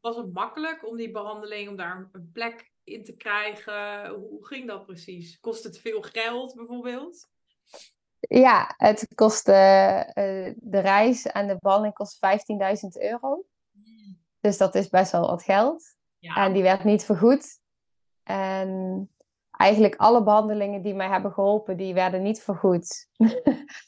was 0.00 0.16
het 0.16 0.32
makkelijk 0.32 0.86
om 0.86 0.96
die 0.96 1.10
behandeling, 1.10 1.68
om 1.68 1.76
daar 1.76 2.08
een 2.12 2.30
plek 2.32 2.72
in 2.84 3.04
te 3.04 3.16
krijgen? 3.16 4.08
Hoe 4.08 4.46
ging 4.46 4.66
dat 4.66 4.86
precies? 4.86 5.40
Kost 5.40 5.64
het 5.64 5.78
veel 5.78 6.02
geld 6.02 6.54
bijvoorbeeld? 6.54 7.28
Ja, 8.20 8.74
het 8.76 9.08
kostte 9.14 9.52
uh, 9.52 10.54
de 10.56 10.78
reis 10.78 11.26
en 11.26 11.46
de 11.46 11.56
behandeling 11.60 11.94
kost 11.94 12.18
15.000 12.26 13.02
euro. 13.02 13.44
Dus 14.40 14.58
dat 14.58 14.74
is 14.74 14.88
best 14.88 15.12
wel 15.12 15.26
wat 15.26 15.42
geld. 15.42 15.96
Ja. 16.18 16.34
En 16.34 16.52
die 16.52 16.62
werd 16.62 16.84
niet 16.84 17.04
vergoed. 17.04 17.60
En 18.22 19.10
eigenlijk 19.50 19.96
alle 19.96 20.22
behandelingen 20.22 20.82
die 20.82 20.94
mij 20.94 21.08
hebben 21.08 21.32
geholpen, 21.32 21.76
die 21.76 21.94
werden 21.94 22.22
niet 22.22 22.42
vergoed. 22.42 23.08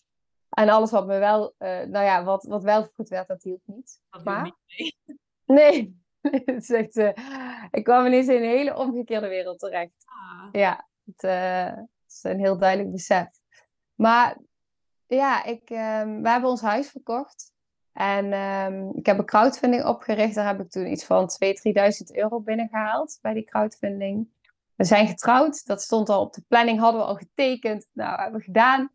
en 0.51 0.69
alles 0.69 0.91
wat 0.91 1.07
me 1.07 1.19
wel, 1.19 1.55
uh, 1.59 1.69
nou 1.69 2.05
ja, 2.05 2.25
wat, 2.25 2.45
wat 2.45 2.63
wel 2.63 2.83
vergoed 2.83 3.09
werd, 3.09 3.29
dat 3.29 3.43
hielp 3.43 3.63
niet. 3.65 4.01
Dat 4.11 4.25
maar... 4.25 4.43
niet 4.43 4.57
nee. 5.47 5.57
nee. 5.57 5.99
het 6.45 6.63
is 6.63 6.71
echt, 6.71 6.97
uh, 6.97 7.65
ik 7.71 7.85
kwam 7.85 8.07
ineens 8.07 8.27
in 8.27 8.43
een 8.43 8.49
hele 8.49 8.77
omgekeerde 8.77 9.29
wereld 9.29 9.59
terecht. 9.59 10.05
Ah. 10.05 10.49
Ja, 10.53 10.89
het, 11.05 11.23
eh, 11.23 11.77
het 11.77 12.13
is 12.13 12.23
een 12.23 12.39
heel 12.39 12.59
duidelijk 12.59 12.91
besef. 12.91 13.29
Maar 13.95 14.39
ja, 15.07 15.45
ik, 15.45 15.71
ehm, 15.71 16.23
we 16.23 16.29
hebben 16.29 16.51
ons 16.51 16.61
huis 16.61 16.91
verkocht. 16.91 17.53
En 17.93 18.33
ehm, 18.33 18.89
ik 18.93 19.07
heb 19.07 19.19
een 19.19 19.25
crowdfunding 19.25 19.85
opgericht. 19.85 20.35
Daar 20.35 20.47
heb 20.47 20.61
ik 20.61 20.71
toen 20.71 20.91
iets 20.91 21.05
van 21.05 21.29
2.000, 21.29 21.63
3.000 21.63 22.17
euro 22.17 22.41
binnengehaald 22.41 23.19
bij 23.23 23.33
die 23.33 23.45
crowdfunding. 23.45 24.29
We 24.75 24.85
zijn 24.85 25.07
getrouwd. 25.07 25.67
Dat 25.67 25.83
stond 25.83 26.09
al 26.09 26.21
op 26.21 26.33
de 26.33 26.43
planning. 26.49 26.79
Hadden 26.79 27.01
we 27.01 27.07
al 27.07 27.17
getekend. 27.17 27.87
Nou, 27.93 28.21
hebben 28.21 28.39
we 28.39 28.45
gedaan. 28.45 28.93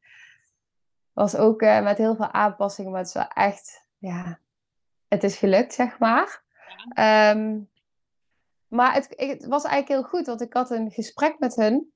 Was 1.16 1.36
ook 1.36 1.62
eh, 1.62 1.84
met 1.84 1.98
heel 1.98 2.16
veel 2.16 2.32
aanpassingen. 2.32 2.92
Maar 2.92 3.00
het 3.00 3.08
is 3.10 3.14
wel 3.14 3.28
echt, 3.28 3.88
ja, 3.98 4.40
het 5.08 5.24
is 5.24 5.38
gelukt, 5.38 5.74
zeg 5.74 6.00
maar. 6.00 6.44
Ehm, 6.94 7.60
maar 8.68 8.94
het, 8.94 9.08
het 9.16 9.46
was 9.46 9.64
eigenlijk 9.64 9.88
heel 9.88 10.10
goed. 10.10 10.28
Want 10.28 10.42
ik 10.42 10.54
had 10.54 10.70
een 10.72 10.92
gesprek 10.92 11.40
met 11.40 11.56
hun. 11.56 11.94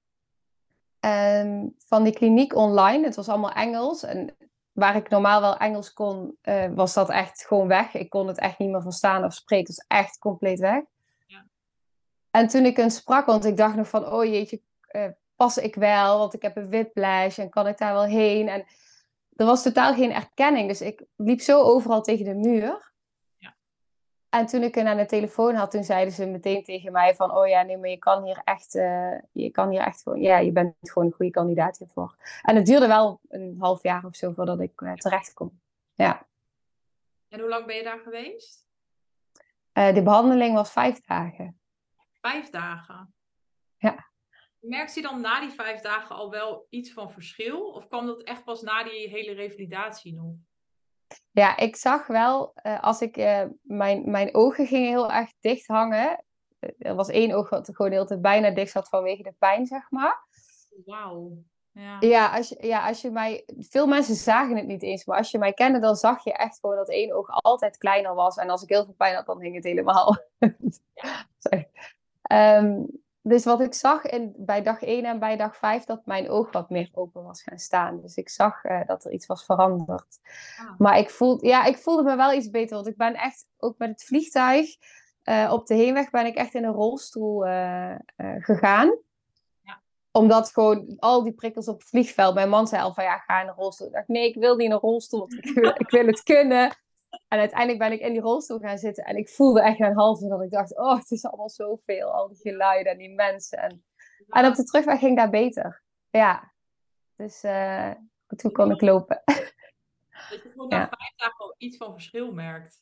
ehm, 1.00 1.68
van 1.78 2.04
die 2.04 2.14
kliniek 2.14 2.56
online. 2.56 3.06
Het 3.06 3.16
was 3.16 3.30
allemaal 3.30 3.52
Engels. 3.52 4.04
En 4.04 4.36
waar 4.72 4.96
ik 4.96 5.10
normaal 5.10 5.42
wel 5.42 5.58
Engels 5.58 5.94
kon, 5.94 6.38
eh, 6.42 6.72
was 6.74 6.94
dat 6.94 7.10
echt 7.10 7.46
gewoon 7.48 7.68
weg. 7.68 7.94
Ik 7.94 8.10
kon 8.10 8.28
het 8.28 8.40
echt 8.40 8.60
niet 8.60 8.70
meer 8.70 8.82
verstaan 8.82 9.24
of 9.24 9.34
spreken. 9.34 9.74
Het 9.74 9.86
was 9.88 9.98
echt 10.00 10.18
compleet 10.18 10.60
weg. 10.60 10.84
Ja. 11.28 11.46
En 12.32 12.48
toen 12.48 12.66
ik 12.66 12.78
hen 12.78 12.92
sprak, 12.92 13.26
want 13.26 13.46
ik 13.46 13.58
dacht 13.58 13.76
nog 13.76 13.88
van, 13.90 14.12
oh 14.12 14.26
jeetje, 14.26 14.62
eh, 14.88 15.08
pas 15.36 15.58
ik 15.58 15.76
wel? 15.76 16.18
Want 16.18 16.34
ik 16.34 16.42
heb 16.42 16.58
een 16.58 16.70
whiplash 16.70 17.40
en 17.40 17.50
kan 17.50 17.68
ik 17.68 17.78
daar 17.78 17.94
wel 17.94 18.06
heen? 18.06 18.48
En 18.48 18.66
er 19.40 19.46
was 19.46 19.64
totaal 19.64 19.94
geen 19.94 20.12
erkenning. 20.12 20.68
Dus 20.68 20.82
ik 20.82 21.04
liep 21.16 21.40
zo 21.40 21.62
overal 21.62 22.02
tegen 22.02 22.26
de 22.26 22.36
muur. 22.36 22.92
Ja. 23.38 23.56
En 24.30 24.46
toen 24.46 24.64
ik 24.64 24.76
hen 24.76 24.88
aan 24.88 24.98
de 24.98 25.06
telefoon 25.06 25.56
had, 25.56 25.72
toen 25.72 25.84
zeiden 25.84 26.14
ze 26.14 26.26
meteen 26.26 26.64
tegen 26.64 26.92
mij 26.92 27.16
van, 27.16 27.32
oh 27.32 27.48
ja, 27.48 27.62
nee, 27.62 27.78
maar 27.78 27.90
je 27.90 27.98
kan 27.98 28.24
hier 28.24 28.42
echt, 28.44 28.76
eh, 28.76 29.18
je 29.32 29.50
kan 29.52 29.70
hier 29.70 29.82
echt 29.82 30.02
gewoon, 30.02 30.22
ja, 30.22 30.38
je 30.38 30.52
bent 30.52 30.76
gewoon 30.80 31.08
een 31.08 31.14
goede 31.14 31.32
kandidaat 31.32 31.78
hiervoor. 31.78 32.16
En 32.42 32.56
het 32.56 32.66
duurde 32.66 32.88
wel 32.88 33.20
een 33.30 33.56
half 33.60 33.84
jaar 33.84 34.06
of 34.06 34.16
zo 34.16 34.32
voordat 34.32 34.60
ik 34.60 34.82
eh, 34.82 34.94
terecht 34.94 35.34
kon. 35.34 35.62
Ja. 35.94 36.28
En 37.30 37.40
hoe 37.40 37.50
lang 37.50 37.66
ben 37.66 37.76
je 37.76 37.84
daar 37.84 38.00
geweest? 38.00 38.66
Eh, 39.72 39.94
de 39.94 40.04
behandeling 40.04 40.54
was 40.54 40.72
vijf 40.72 41.02
dagen. 41.02 41.60
Vijf 42.22 42.50
dagen. 42.50 43.14
Ja. 43.78 44.09
Merkte 44.60 45.02
je 45.02 45.08
dan 45.08 45.22
na 45.22 45.40
die 45.40 45.52
vijf 45.52 45.82
dagen 45.82 46.16
al 46.16 46.30
wel 46.30 46.66
iets 46.70 46.94
van 46.94 47.12
verschil? 47.12 47.70
Of 47.70 47.88
kwam 47.88 48.06
dat 48.06 48.24
echt 48.24 48.44
pas 48.44 48.62
na 48.62 48.84
die 48.84 49.10
hele 49.10 49.32
revalidatie 49.34 50.14
nog? 50.14 50.34
Ja, 51.32 51.58
ik 51.58 51.76
zag 51.76 52.08
wel, 52.08 52.52
eh, 52.54 52.84
als 52.84 53.02
ik, 53.02 53.18
eh, 53.18 53.46
mijn, 53.62 54.12
mijn 54.12 54.36
ogen 54.36 54.68
gingen 54.68 54.90
heel 54.90 55.12
erg 55.12 55.32
dicht 55.40 55.68
hangen. 55.68 56.24
Eh, 56.60 56.70
Er 56.80 56.96
was 56.96 57.10
één 57.10 57.32
oog 57.32 57.50
wat 57.50 57.70
gewoon 57.72 57.90
de 57.90 57.96
hele 57.96 58.08
tijd 58.08 58.22
bijna 58.22 58.50
dicht 58.52 58.72
zat 58.72 58.90
vanwege 58.90 59.24
de 59.24 59.34
pijn, 59.40 59.66
zeg 59.66 59.92
maar. 59.92 60.24
Wauw. 60.86 61.32
Ja. 61.72 61.98
Ja 62.00 62.36
als, 62.36 62.50
je, 62.50 62.68
ja, 62.68 62.88
als 62.88 63.02
je 63.02 63.12
mij... 63.12 63.44
Veel 63.58 63.88
mensen 63.88 64.16
zagen 64.16 64.56
het 64.56 64.68
niet 64.68 64.84
eens, 64.84 65.06
maar 65.06 65.18
als 65.18 65.32
je 65.32 65.38
mij 65.38 65.54
kende, 65.54 65.80
dan 65.80 65.96
zag 65.96 66.24
je 66.24 66.34
echt 66.34 66.60
gewoon 66.60 66.76
dat 66.76 66.90
één 66.90 67.16
oog 67.16 67.30
altijd 67.30 67.78
kleiner 67.78 68.16
was. 68.16 68.38
En 68.38 68.50
als 68.50 68.64
ik 68.64 68.70
heel 68.70 68.86
veel 68.86 68.94
pijn 68.94 69.16
had, 69.16 69.26
dan 69.26 69.42
hing 69.42 69.56
het 69.56 69.64
helemaal. 69.64 70.18
Sorry. 71.38 71.70
Ehm, 72.22 72.84
dus 73.30 73.44
wat 73.44 73.62
ik 73.62 73.74
zag 73.74 74.04
in, 74.04 74.34
bij 74.38 74.62
dag 74.62 74.82
1 74.82 75.06
en 75.06 75.20
bij 75.20 75.38
dag 75.38 75.58
5, 75.58 75.84
dat 75.84 76.06
mijn 76.06 76.30
oog 76.30 76.52
wat 76.52 76.70
meer 76.70 76.90
open 76.94 77.24
was 77.24 77.44
gaan 77.44 77.58
staan. 77.58 78.02
Dus 78.02 78.16
ik 78.16 78.30
zag 78.30 78.64
eh, 78.64 78.86
dat 78.86 79.06
er 79.06 79.12
iets 79.12 79.26
was 79.26 79.46
veranderd. 79.46 80.20
Ah. 80.58 80.80
Maar 80.80 80.98
ik, 80.98 81.10
voel, 81.10 81.46
ja, 81.46 81.66
ik 81.66 81.78
voelde 81.78 82.04
me 82.04 82.16
wel 82.16 82.34
iets 82.34 82.50
beter, 82.50 82.76
want 82.76 82.88
ik 82.88 82.98
ben 82.98 83.14
echt, 83.14 83.48
ook 83.58 83.78
met 83.78 83.90
het 83.90 84.04
vliegtuig, 84.04 84.68
eh, 85.24 85.50
op 85.54 85.66
de 85.68 85.74
heenweg 85.74 86.10
ben 86.10 86.26
ik 86.26 86.36
echt 86.36 86.54
in 86.54 86.64
een 86.64 86.74
rolstoel 86.74 87.46
eh, 87.46 87.96
gegaan. 88.40 88.98
Ja. 89.62 89.82
Omdat 90.12 90.52
gewoon 90.52 90.96
al 91.00 91.24
die 91.24 91.34
prikkels 91.34 91.68
op 91.68 91.80
het 91.80 91.90
vliegveld, 91.90 92.34
mijn 92.34 92.50
man 92.50 92.68
zei 92.68 92.82
al 92.82 92.94
van 92.94 93.04
ja, 93.04 93.18
ga 93.18 93.42
in 93.42 93.48
een 93.48 93.54
rolstoel. 93.54 93.88
Ik 93.88 93.94
dacht 93.94 94.08
nee, 94.08 94.28
ik 94.28 94.36
wil 94.36 94.56
niet 94.56 94.66
in 94.66 94.72
een 94.72 94.80
rolstoel, 94.80 95.20
want 95.20 95.34
ik 95.34 95.54
wil, 95.54 95.74
ik 95.78 95.90
wil 95.90 96.06
het 96.06 96.24
kunnen. 96.24 96.78
En 97.28 97.40
uiteindelijk 97.40 97.80
ben 97.80 97.92
ik 97.92 98.00
in 98.00 98.12
die 98.12 98.22
rolstoel 98.22 98.60
gaan 98.60 98.78
zitten 98.78 99.04
en 99.04 99.16
ik 99.16 99.30
voelde 99.30 99.62
echt 99.62 99.80
een 99.80 99.96
halve 99.96 100.28
dat 100.28 100.42
ik 100.42 100.52
dacht, 100.52 100.78
oh, 100.78 100.98
het 100.98 101.12
is 101.12 101.26
allemaal 101.26 101.50
zoveel, 101.50 102.12
al 102.12 102.28
die 102.28 102.38
geluiden 102.38 102.92
en 102.92 102.98
die 102.98 103.16
mensen. 103.16 103.58
En, 103.60 103.84
en 104.30 104.46
op 104.46 104.56
de 104.56 104.64
terugweg 104.64 105.00
ging 105.00 105.18
dat 105.18 105.32
beter. 105.32 105.84
Ja, 106.10 106.54
dus 107.16 107.44
eh, 107.44 107.92
toen 108.36 108.52
kon 108.52 108.72
ik 108.72 108.82
lopen. 108.82 109.22
Dat 110.30 110.44
je 110.44 110.50
gewoon 110.50 110.68
Ja. 110.70 110.78
na 110.78 110.88
vijf 110.90 111.16
dagen 111.16 111.38
al 111.38 111.56
iets 111.58 111.78
van 111.78 111.92
verschil 111.94 112.32
merkt. 112.32 112.82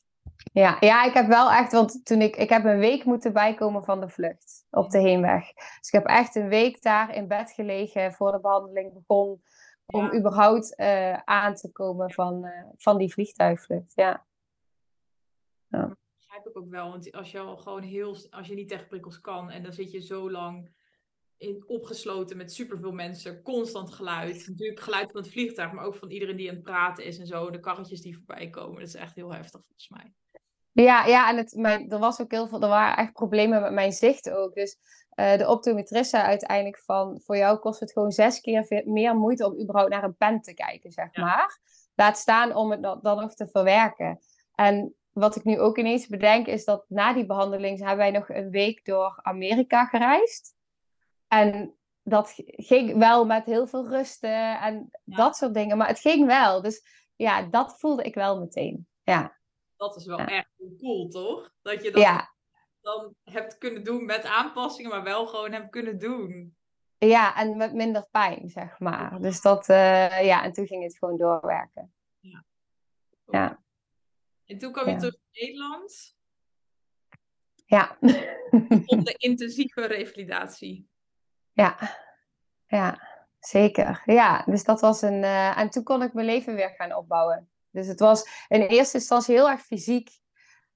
Ja, 0.53 0.77
ja, 0.79 1.03
ik 1.03 1.13
heb 1.13 1.27
wel 1.27 1.51
echt, 1.51 1.71
want 1.71 2.05
toen 2.05 2.21
ik, 2.21 2.35
ik 2.35 2.49
heb 2.49 2.65
een 2.65 2.77
week 2.79 3.03
moeten 3.03 3.33
bijkomen 3.33 3.83
van 3.83 3.99
de 3.99 4.09
vlucht 4.09 4.65
op 4.69 4.89
de 4.89 4.99
heenweg. 4.99 5.53
Dus 5.53 5.87
ik 5.87 5.91
heb 5.91 6.05
echt 6.05 6.35
een 6.35 6.47
week 6.47 6.81
daar 6.81 7.15
in 7.15 7.27
bed 7.27 7.51
gelegen 7.51 8.13
voor 8.13 8.31
de 8.31 8.39
behandeling 8.39 8.93
begon, 8.93 9.41
om 9.93 10.13
überhaupt 10.13 10.75
eh, 10.75 11.17
aan 11.17 11.55
te 11.55 11.71
komen 11.71 12.11
van, 12.11 12.45
eh, 12.45 12.65
van 12.77 12.97
die 12.97 13.11
vliegtuigvlucht. 13.13 13.93
Ja. 13.95 14.25
begrijp 15.67 16.47
ik 16.47 16.57
ook 16.57 16.69
wel. 16.69 16.89
Want 16.89 17.11
als 17.11 17.31
je 17.31 17.39
al 17.39 17.57
gewoon 17.57 17.81
heel, 17.81 18.17
als 18.29 18.47
je 18.47 18.55
niet 18.55 18.69
tegen 18.69 18.87
prikkels 18.87 19.21
kan 19.21 19.49
en 19.49 19.63
dan 19.63 19.73
zit 19.73 19.91
je 19.91 20.01
zo 20.01 20.31
lang 20.31 20.75
in, 21.37 21.63
opgesloten 21.67 22.37
met 22.37 22.53
superveel 22.53 22.91
mensen, 22.91 23.41
constant 23.41 23.91
geluid. 23.91 24.47
Natuurlijk 24.47 24.79
geluid 24.79 25.11
van 25.11 25.21
het 25.21 25.31
vliegtuig, 25.31 25.71
maar 25.71 25.85
ook 25.85 25.95
van 25.95 26.09
iedereen 26.09 26.35
die 26.35 26.49
aan 26.49 26.55
het 26.55 26.63
praten 26.63 27.05
is 27.05 27.19
en 27.19 27.27
zo. 27.27 27.49
De 27.49 27.59
karretjes 27.59 28.01
die 28.01 28.15
voorbij 28.15 28.49
komen. 28.49 28.79
Dat 28.79 28.87
is 28.87 28.95
echt 28.95 29.15
heel 29.15 29.33
heftig 29.33 29.61
volgens 29.65 29.89
mij. 29.89 30.13
Ja, 30.71 31.05
ja, 31.05 31.29
en 31.29 31.37
het, 31.37 31.55
mijn, 31.55 31.89
er 31.91 31.99
was 31.99 32.21
ook 32.21 32.31
heel 32.31 32.47
veel, 32.47 32.61
er 32.61 32.67
waren 32.67 32.97
echt 32.97 33.13
problemen 33.13 33.61
met 33.61 33.71
mijn 33.71 33.91
zicht 33.91 34.29
ook. 34.29 34.53
Dus 34.53 34.77
eh, 35.17 35.37
de 35.37 35.47
optometrist 35.47 36.09
zei 36.09 36.23
uiteindelijk 36.23 36.79
van, 36.79 37.21
voor 37.23 37.37
jou 37.37 37.57
kost 37.57 37.79
het 37.79 37.91
gewoon 37.91 38.11
zes 38.11 38.41
keer 38.41 38.81
meer 38.85 39.15
moeite 39.15 39.45
om 39.45 39.59
überhaupt 39.61 39.91
naar 39.91 40.03
een 40.03 40.15
pen 40.15 40.41
te 40.41 40.53
kijken, 40.53 40.91
zeg 40.91 41.07
Ja. 41.11 41.21
maar. 41.21 41.59
Laat 41.95 42.17
staan 42.17 42.55
om 42.55 42.71
het 42.71 42.81
dan 42.81 43.21
nog 43.21 43.33
te 43.33 43.47
verwerken. 43.47 44.19
En 44.55 44.95
wat 45.11 45.35
ik 45.35 45.43
nu 45.43 45.59
ook 45.59 45.77
ineens 45.77 46.07
bedenk, 46.07 46.47
is 46.47 46.65
dat 46.65 46.85
na 46.87 47.13
die 47.13 47.25
behandeling 47.25 47.77
hebben 47.77 47.97
wij 47.97 48.11
nog 48.11 48.29
een 48.29 48.49
week 48.49 48.85
door 48.85 49.19
Amerika 49.21 49.85
gereisd. 49.85 50.55
En 51.27 51.75
dat 52.03 52.33
ging 52.45 52.97
wel 52.97 53.25
met 53.25 53.45
heel 53.45 53.67
veel 53.67 53.87
rusten 53.89 54.59
en 54.59 54.89
Ja. 55.03 55.15
dat 55.17 55.35
soort 55.37 55.53
dingen. 55.53 55.77
Maar 55.77 55.87
het 55.87 55.99
ging 55.99 56.25
wel. 56.25 56.61
Dus 56.61 56.85
ja, 57.15 57.41
dat 57.41 57.79
voelde 57.79 58.03
ik 58.03 58.15
wel 58.15 58.39
meteen. 58.39 58.87
Ja, 59.03 59.35
Dat 59.77 59.95
is 59.95 60.05
wel 60.05 60.17
Ja. 60.19 60.27
echt 60.27 60.49
cool, 60.79 61.07
toch? 61.07 61.51
Dat 61.61 61.83
je 61.83 61.91
dat 61.91 62.01
ja. 62.01 62.35
Dan 62.87 63.15
hebt 63.23 63.57
kunnen 63.57 63.83
doen 63.83 64.05
met 64.05 64.23
aanpassingen, 64.25 64.91
maar 64.91 65.03
wel 65.03 65.27
gewoon 65.27 65.51
hebt 65.51 65.69
kunnen 65.69 65.99
doen. 65.99 66.55
Ja, 66.97 67.35
en 67.35 67.57
met 67.57 67.73
minder 67.73 68.07
pijn, 68.11 68.49
zeg 68.49 68.79
maar. 68.79 69.21
Dus 69.21 69.41
dat, 69.41 69.69
eh, 69.69 70.25
ja, 70.25 70.43
en 70.43 70.51
toen 70.51 70.67
ging 70.67 70.83
het 70.83 70.97
gewoon 70.97 71.17
doorwerken. 71.17 71.93
Ja. 73.25 73.59
En 74.45 74.57
toen 74.57 74.71
kwam 74.71 74.85
je 74.85 74.91
Ja. 74.91 74.97
terug 74.97 75.13
in 75.31 75.45
Nederland 75.45 76.15
Ja, 77.65 77.97
op 78.85 79.05
de 79.05 79.13
intensieve 79.27 79.87
revalidatie. 79.87 80.89
ja, 81.51 81.77
ja, 82.67 82.99
zeker. 83.39 84.01
Ja, 84.05 84.43
dus 84.45 84.63
dat 84.63 84.81
was 84.81 85.01
een. 85.01 85.23
eh, 85.23 85.57
en 85.57 85.69
toen 85.69 85.83
kon 85.83 86.01
ik 86.01 86.13
mijn 86.13 86.25
leven 86.25 86.55
weer 86.55 86.69
gaan 86.69 86.95
opbouwen. 86.95 87.49
Dus 87.69 87.87
het 87.87 87.99
was 87.99 88.45
in 88.47 88.61
eerste 88.61 88.97
instantie 88.97 89.35
heel 89.35 89.49
erg 89.49 89.61
fysiek. 89.61 90.09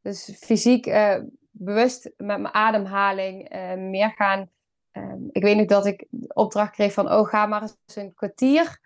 Dus 0.01 0.37
fysiek 0.39 0.85
eh, 0.85 1.19
bewust 1.51 2.03
met 2.17 2.39
mijn 2.39 2.53
ademhaling 2.53 3.49
eh, 3.49 3.73
meer 3.73 4.11
gaan. 4.11 4.49
eh, 4.91 5.13
ik 5.31 5.43
weet 5.43 5.57
nog 5.57 5.65
dat 5.65 5.85
ik 5.85 6.05
de 6.09 6.33
opdracht 6.33 6.71
kreeg 6.71 6.93
van: 6.93 7.11
oh, 7.11 7.27
ga 7.27 7.45
maar 7.45 7.61
eens 7.61 7.95
een 7.95 8.13
kwartier. 8.13 8.79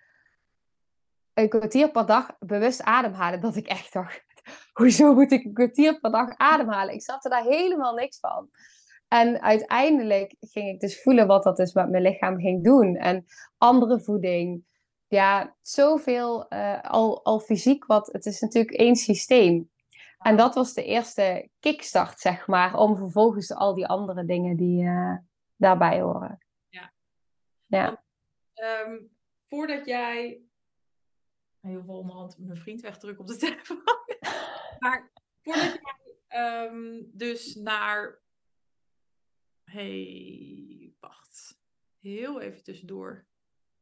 Een 1.34 1.50
kwartier 1.50 1.92
per 1.92 2.06
dag 2.06 2.36
bewust 2.40 2.84
ademhalen. 2.84 3.42
Dat 3.42 3.56
ik 3.56 3.68
echt 3.68 3.94
dacht: 3.94 4.24
hoezo 4.74 5.14
moet 5.14 5.32
ik 5.32 5.46
een 5.46 5.54
kwartier 5.54 6.00
per 6.00 6.12
dag 6.12 6.38
ademhalen? 6.38 6.94
Ik 6.94 7.02
snapte 7.02 7.30
daar 7.30 7.44
helemaal 7.44 7.94
niks 7.94 8.20
van. 8.20 8.50
En 9.08 9.42
uiteindelijk 9.42 10.36
ging 10.40 10.70
ik 10.70 10.80
dus 10.80 11.02
voelen 11.02 11.28
wat 11.28 11.44
dat 11.44 11.58
dus 11.58 11.74
met 11.74 11.90
mijn 11.90 12.04
lichaam 12.04 12.40
ging 12.40 12.64
doen. 12.64 12.96
En 12.96 13.26
andere 13.58 14.00
voeding. 14.00 14.64
Ja, 15.08 15.56
zoveel 15.62 16.48
eh, 16.48 16.82
al, 16.82 17.26
al 17.26 17.40
fysiek 17.40 17.86
wat. 17.86 18.10
Het 18.12 18.26
is 18.26 18.40
natuurlijk 18.40 18.76
één 18.76 18.96
systeem. 18.96 19.70
En 20.26 20.38
dat 20.38 20.56
was 20.56 20.74
de 20.74 20.84
eerste 20.84 21.50
kickstart, 21.60 22.20
zeg 22.20 22.48
maar. 22.48 22.76
Om 22.76 22.96
vervolgens 22.96 23.54
al 23.54 23.74
die 23.74 23.88
andere 23.88 24.26
dingen 24.26 24.58
die 24.58 24.86
eh, 24.86 25.18
daarbij 25.56 26.02
horen. 26.02 26.46
Ja. 26.68 26.94
Ja. 27.66 28.04
Ehm, 28.54 29.02
voordat 29.48 29.86
jij. 29.86 30.42
Heel 31.60 31.84
veel 31.84 31.98
onderhand 31.98 32.38
mijn 32.38 32.58
vriend 32.58 32.82
wegdrukken 32.82 33.22
op 33.22 33.28
de 33.28 33.38
telefoon. 33.46 33.84
maar 34.80 35.12
voordat 35.42 35.80
jij 35.82 36.16
ehm, 36.28 37.02
dus 37.04 37.56
naar. 37.56 38.22
hey, 39.64 40.94
wacht. 41.00 41.60
Heel 42.00 42.42
even 42.42 42.64
tussendoor. 42.64 43.26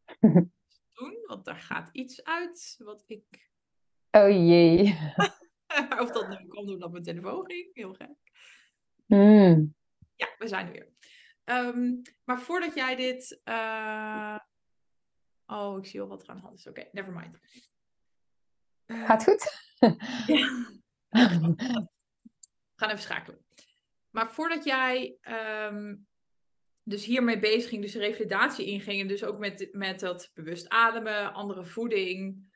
doen, 0.93 1.23
want 1.25 1.45
daar 1.45 1.59
gaat 1.59 1.89
iets 1.91 2.23
uit 2.23 2.75
wat 2.83 3.03
ik. 3.07 3.51
Oh 4.11 4.29
jee. 4.29 4.97
of 6.03 6.11
dat 6.11 6.29
nu 6.29 6.47
kwam 6.47 6.65
doordat 6.65 6.91
mijn 6.91 7.03
telefoon 7.03 7.45
ging. 7.45 7.69
Heel 7.73 7.93
gek. 7.93 8.15
Hmm. 9.05 9.75
Ja, 10.15 10.35
we 10.37 10.47
zijn 10.47 10.65
er 10.65 10.71
weer. 10.71 10.89
Ehm, 11.43 11.93
maar 12.23 12.39
voordat 12.41 12.75
jij 12.75 12.95
dit. 12.95 13.41
Uh... 13.45 14.37
Oh, 15.45 15.77
ik 15.77 15.85
zie 15.85 16.01
al 16.01 16.07
wat 16.07 16.23
er 16.23 16.29
aan 16.29 16.35
de 16.35 16.41
hand 16.41 16.57
is. 16.57 16.67
Oké, 16.67 16.79
okay, 16.79 16.91
never 16.93 17.13
mind. 17.13 17.39
Gaat 18.85 19.23
goed? 19.23 19.71
ja. 20.27 20.71
We 22.73 22.79
gaan 22.79 22.89
even 22.89 23.03
schakelen. 23.03 23.45
Maar 24.09 24.31
voordat 24.31 24.63
jij 24.63 25.17
um, 25.71 26.07
dus 26.83 27.05
hiermee 27.05 27.39
bezig 27.39 27.69
ging, 27.69 27.81
dus 27.81 27.91
de 27.91 27.99
revalidatie 27.99 28.65
inging, 28.65 29.01
en 29.01 29.07
dus 29.07 29.23
ook 29.23 29.37
met, 29.37 29.69
met 29.71 29.99
dat 29.99 30.31
bewust 30.33 30.69
ademen, 30.69 31.33
andere 31.33 31.65
voeding. 31.65 32.51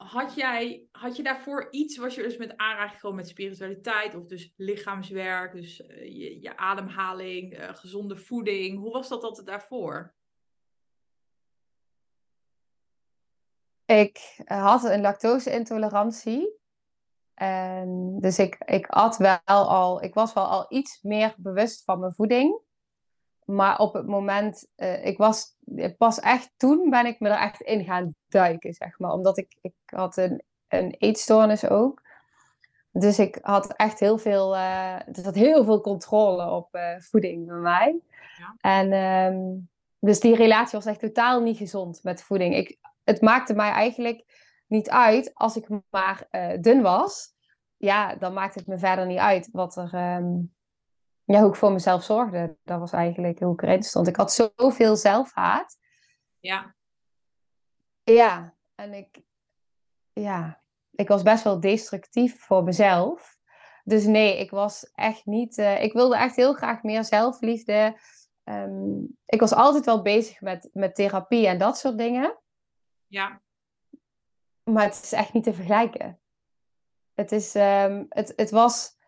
Had, 0.00 0.34
jij, 0.34 0.86
had 0.92 1.16
je 1.16 1.22
daarvoor 1.22 1.68
iets, 1.70 1.96
was 1.96 2.14
je 2.14 2.22
dus 2.22 2.36
met 2.36 2.56
aanraking 2.56 3.00
gewoon 3.00 3.16
met 3.16 3.28
spiritualiteit 3.28 4.14
of 4.14 4.26
dus 4.26 4.52
lichaamswerk, 4.56 5.52
dus 5.52 5.80
uh, 5.80 5.88
je, 6.02 6.40
je, 6.40 6.56
ademhaling, 6.56 7.58
uh, 7.58 7.74
gezonde 7.74 8.16
voeding? 8.16 8.78
Hoe 8.78 8.92
was 8.92 9.08
dat 9.08 9.22
altijd 9.22 9.46
daarvoor? 9.46 10.14
Ik 13.84 14.40
had 14.44 14.84
een 14.84 15.00
lactose-intolerantie. 15.00 16.58
En 17.34 18.18
dus 18.20 18.38
ik, 18.38 18.56
ik 18.64 18.86
at 18.86 19.16
wel 19.16 19.38
al, 19.46 20.02
ik 20.02 20.14
was 20.14 20.32
wel 20.32 20.46
al 20.46 20.66
iets 20.68 21.02
meer 21.02 21.34
bewust 21.36 21.84
van 21.84 22.00
mijn 22.00 22.14
voeding. 22.14 22.60
Maar 23.50 23.78
op 23.78 23.94
het 23.94 24.06
moment, 24.06 24.66
uh, 24.76 25.06
ik 25.06 25.18
was 25.18 25.56
pas 25.98 26.20
echt 26.20 26.52
toen 26.56 26.90
ben 26.90 27.06
ik 27.06 27.20
me 27.20 27.28
er 27.28 27.40
echt 27.40 27.60
in 27.60 27.84
gaan 27.84 28.14
duiken, 28.28 28.74
zeg 28.74 28.98
maar. 28.98 29.12
Omdat 29.12 29.38
ik, 29.38 29.56
ik 29.60 29.74
had 29.86 30.16
een, 30.16 30.42
een 30.68 30.94
eetstoornis 30.98 31.68
ook. 31.68 32.02
Dus 32.92 33.18
ik 33.18 33.38
had 33.42 33.72
echt 33.76 34.00
heel 34.00 34.18
veel, 34.18 34.54
uh, 34.54 34.94
er 34.94 35.22
zat 35.22 35.34
heel 35.34 35.64
veel 35.64 35.80
controle 35.80 36.50
op 36.50 36.74
uh, 36.74 36.98
voeding 36.98 37.46
bij 37.46 37.56
mij. 37.56 38.00
Ja. 38.38 38.54
En 38.60 38.92
um, 38.92 39.68
dus 39.98 40.20
die 40.20 40.36
relatie 40.36 40.78
was 40.78 40.86
echt 40.86 41.00
totaal 41.00 41.40
niet 41.40 41.56
gezond 41.56 42.02
met 42.02 42.22
voeding. 42.22 42.56
Ik, 42.56 42.78
het 43.04 43.20
maakte 43.20 43.54
mij 43.54 43.70
eigenlijk 43.70 44.24
niet 44.66 44.90
uit 44.90 45.30
als 45.34 45.56
ik 45.56 45.68
maar 45.90 46.28
dun 46.60 46.82
was. 46.82 47.28
Ja, 47.76 48.14
dan 48.14 48.32
maakte 48.32 48.58
het 48.58 48.68
me 48.68 48.78
verder 48.78 49.06
niet 49.06 49.18
uit 49.18 49.48
wat 49.52 49.76
er, 49.76 50.16
um, 50.16 50.52
ja, 51.32 51.40
hoe 51.40 51.48
ik 51.48 51.54
voor 51.54 51.72
mezelf 51.72 52.04
zorgde. 52.04 52.56
Dat 52.64 52.78
was 52.78 52.92
eigenlijk 52.92 53.38
hoe 53.38 53.52
ik 53.52 53.62
erin 53.62 53.82
stond. 53.82 54.06
Ik 54.06 54.16
had 54.16 54.32
zoveel 54.32 54.96
zelfhaat. 54.96 55.78
Ja. 56.38 56.74
Ja, 58.02 58.54
en 58.74 58.94
ik, 58.94 59.22
ja, 60.12 60.62
ik 60.90 61.08
was 61.08 61.22
best 61.22 61.44
wel 61.44 61.60
destructief 61.60 62.40
voor 62.40 62.64
mezelf. 62.64 63.38
Dus 63.84 64.04
nee, 64.04 64.38
ik 64.38 64.50
was 64.50 64.90
echt 64.94 65.26
niet. 65.26 65.58
Uh, 65.58 65.82
ik 65.82 65.92
wilde 65.92 66.16
echt 66.16 66.36
heel 66.36 66.54
graag 66.54 66.82
meer 66.82 67.04
zelfliefde. 67.04 67.98
Um, 68.44 69.18
ik 69.26 69.40
was 69.40 69.52
altijd 69.52 69.84
wel 69.84 70.02
bezig 70.02 70.40
met, 70.40 70.68
met 70.72 70.94
therapie 70.94 71.46
en 71.46 71.58
dat 71.58 71.78
soort 71.78 71.98
dingen. 71.98 72.38
Ja. 73.06 73.40
Maar 74.62 74.84
het 74.84 75.00
is 75.02 75.12
echt 75.12 75.32
niet 75.32 75.44
te 75.44 75.54
vergelijken. 75.54 76.20
Het, 77.14 77.32
is, 77.32 77.54
um, 77.54 78.06
het, 78.08 78.32
het 78.36 78.50
was 78.50 78.98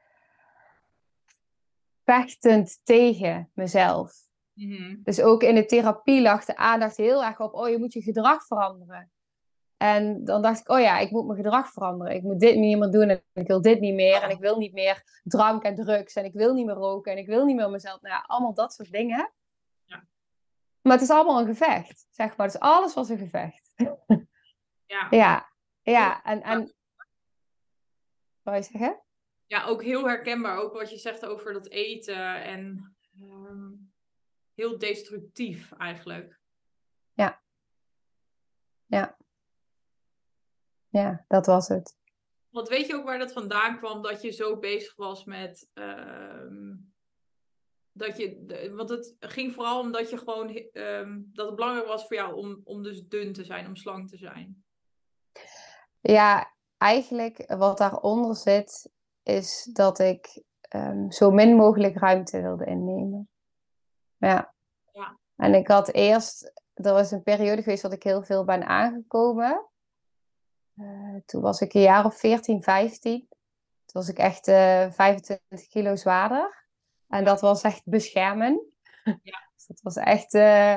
vechtend 2.04 2.80
tegen 2.82 3.50
mezelf. 3.54 4.12
Mm-hmm. 4.52 5.00
Dus 5.02 5.20
ook 5.20 5.42
in 5.42 5.54
de 5.54 5.64
therapie 5.64 6.22
lag 6.22 6.44
de 6.44 6.56
aandacht 6.56 6.96
heel 6.96 7.24
erg 7.24 7.40
op, 7.40 7.54
oh 7.54 7.68
je 7.68 7.78
moet 7.78 7.92
je 7.92 8.02
gedrag 8.02 8.46
veranderen. 8.46 9.10
En 9.76 10.24
dan 10.24 10.42
dacht 10.42 10.60
ik, 10.60 10.68
oh 10.68 10.80
ja, 10.80 10.98
ik 10.98 11.10
moet 11.10 11.26
mijn 11.26 11.42
gedrag 11.42 11.72
veranderen. 11.72 12.14
Ik 12.14 12.22
moet 12.22 12.40
dit 12.40 12.56
niet 12.56 12.78
meer 12.78 12.90
doen 12.90 13.08
en 13.08 13.22
ik 13.32 13.46
wil 13.46 13.62
dit 13.62 13.80
niet 13.80 13.94
meer. 13.94 14.22
En 14.22 14.30
ik 14.30 14.38
wil 14.38 14.58
niet 14.58 14.72
meer 14.72 15.20
drank 15.24 15.62
en 15.62 15.74
drugs 15.74 16.14
en 16.14 16.24
ik 16.24 16.32
wil 16.32 16.54
niet 16.54 16.66
meer 16.66 16.74
roken 16.74 17.12
en 17.12 17.18
ik 17.18 17.26
wil 17.26 17.44
niet 17.44 17.56
meer 17.56 17.70
mezelf. 17.70 18.00
Nou 18.00 18.14
ja, 18.14 18.24
allemaal 18.26 18.54
dat 18.54 18.72
soort 18.72 18.90
dingen. 18.90 19.32
Ja. 19.84 20.04
Maar 20.80 20.92
het 20.92 21.02
is 21.02 21.10
allemaal 21.10 21.40
een 21.40 21.46
gevecht, 21.46 22.06
zeg 22.10 22.36
maar. 22.36 22.46
Dus 22.46 22.58
alles 22.58 22.94
was 22.94 23.08
een 23.08 23.18
gevecht. 23.18 23.72
Ja. 24.86 25.06
ja, 25.10 25.52
ja. 25.82 26.22
En, 26.22 26.42
en... 26.42 26.74
Wat 28.42 28.56
je 28.56 28.62
zeggen? 28.62 29.01
Ja, 29.52 29.64
ook 29.64 29.82
heel 29.82 30.06
herkenbaar. 30.06 30.56
Ook 30.58 30.72
wat 30.72 30.90
je 30.90 30.96
zegt 30.96 31.26
over 31.26 31.52
dat 31.52 31.68
eten. 31.68 32.42
En 32.42 32.94
um, 33.20 33.92
heel 34.54 34.78
destructief 34.78 35.72
eigenlijk. 35.72 36.40
Ja. 37.12 37.42
Ja. 38.86 39.16
Ja, 40.88 41.24
dat 41.28 41.46
was 41.46 41.68
het. 41.68 41.96
Want 42.50 42.68
weet 42.68 42.86
je 42.86 42.94
ook 42.94 43.04
waar 43.04 43.18
dat 43.18 43.32
vandaan 43.32 43.78
kwam? 43.78 44.02
Dat 44.02 44.22
je 44.22 44.30
zo 44.30 44.58
bezig 44.58 44.96
was 44.96 45.24
met... 45.24 45.68
Um, 45.74 46.92
dat 47.92 48.16
je, 48.16 48.70
want 48.74 48.88
het 48.88 49.16
ging 49.18 49.54
vooral 49.54 49.80
omdat 49.80 50.10
je 50.10 50.18
gewoon... 50.18 50.68
Um, 50.72 51.30
dat 51.32 51.46
het 51.46 51.54
belangrijk 51.54 51.86
was 51.86 52.06
voor 52.06 52.16
jou 52.16 52.34
om, 52.34 52.60
om 52.64 52.82
dus 52.82 53.06
dun 53.06 53.32
te 53.32 53.44
zijn, 53.44 53.66
om 53.66 53.76
slank 53.76 54.08
te 54.08 54.16
zijn. 54.16 54.64
Ja, 56.00 56.54
eigenlijk 56.76 57.44
wat 57.46 57.78
daaronder 57.78 58.36
zit 58.36 58.90
is 59.22 59.68
dat 59.72 59.98
ik 59.98 60.42
um, 60.74 61.12
zo 61.12 61.30
min 61.30 61.56
mogelijk 61.56 61.96
ruimte 61.96 62.40
wilde 62.40 62.64
innemen. 62.64 63.28
Ja. 64.16 64.54
ja. 64.92 65.18
En 65.36 65.54
ik 65.54 65.68
had 65.68 65.92
eerst, 65.92 66.52
er 66.74 66.92
was 66.92 67.10
een 67.10 67.22
periode 67.22 67.62
geweest 67.62 67.82
dat 67.82 67.92
ik 67.92 68.02
heel 68.02 68.22
veel 68.22 68.44
ben 68.44 68.66
aangekomen. 68.66 69.66
Uh, 70.76 71.16
toen 71.26 71.42
was 71.42 71.60
ik 71.60 71.74
een 71.74 71.80
jaar 71.80 72.04
of 72.04 72.18
14, 72.18 72.62
15. 72.62 73.18
Toen 73.18 74.02
was 74.02 74.08
ik 74.08 74.18
echt 74.18 74.48
uh, 74.48 74.84
eh, 74.84 74.92
25 74.92 75.68
kilo 75.68 75.96
zwaarder. 75.96 76.66
En 77.08 77.24
dat 77.24 77.40
was 77.40 77.62
echt 77.62 77.82
beschermen. 77.84 78.72
Ja. 79.04 79.48
dus 79.54 79.66
dat 79.66 79.80
was 79.82 79.96
echt. 79.96 80.34
Uh, 80.34 80.76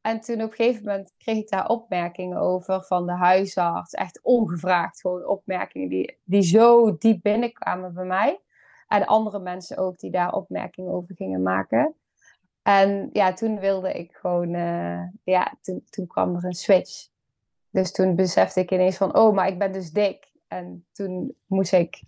en 0.00 0.20
toen 0.20 0.42
op 0.42 0.50
een 0.50 0.56
gegeven 0.56 0.84
moment 0.84 1.14
kreeg 1.18 1.36
ik 1.36 1.48
daar 1.48 1.68
opmerkingen 1.68 2.38
over 2.38 2.84
van 2.84 3.06
de 3.06 3.12
huisarts. 3.12 3.94
Echt 3.94 4.20
ongevraagd 4.22 5.00
gewoon 5.00 5.26
opmerkingen 5.26 5.88
die, 5.88 6.18
die 6.24 6.42
zo 6.42 6.96
diep 6.98 7.22
binnenkwamen 7.22 7.94
bij 7.94 8.04
mij. 8.04 8.40
En 8.88 9.06
andere 9.06 9.38
mensen 9.38 9.76
ook 9.76 9.98
die 9.98 10.10
daar 10.10 10.32
opmerkingen 10.32 10.92
over 10.92 11.14
gingen 11.14 11.42
maken. 11.42 11.94
En 12.62 13.10
ja, 13.12 13.32
toen 13.32 13.58
wilde 13.58 13.92
ik 13.92 14.12
gewoon, 14.12 14.54
uh, 14.54 15.02
ja, 15.24 15.54
toen, 15.60 15.84
toen 15.90 16.06
kwam 16.06 16.36
er 16.36 16.44
een 16.44 16.52
switch. 16.52 17.08
Dus 17.70 17.92
toen 17.92 18.14
besefte 18.14 18.60
ik 18.60 18.70
ineens 18.70 18.96
van, 18.96 19.16
oh, 19.16 19.34
maar 19.34 19.48
ik 19.48 19.58
ben 19.58 19.72
dus 19.72 19.90
dik. 19.90 20.32
En 20.48 20.86
toen 20.92 21.34
moest 21.46 21.72
ik 21.72 22.02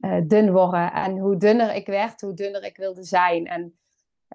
uh, 0.00 0.20
dun 0.24 0.52
worden. 0.52 0.92
En 0.92 1.18
hoe 1.18 1.36
dunner 1.36 1.74
ik 1.74 1.86
werd, 1.86 2.20
hoe 2.20 2.34
dunner 2.34 2.64
ik 2.64 2.76
wilde 2.76 3.02
zijn. 3.04 3.46
En 3.46 3.78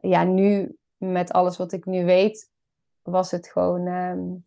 ja, 0.01 0.23
nu 0.23 0.77
met 0.97 1.31
alles 1.31 1.57
wat 1.57 1.71
ik 1.71 1.85
nu 1.85 2.05
weet, 2.05 2.50
was 3.01 3.31
het 3.31 3.47
gewoon. 3.47 3.87
Um, 3.87 4.45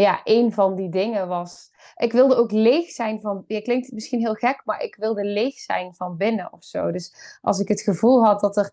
ja, 0.00 0.20
een 0.24 0.52
van 0.52 0.74
die 0.74 0.88
dingen 0.88 1.28
was. 1.28 1.70
Ik 1.96 2.12
wilde 2.12 2.36
ook 2.36 2.50
leeg 2.50 2.90
zijn 2.90 3.20
van. 3.20 3.44
Je 3.46 3.62
klinkt 3.62 3.92
misschien 3.92 4.20
heel 4.20 4.34
gek, 4.34 4.62
maar 4.64 4.82
ik 4.82 4.96
wilde 4.96 5.24
leeg 5.24 5.54
zijn 5.54 5.94
van 5.94 6.16
binnen 6.16 6.52
of 6.52 6.64
zo. 6.64 6.90
Dus 6.90 7.38
als 7.40 7.58
ik 7.58 7.68
het 7.68 7.80
gevoel 7.80 8.24
had 8.24 8.40
dat 8.40 8.56
er 8.56 8.70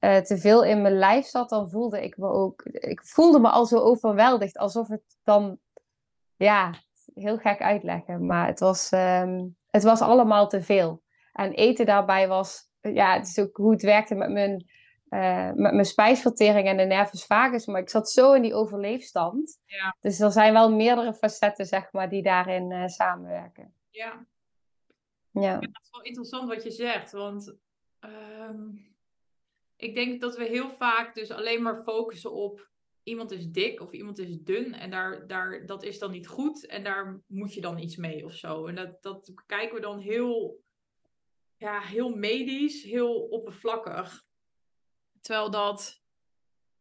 uh, 0.00 0.16
te 0.16 0.38
veel 0.38 0.64
in 0.64 0.82
mijn 0.82 0.98
lijf 0.98 1.26
zat, 1.26 1.48
dan 1.48 1.70
voelde 1.70 2.02
ik 2.02 2.16
me 2.16 2.28
ook. 2.28 2.62
Ik 2.62 3.00
voelde 3.04 3.38
me 3.38 3.48
al 3.48 3.66
zo 3.66 3.78
overweldigd, 3.78 4.58
alsof 4.58 4.88
het 4.88 5.02
dan. 5.24 5.58
Ja, 6.36 6.74
heel 7.14 7.38
gek 7.38 7.60
uitleggen, 7.60 8.26
maar 8.26 8.46
het 8.46 8.60
was, 8.60 8.90
um, 8.92 9.56
het 9.70 9.82
was 9.82 10.00
allemaal 10.00 10.48
te 10.48 10.62
veel. 10.62 11.02
En 11.32 11.52
eten 11.52 11.86
daarbij 11.86 12.28
was. 12.28 12.68
Ja, 12.80 13.14
het 13.14 13.26
is 13.26 13.38
ook 13.38 13.56
hoe 13.56 13.70
het 13.70 13.82
werkte 13.82 14.14
met 14.14 14.30
mijn 14.30 14.70
uh, 15.10 15.52
met 15.52 15.72
mijn 15.72 15.84
spijsvertering 15.84 16.68
en 16.68 16.76
de 16.76 16.84
nervus 16.84 17.24
vagus. 17.24 17.66
Maar 17.66 17.80
ik 17.80 17.88
zat 17.88 18.10
zo 18.10 18.32
in 18.32 18.42
die 18.42 18.54
overleefstand. 18.54 19.60
Ja. 19.64 19.96
Dus 20.00 20.20
er 20.20 20.32
zijn 20.32 20.52
wel 20.52 20.72
meerdere 20.72 21.14
facetten, 21.14 21.66
zeg 21.66 21.92
maar, 21.92 22.08
die 22.08 22.22
daarin 22.22 22.70
uh, 22.70 22.86
samenwerken. 22.86 23.74
Ja. 23.90 24.26
ja. 25.30 25.54
Het 25.54 25.80
is 25.82 25.90
wel 25.90 26.02
interessant 26.02 26.48
wat 26.48 26.62
je 26.62 26.70
zegt. 26.70 27.12
Want 27.12 27.56
um, 28.00 28.94
ik 29.76 29.94
denk 29.94 30.20
dat 30.20 30.36
we 30.36 30.44
heel 30.44 30.70
vaak 30.70 31.14
dus 31.14 31.30
alleen 31.30 31.62
maar 31.62 31.82
focussen 31.82 32.32
op 32.32 32.68
iemand 33.02 33.30
is 33.30 33.46
dik 33.46 33.80
of 33.80 33.92
iemand 33.92 34.18
is 34.18 34.38
dun. 34.42 34.74
En 34.74 34.90
daar, 34.90 35.26
daar, 35.26 35.66
dat 35.66 35.82
is 35.82 35.98
dan 35.98 36.10
niet 36.10 36.28
goed. 36.28 36.66
En 36.66 36.84
daar 36.84 37.20
moet 37.26 37.54
je 37.54 37.60
dan 37.60 37.78
iets 37.78 37.96
mee 37.96 38.24
of 38.24 38.32
zo. 38.32 38.66
En 38.66 38.74
dat, 38.74 39.02
dat 39.02 39.32
kijken 39.46 39.74
we 39.74 39.80
dan 39.80 39.98
heel, 39.98 40.60
ja, 41.56 41.80
heel 41.80 42.08
medisch, 42.08 42.82
heel 42.82 43.20
oppervlakkig. 43.20 44.28
Terwijl 45.20 45.50
dat 45.50 46.00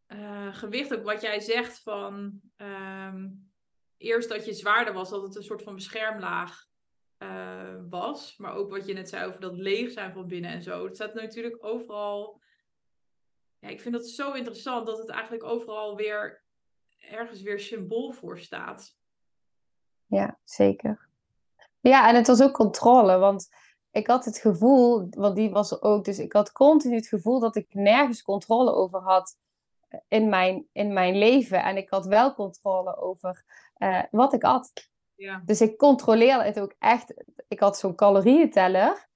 uh, 0.08 0.56
gewicht, 0.56 0.96
ook 0.96 1.04
wat 1.04 1.22
jij 1.22 1.40
zegt 1.40 1.80
van 1.80 2.42
um, 2.58 3.52
eerst 3.98 4.30
dat 4.30 4.46
je 4.46 4.54
zwaarder 4.54 4.94
was, 4.94 5.10
dat 5.10 5.22
het 5.22 5.36
een 5.36 5.44
soort 5.44 5.64
van 5.64 5.76
beschermlaag 5.76 6.68
uh, 7.20 7.76
was. 7.90 8.38
Maar 8.38 8.54
ook 8.54 8.70
wat 8.70 8.86
je 8.86 8.94
net 8.94 9.10
zei 9.10 9.28
over 9.28 9.40
dat 9.40 9.58
leeg 9.58 9.92
zijn 9.92 10.14
van 10.14 10.28
binnen 10.28 10.52
en 10.52 10.64
zo. 10.64 10.86
Het 10.86 10.96
staat 10.96 11.14
natuurlijk 11.14 11.66
overal. 11.66 12.42
Ja, 13.60 13.70
ik 13.70 13.82
vind 13.82 13.94
dat 13.94 14.08
zo 14.08 14.32
interessant 14.32 14.86
dat 14.86 14.98
het 14.98 15.10
eigenlijk 15.10 15.44
overal 15.44 15.96
weer 15.96 16.44
ergens 16.98 17.42
weer 17.42 17.60
symbool 17.60 18.12
voor 18.12 18.40
staat. 18.40 18.98
Ja, 20.06 20.40
zeker. 20.44 21.08
Ja, 21.80 22.10
en 22.10 22.16
het 22.16 22.28
was 22.28 22.42
ook 22.42 22.54
controle, 22.54 23.18
want 23.18 23.50
ik 23.92 24.08
had 24.08 24.26
het 24.26 24.38
gevoel, 24.38 25.08
want 25.10 25.36
die 25.36 25.50
was 25.50 25.72
er 25.72 25.82
ook, 25.82 26.06
dus 26.06 26.20
ik 26.20 26.34
had 26.34 26.52
continu 26.52 26.96
het 26.96 27.08
gevoel 27.08 27.40
dat 27.40 27.56
ik 27.56 27.74
nergens 27.74 28.22
controle 28.22 28.74
over 28.74 29.00
had 29.00 29.38
in 30.08 30.30
mijn, 30.30 30.68
in 30.72 30.94
mijn 30.94 31.18
leven. 31.18 31.64
En 31.64 31.78
ik 31.78 31.90
had 31.90 32.06
wel 32.06 32.34
controle 32.34 32.98
over 32.98 33.44
uh, 33.78 34.04
wat 34.12 34.34
ik 34.34 34.44
at. 34.44 34.90
Ja. 35.16 35.42
Dus 35.46 35.62
ik 35.62 35.78
controleerde 35.78 36.44
het 36.44 36.60
ook 36.60 36.76
echt. 36.80 37.14
Ik 37.48 37.60
had 37.60 37.78
zo'n 37.78 37.96
calorieënteller. 37.96 39.08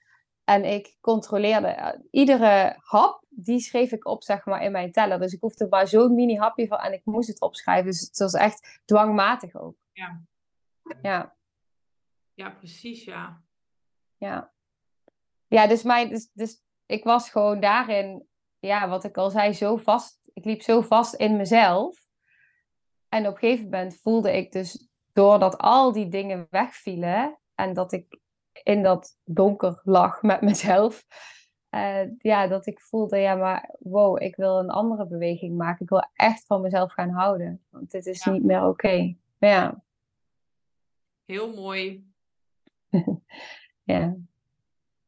En 0.44 0.66
ik 0.66 0.98
controleerde 1.02 1.68
uh, 1.68 1.90
iedere 2.12 2.78
hap, 2.80 3.24
die 3.30 3.60
schreef 3.60 3.92
ik 3.92 4.06
op, 4.06 4.24
zeg 4.24 4.46
maar, 4.46 4.64
in 4.64 4.72
mijn 4.72 4.92
teller. 4.92 5.20
Dus 5.20 5.34
ik 5.34 5.42
hoefde 5.42 5.68
maar 5.70 5.88
zo'n 5.88 6.16
mini 6.16 6.38
hapje 6.38 6.68
van 6.68 6.78
en 6.78 6.94
ik 6.94 7.02
moest 7.06 7.28
het 7.28 7.42
opschrijven. 7.42 7.86
Dus 7.86 8.00
het 8.02 8.18
was 8.18 8.34
echt 8.34 8.82
dwangmatig 8.86 9.56
ook. 9.56 9.76
Ja. 9.92 10.22
Ja. 11.02 11.36
Ja, 12.34 12.50
precies, 12.50 13.04
ja. 13.04 13.42
Ja. 14.18 14.52
Ja, 15.54 15.68
dus, 15.68 15.84
mijn, 15.84 16.10
dus, 16.10 16.30
dus 16.34 16.64
ik 16.86 17.04
was 17.04 17.30
gewoon 17.30 17.60
daarin, 17.60 18.28
ja, 18.60 18.90
wat 18.90 19.04
ik 19.04 19.18
al 19.18 19.30
zei, 19.30 19.54
zo 19.54 19.78
vast. 19.78 20.22
Ik 20.34 20.46
liep 20.46 20.62
zo 20.62 20.82
vast 20.82 21.14
in 21.14 21.36
mezelf. 21.36 22.08
En 23.10 23.28
op 23.28 23.34
een 23.34 23.40
gegeven 23.40 23.64
moment 23.64 24.00
voelde 24.02 24.38
ik 24.38 24.52
dus, 24.52 24.88
doordat 25.12 25.58
al 25.58 25.92
die 25.92 26.10
dingen 26.10 26.48
wegvielen 26.50 27.40
en 27.56 27.74
dat 27.74 27.92
ik 27.92 28.20
in 28.64 28.84
dat 28.84 29.18
donker 29.24 29.82
lag 29.84 30.22
met 30.22 30.42
mezelf, 30.52 31.06
uh, 31.70 32.18
ja, 32.18 32.48
dat 32.48 32.66
ik 32.66 32.80
voelde, 32.80 33.18
ja, 33.18 33.36
maar 33.36 33.76
wow, 33.80 34.22
ik 34.22 34.36
wil 34.36 34.60
een 34.60 34.70
andere 34.70 35.08
beweging 35.08 35.58
maken. 35.58 35.84
Ik 35.84 35.90
wil 35.90 36.10
echt 36.14 36.46
van 36.46 36.62
mezelf 36.62 36.92
gaan 36.92 37.10
houden. 37.10 37.66
Want 37.70 37.92
dit 37.92 38.06
is 38.06 38.26
niet 38.26 38.44
meer 38.44 38.68
oké. 38.68 39.16
Ja. 39.40 39.84
Heel 41.26 41.54
mooi. 41.54 42.12
ja. 43.84 44.16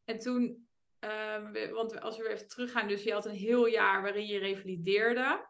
En 0.06 0.20
toen, 0.20 0.68
uh, 0.99 1.72
want 1.72 2.01
als 2.01 2.18
we 2.18 2.24
weer 2.24 2.32
even 2.32 2.47
teruggaan, 2.47 2.88
dus 2.88 3.03
je 3.03 3.14
had 3.14 3.26
een 3.26 3.36
heel 3.36 3.66
jaar 3.66 4.01
waarin 4.01 4.26
je 4.26 4.39
revalideerde. 4.39 5.45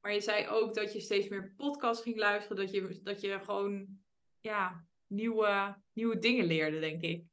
Maar 0.00 0.12
je 0.12 0.20
zei 0.20 0.48
ook 0.48 0.74
dat 0.74 0.92
je 0.92 1.00
steeds 1.00 1.28
meer 1.28 1.52
podcast 1.56 2.02
ging 2.02 2.16
luisteren, 2.16 2.56
dat 2.56 2.70
je, 2.70 3.00
dat 3.02 3.20
je 3.20 3.40
gewoon 3.40 3.86
ja, 4.40 4.84
nieuwe, 5.06 5.76
nieuwe 5.92 6.18
dingen 6.18 6.44
leerde, 6.44 6.80
denk 6.80 7.02
ik. 7.02 7.24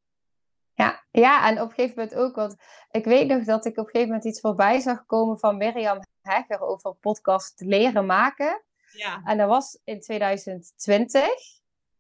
Ja, 0.74 1.04
ja, 1.12 1.48
en 1.48 1.62
op 1.62 1.70
een 1.70 1.76
gegeven 1.76 1.96
moment 1.98 2.16
ook, 2.16 2.36
want 2.36 2.56
ik 2.92 3.06
weet 3.06 3.28
nog 3.28 3.44
dat 3.44 3.66
ik 3.66 3.78
op 3.78 3.86
een 3.86 3.92
gegeven 3.92 4.08
moment 4.08 4.26
iets 4.26 4.40
voorbij 4.40 4.80
zag 4.80 5.06
komen 5.06 5.40
van 5.40 5.58
Mirjam 5.58 6.00
Hegger 6.22 6.60
over 6.60 6.94
podcast 6.94 7.62
leren 7.62 8.06
maken. 8.06 8.64
Ja. 8.92 9.22
En 9.24 9.38
dat 9.38 9.48
was 9.48 9.80
in 9.84 10.02
2020. 10.02 11.24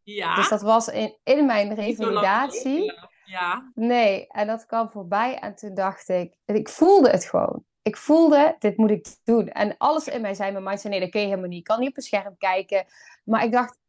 Ja. 0.04 0.36
Dus 0.36 0.50
dat 0.50 0.62
was 0.62 0.88
in, 0.88 1.18
in 1.24 1.46
mijn 1.46 1.74
revalidatie. 1.76 2.94
Ja. 3.32 3.72
Nee, 3.76 4.28
en 4.28 4.48
dat 4.48 4.66
kwam 4.66 4.90
voorbij 4.90 5.40
en 5.40 5.56
toen 5.56 5.74
dacht 5.74 6.10
ik, 6.10 6.36
ik 6.46 6.70
voelde 6.70 7.10
het 7.10 7.26
gewoon. 7.26 7.64
Ik 7.82 7.98
voelde, 7.98 8.56
dit 8.60 8.78
moet 8.78 8.92
ik 8.92 9.16
doen. 9.24 9.48
En 9.48 9.78
alles 9.78 10.08
in 10.08 10.22
mij 10.22 10.34
zei, 10.34 10.52
mijn 10.52 10.64
mind 10.64 10.82
zei, 10.82 10.94
nee, 10.94 11.02
dat 11.02 11.12
kun 11.12 11.22
je 11.22 11.28
helemaal 11.28 11.50
niet. 11.50 11.58
Ik 11.58 11.64
kan 11.64 11.80
niet 11.80 11.90
op 11.90 11.98
een 11.98 12.04
scherm 12.04 12.38
kijken. 12.38 12.86
Maar 13.24 13.44
ik 13.44 13.52
dacht, 13.52 13.80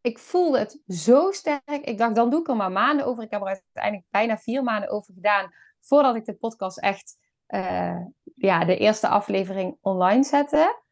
ik 0.00 0.18
voelde 0.18 0.58
het 0.58 0.80
zo 0.86 1.30
sterk. 1.30 1.80
Ik 1.82 1.98
dacht, 1.98 2.14
dan 2.14 2.30
doe 2.30 2.40
ik 2.40 2.48
er 2.48 2.56
maar 2.56 2.72
maanden 2.72 3.06
over. 3.06 3.22
Ik 3.22 3.30
heb 3.30 3.40
er 3.40 3.46
uiteindelijk 3.46 4.06
bijna 4.10 4.38
vier 4.38 4.62
maanden 4.62 4.90
over 4.90 5.14
gedaan 5.14 5.52
voordat 5.80 6.16
ik 6.16 6.24
de 6.24 6.34
podcast 6.34 6.78
echt, 6.78 7.16
uh, 7.48 8.00
ja, 8.34 8.64
de 8.64 8.76
eerste 8.76 9.08
aflevering 9.08 9.76
online 9.80 10.24
zette. 10.24 10.82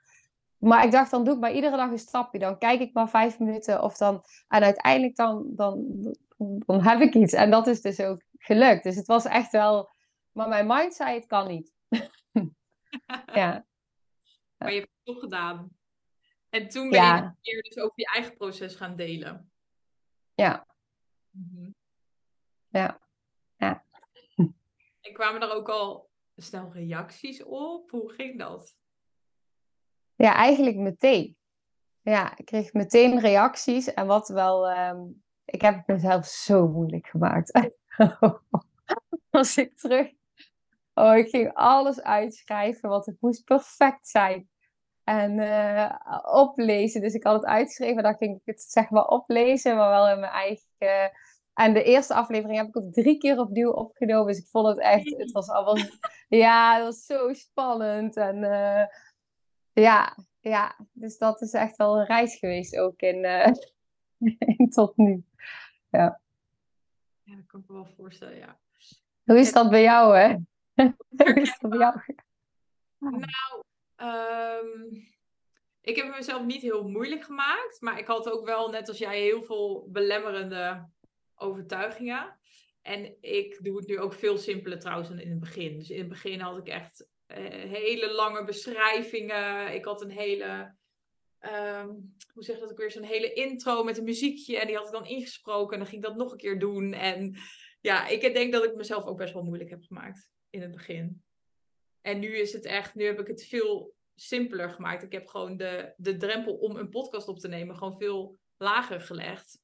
Maar 0.58 0.84
ik 0.84 0.90
dacht, 0.92 1.10
dan 1.10 1.24
doe 1.24 1.34
ik 1.34 1.40
maar 1.40 1.52
iedere 1.52 1.76
dag 1.76 1.90
een 1.90 1.98
stapje. 1.98 2.38
Dan 2.38 2.58
kijk 2.58 2.80
ik 2.80 2.94
maar 2.94 3.08
vijf 3.08 3.38
minuten 3.38 3.82
of 3.82 3.96
dan, 3.96 4.24
en 4.48 4.62
uiteindelijk 4.62 5.16
dan, 5.16 5.44
dan, 5.46 5.86
dan 6.38 6.82
heb 6.82 7.00
ik 7.00 7.14
iets. 7.14 7.32
En 7.32 7.50
dat 7.50 7.66
is 7.66 7.80
dus 7.80 8.00
ook 8.00 8.22
gelukt. 8.38 8.82
Dus 8.82 8.96
het 8.96 9.06
was 9.06 9.24
echt 9.24 9.52
wel, 9.52 9.90
maar 10.32 10.48
mijn 10.48 10.66
mind 10.66 10.94
zei, 10.94 11.14
het 11.14 11.26
kan 11.26 11.48
niet. 11.48 11.72
ja. 13.40 13.66
Maar 14.56 14.72
je 14.72 14.78
hebt 14.78 14.92
het 14.94 15.04
toch 15.04 15.20
gedaan. 15.20 15.76
En 16.50 16.68
toen 16.68 16.90
ben 16.90 17.36
je 17.40 17.54
weer 17.54 17.62
dus 17.62 17.78
over 17.78 17.92
je 17.94 18.06
eigen 18.06 18.36
proces 18.36 18.74
gaan 18.74 18.96
delen. 18.96 19.50
Ja. 20.34 20.66
Mhm. 21.30 21.70
Ja. 22.68 23.00
Ja. 23.56 23.84
En 25.00 25.12
kwamen 25.12 25.42
er 25.42 25.52
ook 25.52 25.68
al 25.68 26.10
snel 26.36 26.72
reacties 26.72 27.42
op? 27.42 27.90
Hoe 27.90 28.12
ging 28.12 28.38
dat? 28.38 28.76
Ja, 30.14 30.34
eigenlijk 30.34 30.76
meteen. 30.76 31.36
Ja, 32.00 32.36
ik 32.36 32.44
kreeg 32.44 32.72
meteen 32.72 33.20
reacties. 33.20 33.94
En 33.94 34.06
wat 34.06 34.28
wel... 34.28 34.68
Ehm, 34.68 35.00
ik 35.50 35.62
heb 35.62 35.76
het 35.76 35.86
mezelf 35.86 36.26
zo 36.26 36.68
moeilijk 36.68 37.06
gemaakt. 37.06 37.70
Als 39.30 39.56
ik 39.56 39.78
terug... 39.78 40.10
Oh, 40.94 41.16
ik 41.16 41.28
ging 41.28 41.50
alles 41.54 42.02
uitschrijven, 42.02 42.88
want 42.88 43.06
het 43.06 43.16
moest 43.20 43.44
perfect 43.44 44.08
zijn 44.08 44.48
en 45.04 45.38
uh, 45.38 45.94
oplezen. 46.22 47.00
Dus 47.00 47.14
ik 47.14 47.24
had 47.24 47.34
het 47.34 47.44
uitgeschreven 47.44 47.96
en 47.96 48.02
dan 48.02 48.16
ging 48.16 48.36
ik 48.36 48.42
het 48.44 48.62
zeg 48.62 48.90
maar 48.90 49.06
oplezen, 49.06 49.76
maar 49.76 49.88
wel 49.88 50.08
in 50.08 50.20
mijn 50.20 50.32
eigen. 50.32 51.12
En 51.54 51.74
de 51.74 51.82
eerste 51.82 52.14
aflevering 52.14 52.58
heb 52.58 52.68
ik 52.68 52.76
ook 52.76 52.92
drie 52.92 53.18
keer 53.18 53.38
opnieuw 53.38 53.70
opgenomen. 53.70 54.26
Dus 54.26 54.42
ik 54.42 54.48
vond 54.50 54.66
het 54.66 54.78
echt, 54.78 55.16
het 55.16 55.32
was 55.32 55.48
allemaal, 55.48 55.84
ja, 56.28 56.74
het 56.74 56.84
was 56.84 57.04
zo 57.04 57.32
spannend. 57.32 58.16
En 58.16 58.36
uh, 58.36 58.84
ja, 59.72 60.16
ja, 60.40 60.76
dus 60.92 61.18
dat 61.18 61.40
is 61.40 61.52
echt 61.52 61.76
wel 61.76 61.98
een 61.98 62.06
reis 62.06 62.36
geweest 62.36 62.78
ook 62.78 63.00
in, 63.00 63.24
tot 64.74 64.96
nu. 64.96 65.24
Ja. 65.90 66.20
ja, 67.22 67.36
dat 67.36 67.46
kan 67.46 67.60
ik 67.60 67.68
me 67.68 67.74
wel 67.74 67.86
voorstellen, 67.96 68.36
ja. 68.36 68.58
Hoe 69.24 69.38
is 69.38 69.52
dat 69.52 69.70
bij 69.70 69.82
jou, 69.82 70.16
hè? 70.16 70.36
Hoe 71.24 71.40
is 71.40 71.58
dat 71.58 71.70
bij 71.70 71.78
jou? 71.78 72.00
Nou, 72.98 73.62
Um, 74.00 75.08
ik 75.80 75.96
heb 75.96 76.16
mezelf 76.16 76.44
niet 76.44 76.62
heel 76.62 76.88
moeilijk 76.88 77.24
gemaakt, 77.24 77.80
maar 77.80 77.98
ik 77.98 78.06
had 78.06 78.30
ook 78.30 78.46
wel, 78.46 78.70
net 78.70 78.88
als 78.88 78.98
jij, 78.98 79.20
heel 79.20 79.42
veel 79.42 79.88
belemmerende 79.90 80.88
overtuigingen. 81.34 82.38
En 82.82 83.16
ik 83.20 83.58
doe 83.62 83.76
het 83.76 83.86
nu 83.86 83.98
ook 83.98 84.12
veel 84.12 84.38
simpeler 84.38 84.78
trouwens 84.78 85.08
dan 85.08 85.18
in 85.18 85.30
het 85.30 85.40
begin. 85.40 85.78
Dus 85.78 85.90
in 85.90 85.98
het 85.98 86.08
begin 86.08 86.40
had 86.40 86.58
ik 86.58 86.68
echt 86.68 87.08
uh, 87.28 87.36
hele 87.72 88.12
lange 88.12 88.44
beschrijvingen. 88.44 89.74
Ik 89.74 89.84
had 89.84 90.02
een 90.02 90.10
hele, 90.10 90.74
um, 91.40 92.14
hoe 92.32 92.44
zeg 92.44 92.58
dat 92.58 92.70
ook 92.70 92.78
weer, 92.78 92.90
zo'n 92.90 93.02
hele 93.02 93.32
intro 93.32 93.84
met 93.84 93.98
een 93.98 94.04
muziekje. 94.04 94.58
En 94.58 94.66
die 94.66 94.76
had 94.76 94.86
ik 94.86 94.92
dan 94.92 95.06
ingesproken 95.06 95.72
en 95.72 95.78
dan 95.78 95.88
ging 95.88 96.02
ik 96.02 96.08
dat 96.08 96.18
nog 96.18 96.32
een 96.32 96.38
keer 96.38 96.58
doen. 96.58 96.92
En 96.92 97.36
ja, 97.80 98.08
ik 98.08 98.20
denk 98.20 98.52
dat 98.52 98.64
ik 98.64 98.74
mezelf 98.74 99.04
ook 99.04 99.18
best 99.18 99.32
wel 99.34 99.42
moeilijk 99.42 99.70
heb 99.70 99.82
gemaakt 99.82 100.30
in 100.50 100.62
het 100.62 100.70
begin. 100.70 101.22
En 102.00 102.18
nu 102.18 102.36
is 102.36 102.52
het 102.52 102.64
echt, 102.64 102.94
nu 102.94 103.04
heb 103.04 103.20
ik 103.20 103.26
het 103.26 103.44
veel 103.44 103.94
simpeler 104.14 104.70
gemaakt. 104.70 105.02
Ik 105.02 105.12
heb 105.12 105.26
gewoon 105.26 105.56
de, 105.56 105.94
de 105.96 106.16
drempel 106.16 106.54
om 106.54 106.76
een 106.76 106.88
podcast 106.88 107.28
op 107.28 107.38
te 107.38 107.48
nemen 107.48 107.76
gewoon 107.76 107.96
veel 107.96 108.38
lager 108.56 109.00
gelegd. 109.00 109.60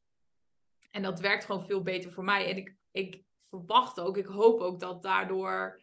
En 0.90 1.02
dat 1.02 1.20
werkt 1.20 1.44
gewoon 1.44 1.66
veel 1.66 1.82
beter 1.82 2.12
voor 2.12 2.24
mij. 2.24 2.50
En 2.50 2.56
ik, 2.56 2.74
ik 2.90 3.22
verwacht 3.48 4.00
ook, 4.00 4.16
ik 4.16 4.26
hoop 4.26 4.60
ook 4.60 4.80
dat 4.80 5.02
daardoor 5.02 5.82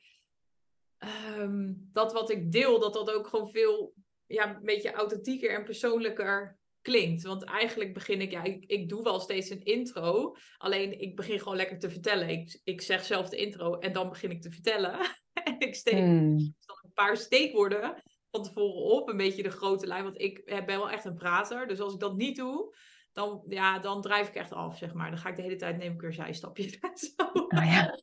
um, 1.38 1.90
dat 1.94 2.14
wat 2.14 2.30
ik 2.30 2.52
deel, 2.52 2.80
dat 2.80 2.94
dat 2.94 3.12
ook 3.12 3.28
gewoon 3.28 3.50
veel, 3.50 3.94
ja, 4.32 4.56
een 4.56 4.64
beetje 4.64 4.92
authentieker 4.92 5.56
en 5.56 5.64
persoonlijker 5.64 6.60
klinkt. 6.82 7.24
Want 7.24 7.44
eigenlijk 7.44 7.94
begin 7.94 8.22
ik, 8.22 8.32
ja, 8.32 8.44
ik, 8.44 8.66
ik 8.66 8.90
doe 8.90 9.04
wel 9.04 9.20
steeds 9.20 9.50
een 9.50 9.64
intro. 9.64 10.36
Alleen 10.58 11.00
ik 11.00 11.16
begin 11.16 11.40
gewoon 11.40 11.56
lekker 11.56 11.80
te 11.80 11.90
vertellen. 11.90 12.30
Ik, 12.30 12.60
ik 12.64 12.82
zeg 12.82 13.06
zelf 13.06 13.30
de 13.30 13.38
intro 13.38 13.80
en 13.80 13.94
dan 13.94 14.10
begin 14.10 14.32
ik 14.32 14.42
te 14.42 14.52
vertellen. 14.52 15.00
en 15.44 15.60
ik 15.60 15.76
steek 15.76 15.94
hmm. 15.94 16.38
dan 16.38 16.78
een 16.84 16.94
paar 16.94 17.18
steekwoorden 17.18 18.04
van 18.32 18.44
tevoren 18.44 18.84
op. 18.84 19.10
Een 19.10 19.18
beetje 19.18 19.44
de 19.44 19.52
grote 19.52 19.88
lijn. 19.88 20.04
Want 20.04 20.22
ik 20.22 20.46
ben 20.46 20.66
wel 20.66 20.90
echt 20.90 21.06
een 21.06 21.16
prater. 21.16 21.68
Dus 21.68 21.80
als 21.80 21.94
ik 21.94 22.00
dat 22.00 22.16
niet 22.16 22.36
doe, 22.36 22.76
dan, 23.14 23.44
ja, 23.48 23.80
dan 23.80 24.02
drijf 24.02 24.28
ik 24.28 24.36
echt 24.36 24.52
af, 24.52 24.78
zeg 24.78 24.94
maar. 24.94 25.10
Dan 25.10 25.20
ga 25.20 25.30
ik 25.30 25.36
de 25.36 25.42
hele 25.42 25.56
tijd 25.56 25.78
neem 25.78 25.94
ik 25.94 26.02
weer 26.02 26.14
zijstapjes. 26.14 26.80
Oh, 27.54 27.66
ja. 27.66 27.98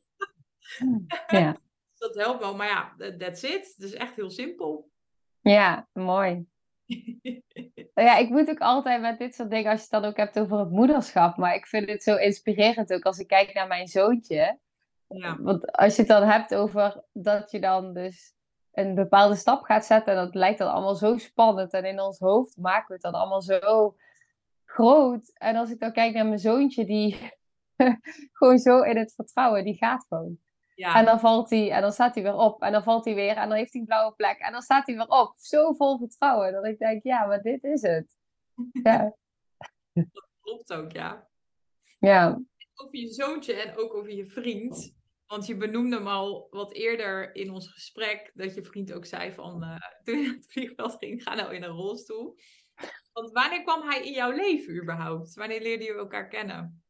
ja. 1.39 1.57
dat 1.97 2.15
helpt 2.15 2.39
wel. 2.39 2.55
Maar 2.55 2.67
ja, 2.67 2.95
that's 3.17 3.43
it. 3.43 3.73
Het 3.75 3.83
is 3.83 3.93
echt 3.93 4.15
heel 4.15 4.29
simpel. 4.29 4.91
Ja, 5.41 5.87
mooi. 5.93 6.45
ja, 7.93 8.17
ik 8.17 8.29
moet 8.29 8.49
ook 8.49 8.59
altijd 8.59 9.01
met 9.01 9.19
dit 9.19 9.35
soort 9.35 9.49
dingen, 9.49 9.71
als 9.71 9.79
je 9.79 9.87
het 9.91 10.01
dan 10.01 10.11
ook 10.11 10.17
hebt 10.17 10.39
over 10.39 10.59
het 10.59 10.71
moederschap. 10.71 11.37
Maar 11.37 11.55
ik 11.55 11.67
vind 11.67 11.89
het 11.89 12.03
zo 12.03 12.15
inspirerend 12.15 12.93
ook 12.93 13.03
als 13.03 13.19
ik 13.19 13.27
kijk 13.27 13.53
naar 13.53 13.67
mijn 13.67 13.87
zoontje. 13.87 14.57
Ja. 15.07 15.37
Want 15.41 15.71
als 15.71 15.95
je 15.95 16.01
het 16.01 16.11
dan 16.11 16.23
hebt 16.23 16.55
over 16.55 17.03
dat 17.13 17.51
je 17.51 17.59
dan 17.59 17.93
dus 17.93 18.33
een 18.71 18.95
bepaalde 18.95 19.35
stap 19.35 19.63
gaat 19.63 19.85
zetten, 19.85 20.13
en 20.13 20.25
dat 20.25 20.35
lijkt 20.35 20.59
dan 20.59 20.71
allemaal 20.71 20.95
zo 20.95 21.17
spannend. 21.17 21.73
En 21.73 21.85
in 21.85 21.99
ons 21.99 22.19
hoofd 22.19 22.57
maken 22.57 22.87
we 22.87 22.93
het 22.93 23.01
dan 23.01 23.13
allemaal 23.13 23.41
zo 23.41 23.95
groot. 24.65 25.31
En 25.33 25.55
als 25.55 25.71
ik 25.71 25.79
dan 25.79 25.93
kijk 25.93 26.13
naar 26.13 26.25
mijn 26.25 26.39
zoontje, 26.39 26.85
die 26.85 27.31
gewoon 28.33 28.57
zo 28.57 28.81
in 28.81 28.97
het 28.97 29.13
vertrouwen, 29.13 29.63
die 29.63 29.77
gaat 29.77 30.05
gewoon. 30.09 30.39
Ja. 30.79 30.95
En 30.95 31.05
dan 31.05 31.19
valt 31.19 31.49
hij, 31.49 31.71
en 31.71 31.81
dan 31.81 31.91
staat 31.91 32.13
hij 32.13 32.23
weer 32.23 32.35
op, 32.35 32.61
en 32.61 32.71
dan 32.71 32.83
valt 32.83 33.05
hij 33.05 33.15
weer, 33.15 33.35
en 33.35 33.49
dan 33.49 33.57
heeft 33.57 33.71
hij 33.71 33.81
een 33.81 33.87
blauwe 33.87 34.15
plek, 34.15 34.37
en 34.37 34.51
dan 34.51 34.61
staat 34.61 34.87
hij 34.87 34.95
weer 34.95 35.07
op. 35.07 35.33
Zo 35.37 35.73
vol 35.73 35.97
vertrouwen, 35.97 36.51
dat 36.51 36.65
ik 36.65 36.79
denk, 36.79 37.03
ja, 37.03 37.25
maar 37.25 37.41
dit 37.41 37.63
is 37.63 37.81
het. 37.81 38.17
Ja. 38.83 39.15
Dat 39.93 40.27
klopt 40.41 40.73
ook, 40.73 40.91
ja. 40.91 41.27
Ja. 41.99 42.41
Over 42.75 42.97
je 42.97 43.07
zoontje 43.07 43.53
en 43.53 43.77
ook 43.77 43.93
over 43.93 44.11
je 44.11 44.25
vriend. 44.25 44.97
Want 45.25 45.45
je 45.45 45.57
benoemde 45.57 45.95
hem 45.95 46.07
al 46.07 46.47
wat 46.49 46.73
eerder 46.73 47.35
in 47.35 47.51
ons 47.51 47.67
gesprek, 47.67 48.31
dat 48.33 48.55
je 48.55 48.63
vriend 48.63 48.93
ook 48.93 49.05
zei 49.05 49.33
van, 49.33 49.63
uh, 49.63 49.77
toen 50.03 50.17
je 50.17 50.25
naar 50.25 50.35
het 50.35 50.51
vliegveld 50.51 50.95
ging, 50.99 51.23
ga 51.23 51.35
nou 51.35 51.55
in 51.55 51.63
een 51.63 51.69
rolstoel. 51.69 52.35
Want 53.13 53.31
wanneer 53.31 53.63
kwam 53.63 53.89
hij 53.89 54.05
in 54.05 54.13
jouw 54.13 54.31
leven 54.31 54.81
überhaupt? 54.81 55.33
Wanneer 55.33 55.61
leerden 55.61 55.85
jullie 55.85 56.01
elkaar 56.01 56.27
kennen? 56.27 56.83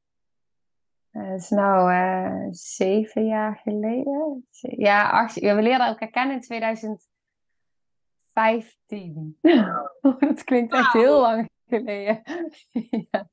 Het 1.19 1.27
uh, 1.27 1.33
is 1.33 1.49
nou 1.49 1.93
uh, 1.93 2.47
zeven 2.51 3.25
jaar 3.25 3.59
geleden. 3.63 4.47
Ja, 4.59 5.09
acht, 5.09 5.39
we 5.39 5.61
leerden 5.61 5.87
elkaar 5.87 6.09
kennen 6.09 6.35
in 6.35 6.41
2015. 6.41 9.37
dat 10.19 10.43
klinkt 10.43 10.73
echt 10.73 10.93
heel 10.93 11.21
lang 11.21 11.49
geleden. 11.67 12.21
ja. 13.11 13.29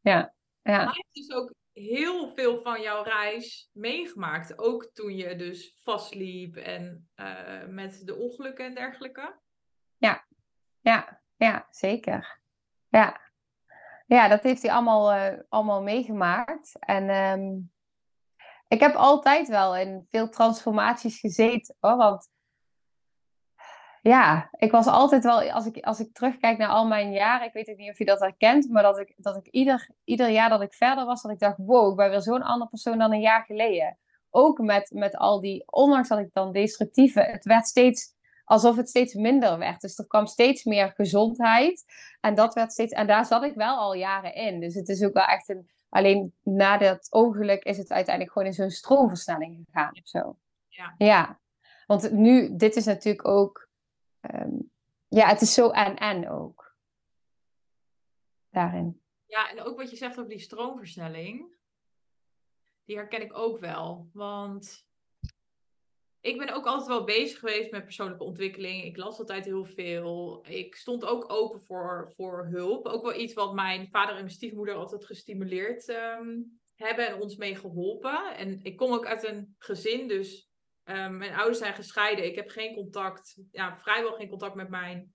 ja. 0.00 0.34
ja. 0.62 0.62
Hij 0.62 0.84
heeft 0.84 1.28
dus 1.28 1.30
ook 1.30 1.54
heel 1.72 2.32
veel 2.34 2.60
van 2.60 2.80
jouw 2.80 3.02
reis 3.02 3.70
meegemaakt. 3.72 4.58
Ook 4.58 4.90
toen 4.92 5.16
je 5.16 5.36
dus 5.36 5.78
vastliep 5.82 6.56
en 6.56 7.08
uh, 7.16 7.66
met 7.66 8.02
de 8.04 8.16
ongelukken 8.16 8.64
en 8.64 8.74
dergelijke. 8.74 9.38
Ja, 9.96 10.26
ja, 10.80 11.20
ja, 11.36 11.66
zeker. 11.70 12.40
Ja. 12.88 13.23
Ja, 14.04 14.28
dat 14.28 14.42
heeft 14.42 14.62
hij 14.62 14.72
allemaal, 14.72 15.14
uh, 15.14 15.38
allemaal 15.48 15.82
meegemaakt. 15.82 16.76
En 16.78 17.10
um, 17.10 17.72
ik 18.68 18.80
heb 18.80 18.94
altijd 18.94 19.48
wel 19.48 19.76
in 19.76 20.06
veel 20.10 20.28
transformaties 20.28 21.20
gezeten. 21.20 21.76
Hoor, 21.80 21.96
want 21.96 22.28
ja, 24.02 24.48
ik 24.56 24.70
was 24.70 24.86
altijd 24.86 25.24
wel, 25.24 25.50
als 25.50 25.66
ik, 25.66 25.84
als 25.84 26.00
ik 26.00 26.14
terugkijk 26.14 26.58
naar 26.58 26.68
al 26.68 26.86
mijn 26.86 27.12
jaren, 27.12 27.46
ik 27.46 27.52
weet 27.52 27.76
niet 27.76 27.90
of 27.90 27.98
je 27.98 28.04
dat 28.04 28.20
herkent, 28.20 28.70
maar 28.70 28.82
dat 28.82 28.98
ik, 28.98 29.14
dat 29.16 29.36
ik 29.36 29.46
ieder, 29.46 29.88
ieder 30.04 30.28
jaar 30.28 30.48
dat 30.48 30.62
ik 30.62 30.74
verder 30.74 31.04
was, 31.04 31.22
dat 31.22 31.32
ik 31.32 31.38
dacht, 31.38 31.56
wow, 31.56 31.90
ik 31.90 31.96
ben 31.96 32.10
weer 32.10 32.20
zo'n 32.20 32.42
andere 32.42 32.70
persoon 32.70 32.98
dan 32.98 33.12
een 33.12 33.20
jaar 33.20 33.44
geleden. 33.44 33.98
Ook 34.30 34.58
met, 34.58 34.90
met 34.94 35.16
al 35.16 35.40
die, 35.40 35.62
ondanks 35.66 36.08
dat 36.08 36.18
ik 36.18 36.32
dan 36.32 36.52
destructieve, 36.52 37.20
het 37.20 37.44
werd 37.44 37.66
steeds 37.66 38.14
alsof 38.44 38.76
het 38.76 38.88
steeds 38.88 39.14
minder 39.14 39.58
werd. 39.58 39.80
Dus 39.80 39.98
er 39.98 40.06
kwam 40.06 40.26
steeds 40.26 40.64
meer 40.64 40.92
gezondheid. 40.96 41.84
En 42.20 42.34
dat 42.34 42.54
werd 42.54 42.72
steeds, 42.72 42.92
en 42.92 43.06
daar 43.06 43.26
zat 43.26 43.42
ik 43.42 43.54
wel 43.54 43.76
al 43.76 43.94
jaren 43.94 44.34
in. 44.34 44.60
Dus 44.60 44.74
het 44.74 44.88
is 44.88 45.02
ook 45.04 45.14
wel 45.14 45.24
echt 45.24 45.48
een, 45.48 45.70
alleen 45.88 46.34
na 46.42 46.78
dat 46.78 47.06
ongeluk 47.10 47.64
is 47.64 47.78
het 47.78 47.90
uiteindelijk 47.90 48.34
gewoon 48.34 48.48
in 48.48 48.54
zo'n 48.54 48.70
stroomversnelling 48.70 49.64
gegaan 49.64 49.92
of 49.92 50.08
zo. 50.08 50.38
Ja. 50.68 50.94
ja. 50.98 51.40
Want 51.86 52.10
nu, 52.10 52.56
dit 52.56 52.76
is 52.76 52.84
natuurlijk 52.84 53.28
ook 53.28 53.64
Um, 54.32 54.72
ja, 55.08 55.28
het 55.28 55.40
is 55.40 55.54
zo 55.54 55.70
en-en 55.70 56.28
ook. 56.28 56.76
Daarin. 58.50 59.02
Ja, 59.26 59.50
en 59.50 59.62
ook 59.62 59.76
wat 59.76 59.90
je 59.90 59.96
zegt 59.96 60.18
over 60.18 60.30
die 60.30 60.38
stroomversnelling. 60.38 61.56
Die 62.84 62.96
herken 62.96 63.22
ik 63.22 63.38
ook 63.38 63.58
wel. 63.58 64.08
Want 64.12 64.86
ik 66.24 66.38
ben 66.38 66.54
ook 66.54 66.66
altijd 66.66 66.88
wel 66.88 67.04
bezig 67.04 67.38
geweest 67.38 67.70
met 67.70 67.84
persoonlijke 67.84 68.24
ontwikkeling. 68.24 68.84
Ik 68.84 68.96
las 68.96 69.18
altijd 69.18 69.44
heel 69.44 69.64
veel. 69.64 70.44
Ik 70.48 70.74
stond 70.74 71.04
ook 71.04 71.32
open 71.32 71.62
voor, 71.62 72.12
voor 72.16 72.48
hulp. 72.50 72.86
Ook 72.86 73.02
wel 73.02 73.14
iets 73.14 73.34
wat 73.34 73.54
mijn 73.54 73.88
vader 73.88 74.14
en 74.14 74.20
mijn 74.20 74.30
stiefmoeder 74.30 74.74
altijd 74.74 75.04
gestimuleerd 75.04 75.88
um, 75.88 76.60
hebben 76.74 77.08
en 77.08 77.20
ons 77.20 77.36
mee 77.36 77.54
geholpen. 77.54 78.36
En 78.36 78.60
ik 78.62 78.76
kom 78.76 78.92
ook 78.92 79.06
uit 79.06 79.24
een 79.24 79.54
gezin, 79.58 80.08
dus 80.08 80.52
Um, 80.86 81.16
mijn 81.16 81.34
ouders 81.34 81.58
zijn 81.58 81.74
gescheiden. 81.74 82.24
Ik 82.24 82.34
heb 82.34 82.48
geen 82.48 82.74
contact, 82.74 83.38
ja, 83.50 83.76
vrijwel 83.76 84.12
geen 84.12 84.28
contact 84.28 84.54
met 84.54 84.68
mijn 84.68 85.14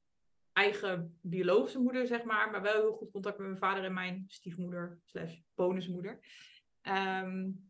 eigen 0.54 1.20
biologische 1.22 1.80
moeder, 1.80 2.08
zeg 2.08 2.24
maar. 2.24 2.52
Maar 2.52 2.62
wel 2.62 2.82
heel 2.82 2.92
goed 2.92 3.12
contact 3.12 3.38
met 3.38 3.48
mijn 3.48 3.60
vader 3.60 3.84
en 3.84 3.94
mijn 3.94 4.24
stiefmoeder, 4.28 5.00
slash 5.06 5.38
bonusmoeder. 5.56 6.20
Um, 6.84 7.70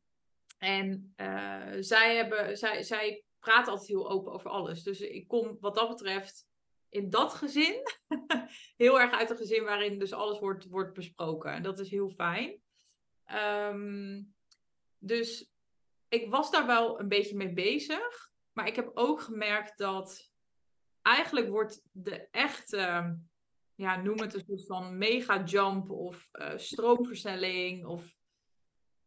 en 0.58 1.14
uh, 1.18 1.72
zij, 1.80 2.16
hebben, 2.16 2.58
zij, 2.58 2.84
zij 2.84 3.24
praten 3.40 3.72
altijd 3.72 3.90
heel 3.90 4.10
open 4.10 4.32
over 4.32 4.50
alles. 4.50 4.84
Dus 4.84 5.02
ik 5.02 5.28
kom 5.28 5.58
wat 5.60 5.76
dat 5.76 5.90
betreft 5.90 6.48
in 6.90 7.10
dat 7.10 7.34
gezin 7.34 7.82
heel 8.78 9.00
erg 9.00 9.12
uit 9.12 9.30
een 9.30 9.38
gezin 9.38 9.64
waarin 9.64 10.00
dus 10.00 10.14
alles 10.14 10.40
wordt, 10.40 10.66
wordt 10.66 10.94
besproken. 10.94 11.52
En 11.52 11.64
dat 11.64 11.80
is 11.80 11.90
heel 11.90 12.10
fijn. 12.10 12.62
Um, 13.72 14.36
dus 14.98 15.52
ik 16.08 16.30
was 16.30 16.52
daar 16.52 16.66
wel 16.66 17.00
een 17.00 17.08
beetje 17.08 17.36
mee 17.36 17.54
bezig. 17.54 18.32
Maar 18.52 18.68
ik 18.68 18.76
heb 18.76 18.92
ook 18.94 19.22
gemerkt 19.22 19.78
dat 19.78 20.32
eigenlijk 21.02 21.50
wordt 21.50 21.82
de 21.92 22.28
echte, 22.32 23.18
ja, 23.76 24.02
noem 24.02 24.20
het 24.20 24.34
een 24.34 24.44
soort 24.48 24.66
van 24.66 24.98
mega 24.98 25.44
jump 25.44 25.90
of 25.90 26.30
uh, 26.32 26.58
stroomversnelling 26.58 27.86
of 27.86 28.18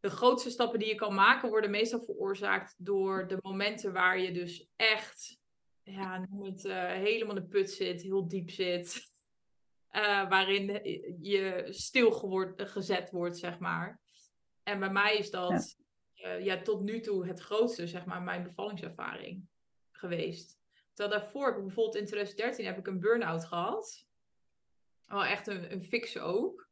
de 0.03 0.11
grootste 0.11 0.51
stappen 0.51 0.79
die 0.79 0.89
je 0.89 0.95
kan 0.95 1.15
maken 1.15 1.49
worden 1.49 1.71
meestal 1.71 2.01
veroorzaakt 2.01 2.75
door 2.79 3.29
de 3.29 3.39
momenten 3.41 3.93
waar 3.93 4.19
je 4.19 4.33
dus 4.33 4.69
echt, 4.77 5.39
ja, 5.83 6.19
noem 6.19 6.45
het, 6.45 6.65
uh, 6.65 6.87
helemaal 6.87 7.37
in 7.37 7.43
de 7.43 7.49
put 7.49 7.71
zit, 7.71 8.03
heel 8.03 8.29
diep 8.29 8.51
zit. 8.51 9.11
Uh, 9.93 10.29
waarin 10.29 10.67
je 11.21 11.67
stil 11.69 12.13
gezet 12.57 13.11
wordt, 13.11 13.39
zeg 13.39 13.59
maar. 13.59 14.01
En 14.63 14.79
bij 14.79 14.91
mij 14.91 15.17
is 15.17 15.31
dat 15.31 15.77
uh, 16.17 16.45
ja, 16.45 16.63
tot 16.63 16.81
nu 16.81 17.01
toe 17.01 17.27
het 17.27 17.41
grootste, 17.41 17.87
zeg 17.87 18.05
maar, 18.05 18.23
mijn 18.23 18.43
bevallingservaring 18.43 19.47
geweest. 19.91 20.59
Terwijl 20.95 21.21
daarvoor 21.21 21.47
heb 21.47 21.57
ik 21.57 21.65
bijvoorbeeld 21.65 21.97
in 21.97 22.07
2013 22.07 22.65
heb 22.65 22.79
ik 22.79 22.87
een 22.87 23.01
burn-out 23.01 23.45
gehad. 23.45 24.07
Wel 25.07 25.25
echt 25.25 25.47
een, 25.47 25.73
een 25.73 25.83
fixe 25.83 26.21
ook. 26.21 26.69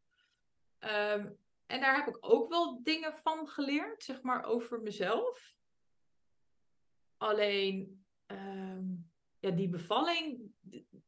Um, 0.81 1.39
en 1.71 1.81
daar 1.81 1.97
heb 1.97 2.09
ik 2.09 2.16
ook 2.21 2.49
wel 2.49 2.83
dingen 2.83 3.14
van 3.16 3.49
geleerd, 3.49 4.03
zeg 4.03 4.23
maar, 4.23 4.45
over 4.45 4.81
mezelf. 4.81 5.55
Alleen, 7.16 8.05
um, 8.27 9.11
ja, 9.39 9.51
die 9.51 9.68
bevalling, 9.68 10.53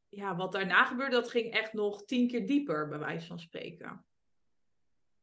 ja, 0.08 0.36
wat 0.36 0.52
daarna 0.52 0.84
gebeurde, 0.84 1.16
dat 1.16 1.30
ging 1.30 1.52
echt 1.52 1.72
nog 1.72 2.04
tien 2.04 2.28
keer 2.28 2.46
dieper, 2.46 2.88
bij 2.88 2.98
wijze 2.98 3.26
van 3.26 3.40
spreken. 3.40 4.04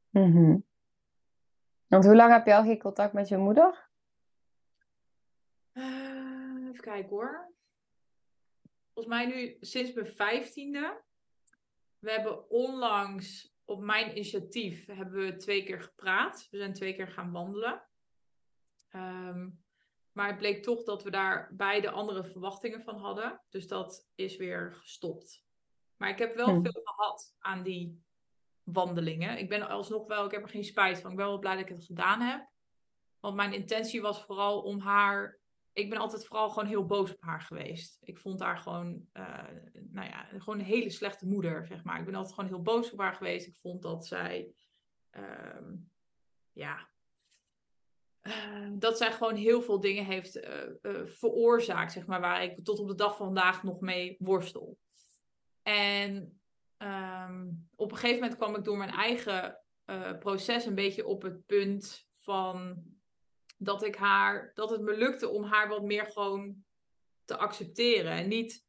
Mm 0.09 0.67
want 1.89 2.05
hoe 2.05 2.15
lang 2.15 2.31
heb 2.31 2.45
je 2.45 2.55
al 2.55 2.63
geen 2.63 2.79
contact 2.79 3.13
met 3.13 3.27
je 3.27 3.37
moeder? 3.37 3.89
Uh, 5.73 6.67
even 6.67 6.81
kijken 6.81 7.09
hoor. 7.09 7.53
Volgens 8.93 9.15
mij 9.15 9.25
nu 9.25 9.57
sinds 9.59 9.93
mijn 9.93 10.07
vijftiende. 10.07 11.01
We 11.99 12.11
hebben 12.11 12.49
onlangs 12.49 13.53
op 13.69 13.81
mijn 13.81 14.09
initiatief 14.09 14.85
hebben 14.85 15.25
we 15.25 15.35
twee 15.35 15.63
keer 15.63 15.81
gepraat. 15.81 16.47
We 16.51 16.57
zijn 16.57 16.73
twee 16.73 16.93
keer 16.93 17.07
gaan 17.07 17.31
wandelen. 17.31 17.83
Um, 18.95 19.63
maar 20.11 20.27
het 20.27 20.37
bleek 20.37 20.63
toch 20.63 20.83
dat 20.83 21.03
we 21.03 21.11
daar 21.11 21.49
beide 21.55 21.89
andere 21.89 22.23
verwachtingen 22.23 22.83
van 22.83 22.97
hadden. 22.97 23.41
Dus 23.49 23.67
dat 23.67 24.09
is 24.15 24.37
weer 24.37 24.73
gestopt. 24.73 25.45
Maar 25.97 26.09
ik 26.09 26.17
heb 26.17 26.35
wel 26.35 26.61
veel 26.61 26.81
gehad 26.83 27.35
aan 27.39 27.63
die 27.63 28.03
wandelingen. 28.63 29.37
Ik 29.37 29.49
ben 29.49 29.69
alsnog 29.69 30.07
wel, 30.07 30.25
ik 30.25 30.31
heb 30.31 30.43
er 30.43 30.49
geen 30.49 30.63
spijt 30.63 31.01
van. 31.01 31.11
Ik 31.11 31.17
ben 31.17 31.25
wel 31.25 31.39
blij 31.39 31.55
dat 31.55 31.63
ik 31.63 31.75
het 31.75 31.85
gedaan 31.85 32.21
heb. 32.21 32.47
Want 33.19 33.35
mijn 33.35 33.53
intentie 33.53 34.01
was 34.01 34.23
vooral 34.23 34.61
om 34.61 34.79
haar. 34.79 35.38
Ik 35.79 35.89
ben 35.89 35.99
altijd 35.99 36.25
vooral 36.25 36.49
gewoon 36.49 36.69
heel 36.69 36.85
boos 36.85 37.13
op 37.13 37.21
haar 37.21 37.41
geweest. 37.41 37.97
Ik 38.01 38.17
vond 38.17 38.39
haar 38.39 38.57
gewoon, 38.57 39.07
uh, 39.13 39.47
nou 39.89 40.07
ja, 40.07 40.27
gewoon 40.37 40.59
een 40.59 40.65
hele 40.65 40.89
slechte 40.89 41.25
moeder, 41.25 41.65
zeg 41.67 41.83
maar. 41.83 41.99
Ik 41.99 42.05
ben 42.05 42.15
altijd 42.15 42.33
gewoon 42.33 42.49
heel 42.49 42.61
boos 42.61 42.91
op 42.91 42.99
haar 42.99 43.13
geweest. 43.13 43.47
Ik 43.47 43.55
vond 43.55 43.81
dat 43.81 44.07
zij, 44.07 44.53
uh, 45.11 45.71
ja, 46.51 46.89
uh, 48.21 48.69
dat 48.73 48.97
zij 48.97 49.11
gewoon 49.11 49.35
heel 49.35 49.61
veel 49.61 49.79
dingen 49.79 50.05
heeft 50.05 50.39
eh, 50.39 51.05
veroorzaakt, 51.05 51.91
zeg 51.91 52.05
maar, 52.05 52.21
waar 52.21 52.43
ik 52.43 52.63
tot 52.63 52.79
op 52.79 52.87
de 52.87 52.95
dag 52.95 53.15
van 53.15 53.25
vandaag 53.25 53.63
nog 53.63 53.79
mee 53.79 54.15
worstel. 54.19 54.77
En 55.61 56.41
um, 56.77 57.69
op 57.75 57.91
een 57.91 57.97
gegeven 57.97 58.21
moment 58.21 58.37
kwam 58.37 58.55
ik 58.55 58.63
door 58.63 58.77
mijn 58.77 58.89
eigen 58.89 59.63
proces 60.19 60.65
een 60.65 60.75
beetje 60.75 61.05
op 61.05 61.21
het 61.21 61.45
punt 61.45 62.07
van 62.17 62.83
dat 63.61 63.83
ik 63.83 63.95
haar, 63.95 64.51
dat 64.53 64.69
het 64.69 64.81
me 64.81 64.97
lukte 64.97 65.29
om 65.29 65.43
haar 65.43 65.67
wat 65.67 65.83
meer 65.83 66.05
gewoon 66.05 66.63
te 67.25 67.37
accepteren. 67.37 68.11
En 68.11 68.27
niet 68.27 68.65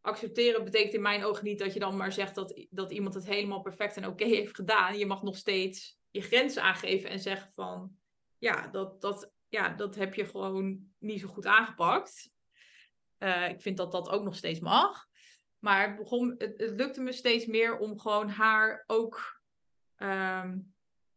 accepteren 0.00 0.64
betekent 0.64 0.94
in 0.94 1.02
mijn 1.02 1.24
ogen 1.24 1.44
niet 1.44 1.58
dat 1.58 1.72
je 1.72 1.80
dan 1.80 1.96
maar 1.96 2.12
zegt 2.12 2.34
dat, 2.34 2.66
dat 2.70 2.92
iemand 2.92 3.14
het 3.14 3.26
helemaal 3.26 3.60
perfect 3.60 3.96
en 3.96 4.06
oké 4.06 4.24
heeft 4.24 4.54
gedaan. 4.54 4.98
Je 4.98 5.06
mag 5.06 5.22
nog 5.22 5.36
steeds 5.36 5.98
je 6.10 6.20
grenzen 6.20 6.62
aangeven 6.62 7.10
en 7.10 7.20
zeggen 7.20 7.52
van 7.54 7.96
ja, 8.38 8.68
dat, 8.68 9.00
dat, 9.00 9.32
ja, 9.48 9.68
dat 9.68 9.94
heb 9.94 10.14
je 10.14 10.24
gewoon 10.24 10.92
niet 10.98 11.20
zo 11.20 11.28
goed 11.28 11.46
aangepakt. 11.46 12.30
Uh, 13.18 13.48
ik 13.48 13.60
vind 13.60 13.76
dat 13.76 13.92
dat 13.92 14.08
ook 14.08 14.22
nog 14.22 14.36
steeds 14.36 14.60
mag. 14.60 15.06
Maar 15.58 15.88
het, 15.88 15.96
begon, 15.96 16.34
het, 16.38 16.58
het, 16.58 16.70
lukte 16.70 17.00
me 17.00 17.12
steeds 17.12 17.46
meer 17.46 17.78
om 17.78 17.98
gewoon 17.98 18.28
haar 18.28 18.84
ook 18.86 19.42
um, 19.96 20.74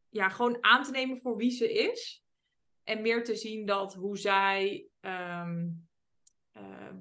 ja, 0.10 0.30
gewoon 0.30 0.58
aan 0.64 0.84
te 0.84 0.92
nemen 0.92 1.22
voor 1.22 1.38
wie 1.38 1.52
ze 1.52 1.74
is. 1.74 2.25
En 2.86 3.02
meer 3.02 3.24
te 3.24 3.36
zien 3.36 3.66
dat 3.66 3.94
hoe 3.94 4.18
zij, 4.18 4.88
um, 5.02 5.88
uh, 6.58 6.94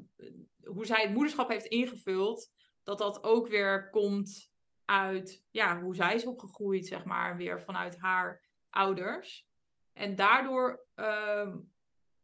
hoe 0.64 0.86
zij 0.86 1.02
het 1.02 1.12
moederschap 1.12 1.48
heeft 1.48 1.66
ingevuld, 1.66 2.52
dat 2.82 2.98
dat 2.98 3.22
ook 3.22 3.48
weer 3.48 3.90
komt 3.90 4.52
uit 4.84 5.44
ja, 5.50 5.80
hoe 5.80 5.94
zij 5.94 6.14
is 6.14 6.26
opgegroeid, 6.26 6.86
zeg 6.86 7.04
maar, 7.04 7.36
weer 7.36 7.62
vanuit 7.62 7.98
haar 7.98 8.44
ouders. 8.70 9.46
En 9.92 10.14
daardoor 10.14 10.86
um, 10.94 11.72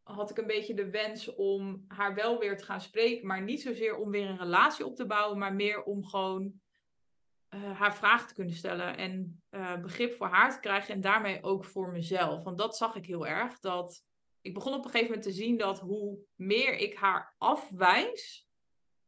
had 0.02 0.30
ik 0.30 0.38
een 0.38 0.46
beetje 0.46 0.74
de 0.74 0.90
wens 0.90 1.34
om 1.34 1.84
haar 1.88 2.14
wel 2.14 2.38
weer 2.38 2.56
te 2.56 2.64
gaan 2.64 2.80
spreken. 2.80 3.26
Maar 3.26 3.42
niet 3.42 3.62
zozeer 3.62 3.96
om 3.96 4.10
weer 4.10 4.28
een 4.28 4.38
relatie 4.38 4.86
op 4.86 4.96
te 4.96 5.06
bouwen, 5.06 5.38
maar 5.38 5.54
meer 5.54 5.82
om 5.82 6.04
gewoon 6.04 6.60
uh, 7.54 7.78
haar 7.78 7.94
vragen 7.94 8.28
te 8.28 8.34
kunnen 8.34 8.54
stellen. 8.54 8.96
En 8.96 9.42
uh, 9.50 9.80
begrip 9.80 10.12
voor 10.12 10.26
haar 10.26 10.52
te 10.52 10.60
krijgen 10.60 10.94
en 10.94 11.00
daarmee 11.00 11.42
ook 11.42 11.64
voor 11.64 11.90
mezelf. 11.92 12.42
Want 12.42 12.58
dat 12.58 12.76
zag 12.76 12.94
ik 12.94 13.06
heel 13.06 13.26
erg. 13.26 13.60
Dat 13.60 14.04
ik 14.40 14.54
begon 14.54 14.72
op 14.74 14.84
een 14.84 14.90
gegeven 14.90 15.06
moment 15.06 15.26
te 15.26 15.32
zien 15.32 15.58
dat 15.58 15.80
hoe 15.80 16.18
meer 16.34 16.78
ik 16.78 16.94
haar 16.94 17.34
afwijs, 17.38 18.48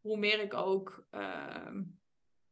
hoe 0.01 0.19
meer 0.19 0.41
ik 0.41 0.55
ook 0.55 1.07
ehm, 1.11 1.83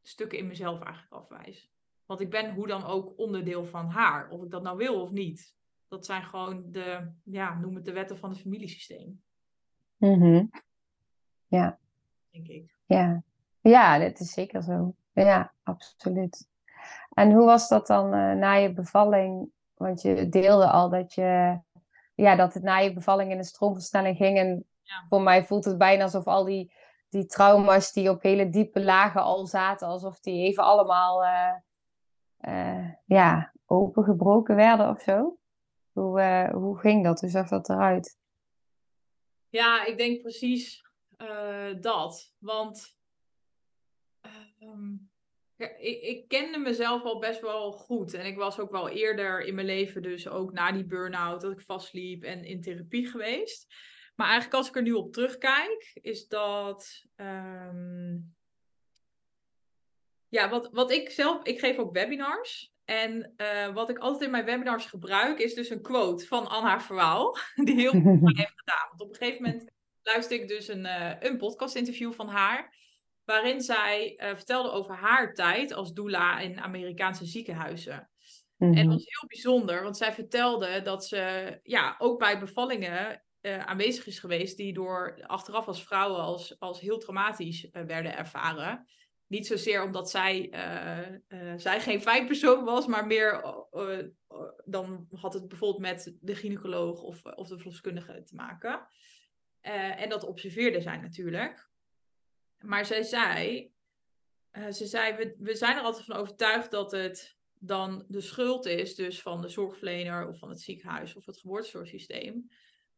stukken 0.03 0.38
in 0.38 0.47
mezelf 0.47 0.80
eigenlijk 0.80 1.12
afwijs. 1.12 1.70
Want 2.07 2.20
ik 2.20 2.30
ben 2.30 2.55
hoe 2.55 2.66
dan 2.66 2.84
ook 2.84 3.18
onderdeel 3.18 3.64
van 3.64 3.88
haar, 3.88 4.28
of 4.28 4.43
ik 4.43 4.51
dat 4.51 4.62
nou 4.62 4.76
wil 4.76 5.03
of 5.03 5.11
niet. 5.11 5.55
Dat 5.88 6.07
zijn 6.07 6.24
gewoon 6.24 6.70
de, 6.70 7.12
ja, 7.24 7.59
noem 7.59 7.74
het 7.74 7.84
de 7.84 7.93
wetten 7.93 8.18
van 8.18 8.30
het 8.30 8.41
familiesysteem. 8.41 9.22
Mm 9.97 10.51
Ja. 11.47 11.78
Denk 12.30 12.49
ik. 12.49 12.74
Ja. 12.86 13.22
ja, 13.61 13.99
dat 13.99 14.20
is 14.20 14.32
zeker 14.32 14.62
zo. 14.62 14.95
Ja, 15.24 15.54
absoluut. 15.62 16.48
En 17.14 17.32
hoe 17.32 17.44
was 17.44 17.68
dat 17.68 17.86
dan 17.86 18.06
uh, 18.14 18.32
na 18.32 18.54
je 18.54 18.72
bevalling? 18.72 19.52
Want 19.74 20.02
je 20.02 20.28
deelde 20.28 20.70
al 20.70 20.88
dat, 20.88 21.14
je, 21.14 21.60
ja, 22.14 22.36
dat 22.36 22.54
het 22.54 22.62
na 22.62 22.78
je 22.78 22.92
bevalling 22.92 23.30
in 23.30 23.38
een 23.38 23.44
stroomversnelling 23.44 24.16
ging. 24.16 24.38
En 24.38 24.66
voor 25.08 25.22
mij 25.22 25.44
voelt 25.44 25.64
het 25.64 25.78
bijna 25.78 26.02
alsof 26.02 26.26
al 26.26 26.44
die, 26.44 26.74
die 27.08 27.26
trauma's 27.26 27.92
die 27.92 28.10
op 28.10 28.22
hele 28.22 28.48
diepe 28.48 28.84
lagen 28.84 29.22
al 29.22 29.46
zaten, 29.46 29.88
alsof 29.88 30.20
die 30.20 30.46
even 30.46 30.64
allemaal 30.64 31.24
uh, 31.24 31.54
uh, 32.40 32.88
ja, 33.06 33.52
opengebroken 33.66 34.56
werden 34.56 34.88
of 34.88 35.00
zo. 35.00 35.38
Hoe, 35.92 36.48
hoe 36.52 36.78
ging 36.78 37.04
dat? 37.04 37.20
Hoe 37.20 37.30
zag 37.30 37.48
dat 37.48 37.68
eruit? 37.68 38.18
Ja, 39.48 39.84
ik 39.84 39.98
denk 39.98 40.22
precies 40.22 40.84
dat. 41.80 42.34
Want 42.38 42.98
um, 44.60 45.09
ja, 45.09 45.09
ik, 45.61 46.02
ik, 46.02 46.28
kende 46.28 46.58
mezelf 46.58 47.02
al 47.02 47.18
best 47.18 47.40
wel 47.40 47.72
goed. 47.72 48.14
En 48.14 48.26
ik 48.26 48.36
was 48.36 48.58
ook 48.58 48.70
wel 48.70 48.88
eerder 48.88 49.40
in 49.40 49.54
mijn 49.54 49.66
leven, 49.66 50.02
dus 50.02 50.28
ook 50.28 50.52
na 50.52 50.72
die 50.72 50.84
burn-out, 50.84 51.40
dat 51.40 51.52
ik 51.52 51.61
vastliep 51.61 52.22
en 52.22 52.44
in 52.44 52.61
therapie 52.61 53.06
geweest. 53.06 53.74
Maar 54.16 54.28
eigenlijk 54.28 54.56
als 54.56 54.68
ik 54.68 54.76
er 54.76 54.82
nu 54.82 54.92
op 54.92 55.12
terugkijk, 55.12 55.98
is 56.02 56.28
dat. 56.28 57.04
Um, 57.16 58.34
ja, 60.28 60.48
wat, 60.48 60.68
wat 60.72 60.90
ik 60.90 61.11
zelf. 61.11 61.42
Ik 61.42 61.58
geef 61.58 61.78
ook 61.78 61.92
webinars. 61.92 62.72
En 62.84 63.34
uh, 63.36 63.74
wat 63.74 63.90
ik 63.90 63.98
altijd 63.98 64.22
in 64.22 64.30
mijn 64.30 64.44
webinars 64.44 64.86
gebruik, 64.86 65.38
is 65.38 65.54
dus 65.54 65.70
een 65.70 65.82
quote 65.82 66.26
van 66.26 66.48
Anna 66.48 66.80
Verwaal. 66.80 67.36
Die 67.64 67.74
heel 67.74 67.90
veel 67.90 68.20
heeft 68.42 68.52
gedaan. 68.56 68.88
Want 68.88 69.00
op 69.00 69.08
een 69.08 69.16
gegeven 69.16 69.42
moment 69.42 69.70
luister 70.02 70.40
ik 70.40 70.48
dus 70.48 70.68
een, 70.68 70.84
uh, 70.84 71.12
een 71.20 71.36
podcast 71.36 71.74
interview 71.74 72.12
van 72.12 72.28
haar 72.28 72.74
waarin 73.30 73.60
zij 73.60 74.14
uh, 74.16 74.28
vertelde 74.36 74.70
over 74.70 74.94
haar 74.94 75.34
tijd 75.34 75.72
als 75.72 75.92
doula 75.92 76.38
in 76.40 76.60
Amerikaanse 76.60 77.24
ziekenhuizen. 77.24 78.10
En 78.58 78.72
dat 78.72 78.84
mhm. 78.84 78.88
was 78.88 79.04
heel 79.04 79.28
bijzonder, 79.28 79.82
want 79.82 79.96
zij 79.96 80.12
vertelde 80.12 80.82
dat 80.82 81.06
ze 81.06 81.58
ja, 81.62 81.94
ook 81.98 82.18
bij 82.18 82.38
bevallingen 82.38 83.22
uh, 83.42 83.58
aanwezig 83.58 84.06
is 84.06 84.18
geweest, 84.18 84.56
die 84.56 84.72
door 84.72 85.24
achteraf 85.26 85.66
als 85.66 85.84
vrouwen 85.84 86.20
als, 86.20 86.58
als 86.58 86.80
heel 86.80 86.98
traumatisch 86.98 87.64
uh, 87.64 87.82
werden 87.82 88.16
ervaren. 88.16 88.86
Niet 89.26 89.46
zozeer 89.46 89.82
omdat 89.82 90.10
zij, 90.10 90.48
zij 91.56 91.80
geen 91.80 92.02
feitpersoon 92.02 92.64
was, 92.64 92.86
maar 92.86 93.06
meer 93.06 93.44
dan 94.64 95.06
had 95.10 95.34
het 95.34 95.48
bijvoorbeeld 95.48 95.82
met 95.82 96.16
de 96.20 96.34
gynaecoloog 96.34 97.02
of, 97.02 97.24
of 97.24 97.48
de 97.48 97.56
verloskundige 97.56 98.22
te 98.22 98.34
maken. 98.34 98.86
en 99.96 100.08
dat 100.08 100.24
observeerde 100.24 100.80
zij 100.80 100.96
natuurlijk. 100.96 101.69
Maar 102.61 102.86
zij 102.86 103.02
zei, 103.02 103.70
uh, 104.52 104.70
ze 104.70 104.86
zei 104.86 105.16
we, 105.16 105.34
we 105.38 105.54
zijn 105.54 105.76
er 105.76 105.82
altijd 105.82 106.04
van 106.04 106.16
overtuigd 106.16 106.70
dat 106.70 106.90
het 106.90 107.36
dan 107.54 108.04
de 108.08 108.20
schuld 108.20 108.66
is 108.66 108.94
dus 108.94 109.22
van 109.22 109.40
de 109.40 109.48
zorgverlener 109.48 110.28
of 110.28 110.38
van 110.38 110.48
het 110.48 110.61
ziekenhuis 110.61 111.14
of 111.14 111.26
het 111.26 111.38
geboortezorgsysteem. 111.38 112.50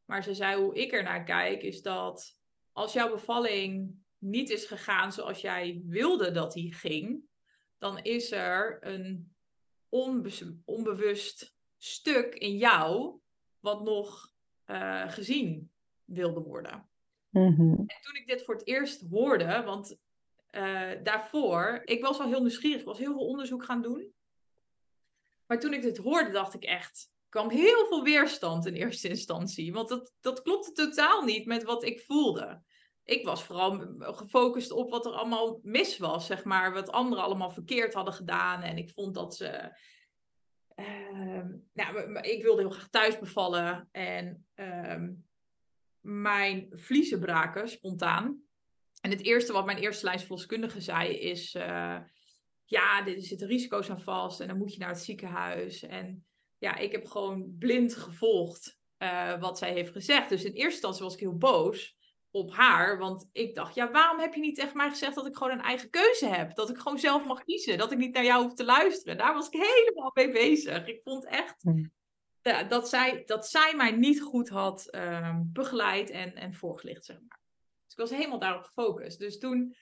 Maar 0.04 0.22
ze 0.22 0.34
zei 0.34 0.62
hoe 0.62 0.74
ik 0.74 0.92
er 0.92 1.02
naar 1.02 1.24
kijk 1.24 1.62
is 1.62 1.82
dat 1.82 2.38
als 2.72 2.92
jouw 2.92 3.10
bevalling 3.10 4.00
niet 4.18 4.50
is 4.50 4.64
gegaan 4.64 5.12
zoals 5.12 5.40
jij 5.40 5.82
wilde 5.86 6.30
dat 6.30 6.52
die 6.52 6.74
ging, 6.74 7.22
dan 7.78 7.98
is 7.98 8.32
er 8.32 8.78
een 8.80 9.34
onbewust 10.64 11.56
stuk 11.78 12.34
in 12.34 12.56
jou 12.56 13.18
wat 13.60 13.82
nog 13.82 14.32
uh, 14.66 15.10
gezien 15.10 15.70
wilde 16.04 16.40
worden. 16.40 16.90
Mhm. 17.32 17.62
En 17.70 17.98
toen 18.02 18.14
ik 18.14 18.26
dit 18.26 18.44
voor 18.44 18.54
het 18.54 18.66
eerst 18.66 19.04
hoorde, 19.10 19.62
want 19.64 19.96
uh, 20.50 20.90
daarvoor, 21.02 21.82
ik 21.84 22.02
was 22.02 22.20
al 22.20 22.28
heel 22.28 22.40
nieuwsgierig, 22.40 22.80
ik 22.80 22.86
was 22.86 22.98
heel 22.98 23.12
veel 23.12 23.26
onderzoek 23.26 23.64
gaan 23.64 23.82
doen. 23.82 24.12
Maar 25.46 25.60
toen 25.60 25.72
ik 25.72 25.82
dit 25.82 25.96
hoorde, 25.96 26.30
dacht 26.30 26.54
ik 26.54 26.64
echt, 26.64 27.10
kwam 27.28 27.50
heel 27.50 27.86
veel 27.86 28.02
weerstand 28.02 28.66
in 28.66 28.74
eerste 28.74 29.08
instantie. 29.08 29.72
Want 29.72 29.88
dat, 29.88 30.12
dat 30.20 30.42
klopte 30.42 30.72
totaal 30.72 31.22
niet 31.22 31.46
met 31.46 31.62
wat 31.62 31.84
ik 31.84 32.00
voelde. 32.00 32.62
Ik 33.04 33.24
was 33.24 33.44
vooral 33.44 33.94
gefocust 33.98 34.70
op 34.70 34.90
wat 34.90 35.06
er 35.06 35.12
allemaal 35.12 35.60
mis 35.62 35.98
was, 35.98 36.26
zeg 36.26 36.44
maar. 36.44 36.72
Wat 36.72 36.90
anderen 36.90 37.24
allemaal 37.24 37.50
verkeerd 37.50 37.94
hadden 37.94 38.14
gedaan. 38.14 38.62
En 38.62 38.76
ik 38.76 38.90
vond 38.90 39.14
dat 39.14 39.36
ze. 39.36 39.76
Uh, 40.76 41.44
nou, 41.72 42.20
ik 42.20 42.42
wilde 42.42 42.60
heel 42.60 42.70
graag 42.70 42.88
thuis 42.88 43.18
bevallen. 43.18 43.88
En 43.92 44.46
uh, 44.54 45.08
mijn 46.02 46.68
vliezen 46.70 47.20
braken, 47.20 47.68
spontaan. 47.68 48.42
En 49.00 49.10
het 49.10 49.22
eerste 49.22 49.52
wat 49.52 49.66
mijn 49.66 49.78
eerste 49.78 50.04
lijnsverloskundige 50.04 50.80
zei 50.80 51.18
is... 51.18 51.54
Uh, 51.54 51.98
ja, 52.64 53.06
er 53.06 53.22
zitten 53.22 53.46
risico's 53.46 53.90
aan 53.90 54.00
vast 54.00 54.40
en 54.40 54.48
dan 54.48 54.58
moet 54.58 54.72
je 54.72 54.78
naar 54.78 54.88
het 54.88 55.02
ziekenhuis. 55.02 55.82
En 55.82 56.24
ja, 56.58 56.76
ik 56.76 56.92
heb 56.92 57.06
gewoon 57.06 57.56
blind 57.58 57.96
gevolgd 57.96 58.78
uh, 58.98 59.40
wat 59.40 59.58
zij 59.58 59.72
heeft 59.72 59.92
gezegd. 59.92 60.28
Dus 60.28 60.44
in 60.44 60.52
eerste 60.52 60.72
instantie 60.72 61.02
was 61.02 61.14
ik 61.14 61.20
heel 61.20 61.36
boos 61.36 61.96
op 62.30 62.52
haar. 62.52 62.98
Want 62.98 63.28
ik 63.32 63.54
dacht, 63.54 63.74
ja, 63.74 63.90
waarom 63.90 64.20
heb 64.20 64.34
je 64.34 64.40
niet 64.40 64.54
tegen 64.54 64.76
mij 64.76 64.90
gezegd 64.90 65.14
dat 65.14 65.26
ik 65.26 65.36
gewoon 65.36 65.52
een 65.52 65.60
eigen 65.60 65.90
keuze 65.90 66.26
heb? 66.26 66.54
Dat 66.54 66.70
ik 66.70 66.78
gewoon 66.78 66.98
zelf 66.98 67.24
mag 67.24 67.44
kiezen. 67.44 67.78
Dat 67.78 67.92
ik 67.92 67.98
niet 67.98 68.14
naar 68.14 68.24
jou 68.24 68.42
hoef 68.42 68.54
te 68.54 68.64
luisteren. 68.64 69.18
Daar 69.18 69.34
was 69.34 69.46
ik 69.46 69.60
helemaal 69.60 70.10
mee 70.14 70.30
bezig. 70.30 70.86
Ik 70.86 71.00
vond 71.04 71.26
echt 71.26 71.64
ja, 72.42 72.62
dat, 72.62 72.88
zij, 72.88 73.22
dat 73.26 73.48
zij 73.48 73.74
mij 73.76 73.90
niet 73.90 74.22
goed 74.22 74.48
had 74.48 74.94
um, 74.94 75.50
begeleid 75.52 76.10
en, 76.10 76.34
en 76.34 76.54
voorgelicht, 76.54 77.04
zeg 77.04 77.16
maar. 77.28 77.40
Dus 77.84 77.92
ik 77.92 77.98
was 77.98 78.10
helemaal 78.10 78.38
daarop 78.38 78.64
gefocust. 78.64 79.18
Dus 79.18 79.38
toen, 79.38 79.76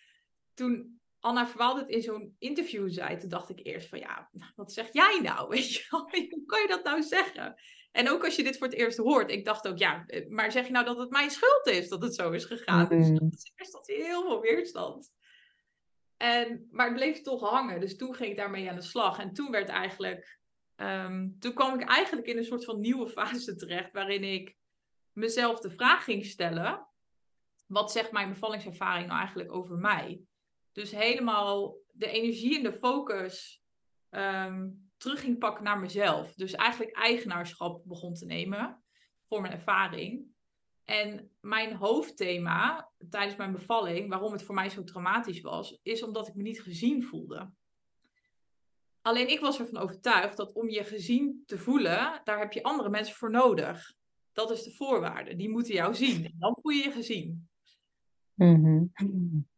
toen 0.55 1.01
Anna 1.21 1.47
Verwaal 1.47 1.75
dit 1.75 1.89
in 1.89 2.03
zo'n 2.03 2.37
interview 2.39 2.93
zei, 2.93 3.17
toen 3.17 3.29
dacht 3.29 3.51
ik 3.51 3.61
eerst 3.67 3.89
van 3.89 3.99
ja, 3.99 4.31
wat 4.57 4.73
zeg 4.73 4.93
jij 4.93 5.21
nou? 5.23 5.49
Weet 5.55 5.73
je 5.73 5.85
Hoe 5.89 6.45
kan 6.47 6.61
je 6.61 6.69
dat 6.69 6.85
nou 6.85 7.03
zeggen? 7.03 7.55
En 7.93 8.09
ook 8.09 8.25
als 8.25 8.37
je 8.37 8.43
dit 8.43 8.59
voor 8.59 8.67
het 8.67 8.77
eerst 8.77 8.99
hoort, 8.99 9.31
ik 9.31 9.45
dacht 9.45 9.69
ook 9.69 9.79
ja, 9.79 10.05
eh, 10.07 10.29
maar 10.29 10.53
zeg 10.53 10.67
je 10.67 10.73
nou 10.73 10.85
dat 10.85 10.99
het 10.99 11.11
mijn 11.11 11.31
schuld 11.31 11.67
is 11.67 11.89
dat 11.89 12.03
het 12.03 12.15
zo 12.15 12.31
is 12.31 12.45
gegaan? 12.45 12.83
Mm. 12.83 12.89
Dus 12.89 13.09
dat 13.09 13.33
is 13.33 13.53
eerst 13.55 13.87
heel 13.87 14.23
veel 14.23 14.41
weerstand. 14.41 15.13
En, 16.17 16.67
maar 16.71 16.87
het 16.87 16.95
bleef 16.95 17.21
toch 17.23 17.51
hangen. 17.51 17.81
Dus 17.81 17.97
toen 17.97 18.15
ging 18.15 18.31
ik 18.31 18.37
daarmee 18.37 18.71
aan 18.71 18.77
de 18.77 18.83
slag. 18.83 19.19
En 19.19 19.33
toen 19.33 19.51
werd 19.51 19.69
eigenlijk 19.69 20.40
Ehm, 20.81 21.29
toen 21.39 21.55
kwam 21.55 21.81
ik 21.81 21.89
eigenlijk 21.89 22.27
in 22.27 22.37
een 22.37 22.45
soort 22.45 22.65
van 22.65 22.81
nieuwe 22.81 23.09
fase 23.09 23.57
terecht, 23.57 23.93
waarin 23.93 24.25
ik 24.25 24.57
mezelf 25.13 25.61
de 25.61 25.71
vraag 25.71 26.05
ging 26.05 26.25
stellen: 26.25 26.87
wat 27.67 27.93
zegt 27.93 28.13
mijn 28.13 28.29
bevallingservaring 28.29 29.07
nou 29.07 29.19
eigenlijk 29.19 29.53
over 29.53 29.77
mij? 29.77 30.21
Dus 30.73 30.91
helemaal 30.91 31.77
de 31.93 32.07
energie 32.07 32.57
en 32.57 32.63
de 32.63 32.73
focus 32.73 33.63
um, 34.11 34.91
terug 34.97 35.21
ging 35.21 35.39
pakken 35.39 35.65
naar 35.65 35.81
mezelf. 35.81 36.35
Dus 36.35 36.53
eigenlijk 36.53 36.97
eigenaarschap 36.97 37.83
begon 37.85 38.15
te 38.15 38.27
nemen 38.27 38.85
voor 39.29 39.41
mijn 39.41 39.53
ervaring. 39.53 40.27
En 40.85 41.31
mijn 41.41 41.77
hoofdthema 41.77 42.91
tijdens 43.11 43.37
mijn 43.37 43.53
bevalling, 43.53 44.09
waarom 44.09 44.33
het 44.33 44.43
voor 44.43 44.55
mij 44.55 44.69
zo 44.69 44.85
traumatisch 44.85 45.41
was, 45.41 45.79
is 45.83 46.03
omdat 46.03 46.29
ik 46.29 46.35
me 46.35 46.43
niet 46.43 46.63
gezien 46.63 47.05
voelde. 47.05 47.53
Alleen 49.03 49.29
ik 49.29 49.41
was 49.41 49.59
ervan 49.59 49.83
overtuigd 49.83 50.37
dat 50.37 50.53
om 50.53 50.69
je 50.69 50.85
gezien 50.85 51.43
te 51.47 51.59
voelen, 51.59 52.21
daar 52.25 52.39
heb 52.39 52.53
je 52.53 52.63
andere 52.63 52.89
mensen 52.89 53.15
voor 53.15 53.31
nodig. 53.31 53.95
Dat 54.33 54.51
is 54.51 54.63
de 54.63 54.71
voorwaarde. 54.71 55.37
Die 55.37 55.51
moeten 55.51 55.75
jou 55.75 55.95
zien. 55.95 56.25
En 56.25 56.35
dan 56.39 56.59
voel 56.63 56.73
je 56.73 56.83
je 56.83 56.91
gezien. 56.91 57.49
Mhm. 58.35 58.85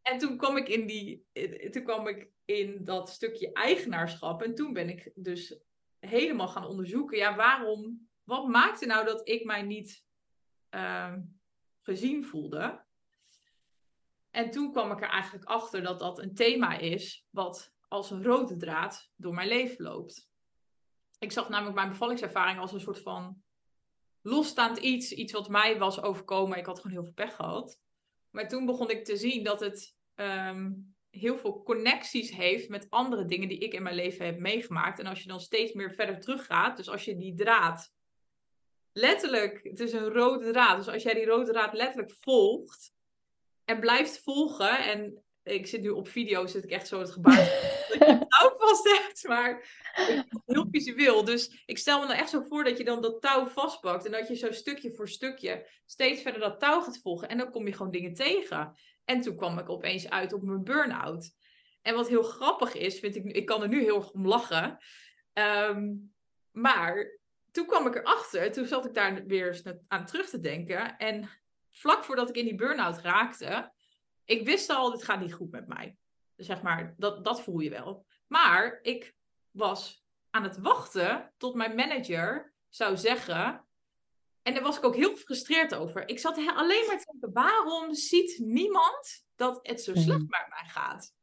En 0.01 0.17
toen 0.17 0.37
kwam 0.37 0.57
ik 0.57 0.69
in 0.69 0.87
die, 0.87 1.25
toen 1.69 1.83
kwam 1.83 2.07
ik 2.07 2.29
in 2.45 2.83
dat 2.83 3.09
stukje 3.09 3.51
eigenaarschap. 3.51 4.41
En 4.41 4.55
toen 4.55 4.73
ben 4.73 4.89
ik 4.89 5.11
dus 5.15 5.59
helemaal 5.99 6.47
gaan 6.47 6.67
onderzoeken. 6.67 7.17
Ja, 7.17 7.35
waarom? 7.35 8.07
Wat 8.23 8.47
maakte 8.47 8.85
nou 8.85 9.05
dat 9.05 9.29
ik 9.29 9.45
mij 9.45 9.61
niet 9.61 10.05
uh, 10.71 11.13
gezien 11.81 12.25
voelde? 12.25 12.81
En 14.31 14.51
toen 14.51 14.71
kwam 14.71 14.91
ik 14.91 15.01
er 15.01 15.09
eigenlijk 15.09 15.45
achter 15.45 15.83
dat 15.83 15.99
dat 15.99 16.19
een 16.19 16.33
thema 16.33 16.77
is 16.77 17.25
wat 17.29 17.73
als 17.93 18.11
een 18.11 18.23
rode 18.23 18.57
draad 18.57 19.11
door 19.15 19.33
mijn 19.33 19.47
leven 19.47 19.83
loopt. 19.83 20.29
Ik 21.19 21.31
zag 21.31 21.49
namelijk 21.49 21.75
mijn 21.75 21.89
bevallingservaring 21.89 22.59
als 22.59 22.71
een 22.71 22.79
soort 22.79 23.01
van 23.01 23.43
losstaand 24.21 24.77
iets, 24.77 25.11
iets 25.11 25.33
wat 25.33 25.49
mij 25.49 25.77
was 25.77 26.01
overkomen. 26.01 26.57
Ik 26.57 26.65
had 26.65 26.77
gewoon 26.77 26.91
heel 26.91 27.03
veel 27.03 27.13
pech 27.13 27.35
gehad. 27.35 27.79
Maar 28.29 28.47
toen 28.47 28.65
begon 28.65 28.89
ik 28.89 29.05
te 29.05 29.17
zien 29.17 29.43
dat 29.43 29.59
het 29.59 29.95
ehm, 30.15 30.71
heel 31.09 31.37
veel 31.37 31.63
connecties 31.63 32.31
heeft 32.31 32.69
met 32.69 32.89
andere 32.89 33.25
dingen 33.25 33.47
die 33.47 33.57
ik 33.57 33.73
in 33.73 33.83
mijn 33.83 33.95
leven 33.95 34.25
heb 34.25 34.39
meegemaakt. 34.39 34.99
En 34.99 35.05
als 35.05 35.21
je 35.21 35.27
dan 35.27 35.39
steeds 35.39 35.73
meer 35.73 35.93
verder 35.93 36.19
teruggaat, 36.19 36.77
dus 36.77 36.89
als 36.89 37.05
je 37.05 37.17
die 37.17 37.35
draad 37.35 37.93
letterlijk, 38.91 39.63
het 39.63 39.79
is 39.79 39.93
een 39.93 40.09
rode 40.09 40.51
draad. 40.51 40.77
Dus 40.77 40.93
als 40.93 41.03
jij 41.03 41.13
die 41.13 41.25
rode 41.25 41.51
draad 41.51 41.73
letterlijk 41.73 42.11
volgt 42.19 42.93
en 43.65 43.79
blijft 43.79 44.21
volgen 44.21 44.85
en 44.85 45.22
ik 45.43 45.67
zit 45.67 45.81
nu 45.81 45.89
op 45.89 46.07
video, 46.07 46.45
zit 46.45 46.63
ik 46.63 46.69
echt 46.69 46.87
zo 46.87 46.99
het 46.99 47.11
gebaar 47.11 47.35
dat 47.89 47.97
je 47.99 48.05
het 48.05 48.29
touw 48.29 48.55
vast 48.57 48.83
hebt, 48.83 49.27
maar 49.27 49.65
heel 50.45 50.67
visueel. 50.71 51.23
Dus 51.23 51.63
ik 51.65 51.77
stel 51.77 51.99
me 51.99 52.07
dan 52.07 52.15
echt 52.15 52.29
zo 52.29 52.41
voor 52.41 52.63
dat 52.63 52.77
je 52.77 52.83
dan 52.83 53.01
dat 53.01 53.21
touw 53.21 53.45
vastpakt 53.45 54.05
en 54.05 54.11
dat 54.11 54.27
je 54.27 54.35
zo 54.35 54.51
stukje 54.51 54.93
voor 54.93 55.09
stukje 55.09 55.69
steeds 55.85 56.21
verder 56.21 56.41
dat 56.41 56.59
touw 56.59 56.81
gaat 56.81 56.99
volgen 57.01 57.29
en 57.29 57.37
dan 57.37 57.51
kom 57.51 57.67
je 57.67 57.73
gewoon 57.73 57.91
dingen 57.91 58.13
tegen. 58.13 58.75
En 59.05 59.21
toen 59.21 59.35
kwam 59.35 59.59
ik 59.59 59.69
opeens 59.69 60.09
uit 60.09 60.33
op 60.33 60.43
mijn 60.43 60.63
burn-out. 60.63 61.31
En 61.81 61.95
wat 61.95 62.07
heel 62.07 62.23
grappig 62.23 62.73
is, 62.73 62.99
vind 62.99 63.15
ik, 63.15 63.25
ik 63.25 63.45
kan 63.45 63.61
er 63.61 63.67
nu 63.67 63.83
heel 63.83 63.95
erg 63.95 64.11
om 64.11 64.27
lachen. 64.27 64.77
Ehm, 65.33 65.91
maar 66.51 67.19
toen 67.51 67.65
kwam 67.65 67.87
ik 67.87 67.95
erachter, 67.95 68.51
toen 68.51 68.65
zat 68.65 68.85
ik 68.85 68.93
daar 68.93 69.25
weer 69.25 69.47
eens 69.47 69.63
aan 69.87 70.05
terug 70.05 70.29
te 70.29 70.39
denken. 70.39 70.97
En 70.97 71.29
vlak 71.69 72.03
voordat 72.03 72.29
ik 72.29 72.35
in 72.35 72.45
die 72.45 72.55
burn-out 72.55 72.99
raakte, 72.99 73.71
ik 74.25 74.45
wist 74.45 74.69
al, 74.69 74.91
dit 74.91 75.03
gaat 75.03 75.19
niet 75.19 75.33
goed 75.33 75.51
met 75.51 75.67
mij. 75.67 75.97
Zeg 76.35 76.61
maar, 76.61 76.93
dat, 76.97 77.23
dat 77.23 77.41
voel 77.41 77.59
je 77.59 77.69
wel. 77.69 78.05
Maar 78.27 78.79
ik 78.81 79.15
was 79.51 80.05
aan 80.29 80.43
het 80.43 80.57
wachten 80.57 81.33
tot 81.37 81.55
mijn 81.55 81.75
manager 81.75 82.53
zou 82.69 82.97
zeggen. 82.97 83.65
En 84.41 84.53
daar 84.53 84.63
was 84.63 84.77
ik 84.77 84.83
ook 84.83 84.95
heel 84.95 85.15
gefrustreerd 85.15 85.75
over. 85.75 86.07
Ik 86.07 86.19
zat 86.19 86.37
alleen 86.37 86.85
maar 86.87 86.97
te 86.97 87.05
denken: 87.11 87.33
waarom 87.33 87.93
ziet 87.93 88.39
niemand 88.39 89.25
dat 89.35 89.59
het 89.61 89.81
zo 89.81 89.91
slecht 89.93 90.07
mhm. 90.07 90.19
met 90.19 90.45
mij 90.49 90.67
gaat? 90.67 91.13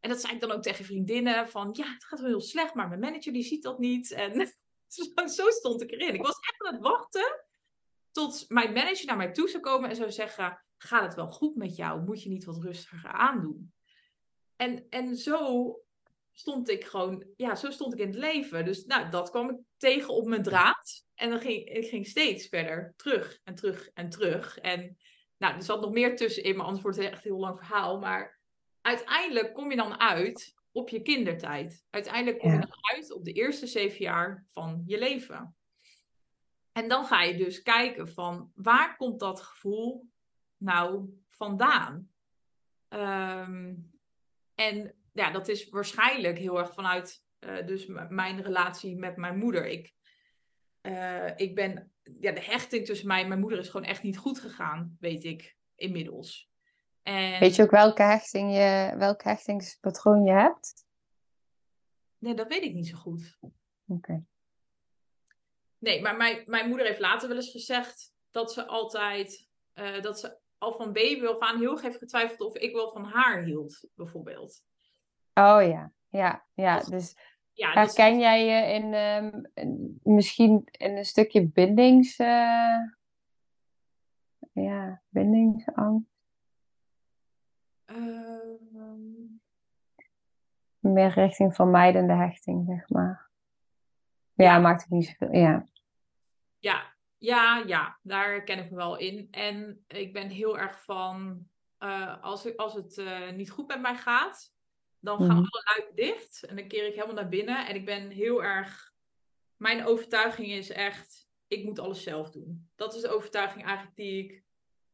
En 0.00 0.08
dat 0.08 0.20
zei 0.20 0.34
ik 0.34 0.40
dan 0.40 0.50
ook 0.50 0.62
tegen 0.62 0.84
vriendinnen: 0.84 1.48
van 1.48 1.68
ja, 1.72 1.92
het 1.92 2.04
gaat 2.04 2.20
wel 2.20 2.28
heel 2.28 2.40
slecht, 2.40 2.74
maar 2.74 2.88
mijn 2.88 3.00
manager 3.00 3.32
die 3.32 3.42
ziet 3.42 3.62
dat 3.62 3.78
niet. 3.78 4.10
En 4.10 4.54
zo 5.36 5.50
stond 5.50 5.82
ik 5.82 5.90
erin. 5.90 6.14
Ik 6.14 6.22
was 6.22 6.38
echt 6.38 6.66
aan 6.66 6.74
het 6.74 6.82
wachten 6.82 7.44
tot 8.10 8.44
mijn 8.48 8.72
manager 8.72 9.06
naar 9.06 9.16
mij 9.16 9.32
toe 9.32 9.48
zou 9.48 9.62
komen 9.62 9.90
en 9.90 9.96
zou 9.96 10.10
zeggen: 10.10 10.64
gaat 10.82 11.02
het 11.02 11.14
wel 11.14 11.30
goed 11.30 11.56
met 11.56 11.76
jou? 11.76 12.02
Moet 12.04 12.22
je 12.22 12.28
niet 12.28 12.44
wat 12.44 12.62
rustiger 12.62 13.10
aandoen? 13.10 13.72
En, 14.56 14.86
en 14.88 15.16
zo 15.16 15.74
stond 16.32 16.68
ik 16.68 16.84
gewoon, 16.84 17.26
ja, 17.36 17.54
zo 17.54 17.70
stond 17.70 17.92
ik 17.92 17.98
in 17.98 18.06
het 18.06 18.16
leven. 18.16 18.64
Dus 18.64 18.84
nou, 18.84 19.10
dat 19.10 19.30
kwam 19.30 19.50
ik 19.50 19.56
tegen 19.76 20.14
op 20.14 20.26
mijn 20.26 20.42
draad. 20.42 21.04
En 21.14 21.30
dan 21.30 21.40
ging 21.40 21.68
ik 21.68 21.88
ging 21.88 22.06
steeds 22.06 22.48
verder 22.48 22.94
terug 22.96 23.40
en 23.44 23.54
terug 23.54 23.90
en 23.94 24.08
terug. 24.08 24.58
En 24.58 24.96
nou, 25.38 25.54
er 25.54 25.62
zat 25.62 25.80
nog 25.80 25.92
meer 25.92 26.16
tussen 26.16 26.42
in, 26.42 26.56
maar 26.56 26.64
anders 26.64 26.82
wordt 26.82 26.98
het 26.98 27.06
echt 27.06 27.24
een 27.24 27.30
heel 27.30 27.40
lang 27.40 27.58
verhaal. 27.58 27.98
Maar 27.98 28.40
uiteindelijk 28.80 29.54
kom 29.54 29.70
je 29.70 29.76
dan 29.76 30.00
uit 30.00 30.54
op 30.72 30.88
je 30.88 31.02
kindertijd. 31.02 31.84
Uiteindelijk 31.90 32.38
kom 32.38 32.52
je 32.52 32.58
dan 32.58 32.94
uit 32.94 33.12
op 33.12 33.24
de 33.24 33.32
eerste 33.32 33.66
zeven 33.66 34.00
jaar 34.04 34.44
van 34.46 34.82
je 34.86 34.98
leven. 34.98 35.56
En 36.72 36.88
dan 36.88 37.04
ga 37.04 37.22
je 37.22 37.36
dus 37.36 37.62
kijken 37.62 38.08
van 38.08 38.52
waar 38.54 38.96
komt 38.96 39.20
dat 39.20 39.40
gevoel 39.40 40.08
nou 40.60 41.18
vandaan? 41.28 42.10
Ehm, 42.88 43.74
en 44.54 44.94
ja, 45.12 45.30
dat 45.30 45.48
is 45.48 45.68
waarschijnlijk 45.68 46.38
heel 46.38 46.58
erg 46.58 46.74
vanuit 46.74 47.24
uh, 47.40 47.66
dus 47.66 47.86
mijn 48.08 48.42
relatie 48.42 48.96
met 48.96 49.16
mijn 49.16 49.38
moeder. 49.38 49.66
Ik, 49.66 49.94
uh, 50.82 51.36
ik 51.36 51.54
ben, 51.54 51.92
ja, 52.20 52.32
de 52.32 52.42
hechting 52.42 52.86
tussen 52.86 53.06
mij 53.06 53.22
en 53.22 53.28
mijn 53.28 53.40
moeder 53.40 53.58
is 53.58 53.68
gewoon 53.68 53.86
echt 53.86 54.02
niet 54.02 54.18
goed 54.18 54.40
gegaan, 54.40 54.96
weet 55.00 55.24
ik 55.24 55.56
inmiddels. 55.74 56.50
En... 57.02 57.40
Weet 57.40 57.56
je 57.56 57.62
ook 57.62 57.70
welke, 57.70 58.02
hechting 58.02 58.52
je, 58.52 58.94
welke 58.96 59.28
hechtingspatroon 59.28 60.24
je 60.24 60.32
hebt? 60.32 60.84
Nee, 62.18 62.34
dat 62.34 62.48
weet 62.48 62.62
ik 62.62 62.74
niet 62.74 62.88
zo 62.88 62.96
goed. 62.96 63.38
Oké. 63.86 64.24
Nee, 65.78 66.02
maar 66.02 66.16
mijn, 66.16 66.42
mijn 66.46 66.68
moeder 66.68 66.86
heeft 66.86 67.00
later 67.00 67.28
wel 67.28 67.36
eens 67.36 67.50
gezegd 67.50 68.14
dat 68.30 68.52
ze 68.52 68.66
altijd, 68.66 69.48
uh, 69.74 70.00
dat 70.00 70.20
ze 70.20 70.39
al 70.60 70.72
van 70.72 70.92
baby 70.92 71.26
af 71.26 71.38
aan 71.38 71.58
heel 71.58 71.82
erg 71.82 71.98
getwijfeld 71.98 72.40
of 72.40 72.54
ik 72.56 72.72
wel 72.72 72.90
van 72.90 73.04
haar 73.04 73.42
hield, 73.42 73.88
bijvoorbeeld. 73.94 74.64
Oh 75.34 75.62
ja, 75.62 75.92
ja, 76.08 76.46
ja. 76.54 76.78
Dus 76.78 77.16
ja, 77.52 77.72
herken 77.72 78.12
dus... 78.12 78.22
jij 78.22 78.44
je 78.44 78.72
in 78.74 78.94
um, 78.94 79.50
misschien 80.02 80.68
in 80.70 80.96
een 80.96 81.04
stukje 81.04 81.46
bindings... 81.46 82.18
Uh... 82.18 82.76
Ja, 84.52 85.02
bindingsangst? 85.08 86.10
Um... 87.86 89.40
Meer 90.78 91.08
richting 91.08 91.54
vermijdende 91.54 92.14
hechting, 92.14 92.66
zeg 92.66 92.88
maar. 92.88 93.30
Ja, 94.34 94.44
ja, 94.44 94.58
maakt 94.58 94.82
het 94.82 94.90
niet 94.90 95.06
zoveel. 95.06 95.32
Ja. 95.32 95.66
Ja, 96.58 96.94
ja, 97.20 97.62
ja, 97.66 97.98
daar 98.02 98.44
ken 98.44 98.58
ik 98.58 98.70
me 98.70 98.76
wel 98.76 98.96
in. 98.96 99.28
En 99.30 99.84
ik 99.86 100.12
ben 100.12 100.28
heel 100.28 100.58
erg 100.58 100.84
van, 100.84 101.46
uh, 101.78 102.22
als, 102.22 102.56
als 102.56 102.74
het 102.74 102.98
uh, 102.98 103.30
niet 103.30 103.50
goed 103.50 103.66
met 103.66 103.80
mij 103.80 103.96
gaat, 103.96 104.54
dan 104.98 105.18
gaan 105.18 105.26
mhm. 105.26 105.36
alle 105.36 105.62
luiken 105.74 105.96
dicht. 105.96 106.44
En 106.44 106.56
dan 106.56 106.68
keer 106.68 106.86
ik 106.86 106.94
helemaal 106.94 107.14
naar 107.14 107.28
binnen. 107.28 107.66
En 107.66 107.74
ik 107.74 107.84
ben 107.84 108.10
heel 108.10 108.44
erg, 108.44 108.92
mijn 109.56 109.86
overtuiging 109.86 110.48
is 110.48 110.70
echt, 110.70 111.28
ik 111.48 111.64
moet 111.64 111.78
alles 111.78 112.02
zelf 112.02 112.30
doen. 112.30 112.70
Dat 112.76 112.94
is 112.94 113.00
de 113.00 113.08
overtuiging 113.08 113.64
eigenlijk 113.64 113.96
die 113.96 114.24
ik 114.24 114.42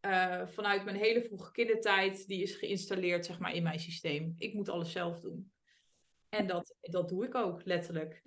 uh, 0.01 0.47
vanuit 0.47 0.85
mijn 0.85 0.97
hele 0.97 1.23
vroege 1.23 1.53
kindertijd, 1.53 2.27
die 2.27 2.43
is 2.43 2.55
geïnstalleerd 2.55 3.27
zeg 3.27 3.39
maar 3.39 3.55
in 3.55 3.63
mijn 3.63 3.81
systeem. 3.81 4.35
Ik 4.39 4.55
moet 4.55 4.69
alles 4.69 4.93
zelf 4.93 5.21
doen. 5.21 5.53
En 6.29 6.47
dat, 6.47 6.75
dat 6.81 7.09
doe 7.09 7.25
ik 7.25 7.35
ook, 7.35 7.65
letterlijk. 7.65 8.21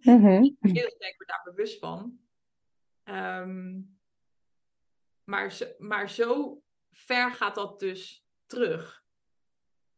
Mm-hmm. 0.00 0.44
ik 0.60 0.92
ben 0.92 1.26
daar 1.26 1.42
bewust 1.44 1.78
van. 1.78 2.18
Um, 3.04 3.98
maar, 5.24 5.58
maar 5.78 6.10
zo 6.10 6.62
ver 6.90 7.32
gaat 7.32 7.54
dat 7.54 7.78
dus 7.80 8.24
terug. 8.46 9.04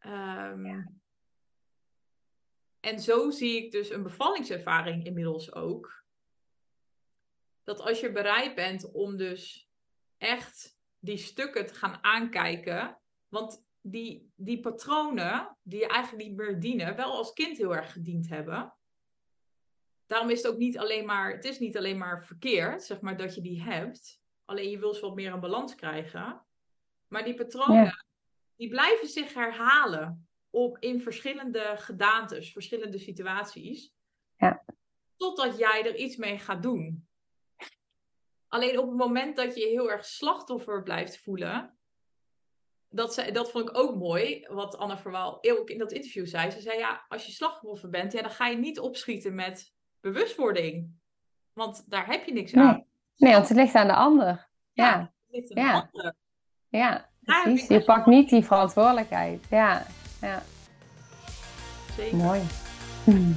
Um, 0.07 1.01
En 2.81 3.01
zo 3.01 3.31
zie 3.31 3.65
ik 3.65 3.73
dus 3.73 3.91
een 3.91 4.03
bevallingservaring 4.03 5.05
inmiddels 5.05 5.55
ook. 5.55 6.05
Dat 7.63 7.81
als 7.81 8.01
je 8.01 8.13
bereid 8.13 8.55
bent 8.55 8.93
om 8.93 9.17
dus 9.17 9.71
echt 10.19 10.79
die 10.99 11.17
stukken 11.17 11.67
te 11.67 11.75
gaan 11.75 12.05
aankijken. 12.05 12.99
Want 13.29 13.65
die, 13.81 14.33
die 14.35 14.61
patronen 14.61 15.57
die 15.63 15.81
je 15.81 15.89
eigenlijk 15.89 16.29
niet 16.29 16.37
meer 16.37 16.61
dienen, 16.61 16.97
wel 16.97 17.13
als 17.13 17.33
kind 17.33 17.57
heel 17.57 17.75
erg 17.75 17.93
gediend 17.93 18.29
hebben. 18.29 18.75
Daarom 20.13 20.31
is 20.31 20.43
het 20.43 20.53
ook 20.53 20.59
niet 20.59 20.79
alleen 20.79 21.07
maar, 21.07 21.33
het 21.33 21.45
is 21.45 21.59
niet 21.59 21.77
alleen 21.77 21.99
maar 21.99 22.25
verkeerd, 22.25 22.83
zeg 22.83 23.01
maar, 23.01 23.17
dat 23.17 23.35
je 23.35 23.41
die 23.41 23.63
hebt. 23.63 24.21
Alleen 24.45 24.71
je 24.71 24.79
wil 24.79 24.95
ze 24.95 25.01
wat 25.01 25.15
meer 25.15 25.33
een 25.33 25.41
balans 25.41 25.75
krijgen. 25.75 26.45
Maar 27.09 27.25
die 27.25 27.35
patronen, 27.35 28.05
die 28.57 28.69
blijven 28.69 29.09
zich 29.09 29.35
herhalen 29.35 30.29
op, 30.51 30.79
in 30.79 31.01
verschillende 31.01 31.73
gedaantes, 31.77 32.53
verschillende 32.53 32.99
situaties. 32.99 33.93
Ja. 34.37 34.65
Totdat 35.17 35.59
jij 35.59 35.87
er 35.87 35.97
iets 35.97 36.17
mee 36.17 36.39
gaat 36.39 36.63
doen. 36.63 37.09
Alleen 38.49 38.79
op 38.79 38.89
het 38.89 38.97
moment 38.97 39.37
dat 39.37 39.55
je 39.55 39.61
je 39.61 39.69
heel 39.69 39.91
erg 39.91 40.05
slachtoffer 40.05 40.83
blijft 40.83 41.19
voelen. 41.19 41.77
Dat, 42.89 43.15
ze, 43.15 43.31
dat 43.31 43.51
vond 43.51 43.69
ik 43.69 43.77
ook 43.77 43.97
mooi, 43.97 44.47
wat 44.49 44.77
Anne 44.77 44.99
Verwaal 44.99 45.45
ook 45.45 45.71
in 45.71 45.79
dat 45.79 45.93
interview 45.93 46.27
zei. 46.27 46.51
Ze 46.51 46.61
zei, 46.61 46.79
ja, 46.79 47.05
als 47.09 47.27
je 47.27 47.33
slachtoffer 47.33 47.91
bent, 47.91 48.13
ja, 48.13 48.23
dan 48.23 48.31
ga 48.31 48.47
je 48.47 48.57
niet 48.57 48.81
opschieten 48.81 49.35
met 49.35 49.81
bewustwording. 50.03 50.91
Want 51.53 51.85
daar 51.91 52.07
heb 52.07 52.25
je 52.25 52.33
niks 52.33 52.55
aan. 52.55 52.85
Nee, 53.17 53.33
want 53.33 53.49
het 53.49 53.57
ligt 53.57 53.75
aan 53.75 53.87
de 53.87 53.95
ander. 53.95 54.49
Ja, 54.73 54.99
het 55.01 55.11
ligt 55.35 55.55
aan 55.55 55.65
ja. 55.65 55.73
de 55.73 55.89
ander. 55.93 56.15
Ja, 56.69 57.09
precies. 57.21 57.69
Je 57.69 57.85
pakt 57.85 58.07
niet 58.07 58.29
die 58.29 58.45
verantwoordelijkheid. 58.45 59.47
Ja, 59.51 59.87
ja. 60.21 60.43
Zeker. 61.97 62.17
Mooi. 62.17 62.41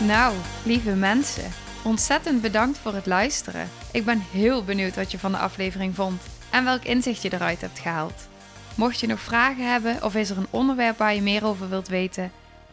Nou, 0.00 0.34
lieve 0.64 0.94
mensen, 0.94 1.50
ontzettend 1.84 2.42
bedankt 2.42 2.78
voor 2.78 2.94
het 2.94 3.06
luisteren. 3.06 3.68
Ik 3.92 4.04
ben 4.04 4.18
heel 4.18 4.64
benieuwd 4.64 4.96
wat 4.96 5.10
je 5.10 5.18
van 5.18 5.32
de 5.32 5.38
aflevering 5.38 5.94
vond 5.94 6.22
en 6.50 6.64
welk 6.64 6.82
inzicht 6.82 7.22
je 7.22 7.32
eruit 7.32 7.60
hebt 7.60 7.78
gehaald. 7.78 8.28
Mocht 8.74 9.00
je 9.00 9.06
nog 9.06 9.20
vragen 9.20 9.70
hebben 9.70 10.02
of 10.02 10.14
is 10.14 10.30
er 10.30 10.38
een 10.38 10.46
onderwerp 10.50 10.98
waar 10.98 11.14
je 11.14 11.22
meer 11.22 11.44
over 11.44 11.68
wilt 11.68 11.88
weten, 11.88 12.32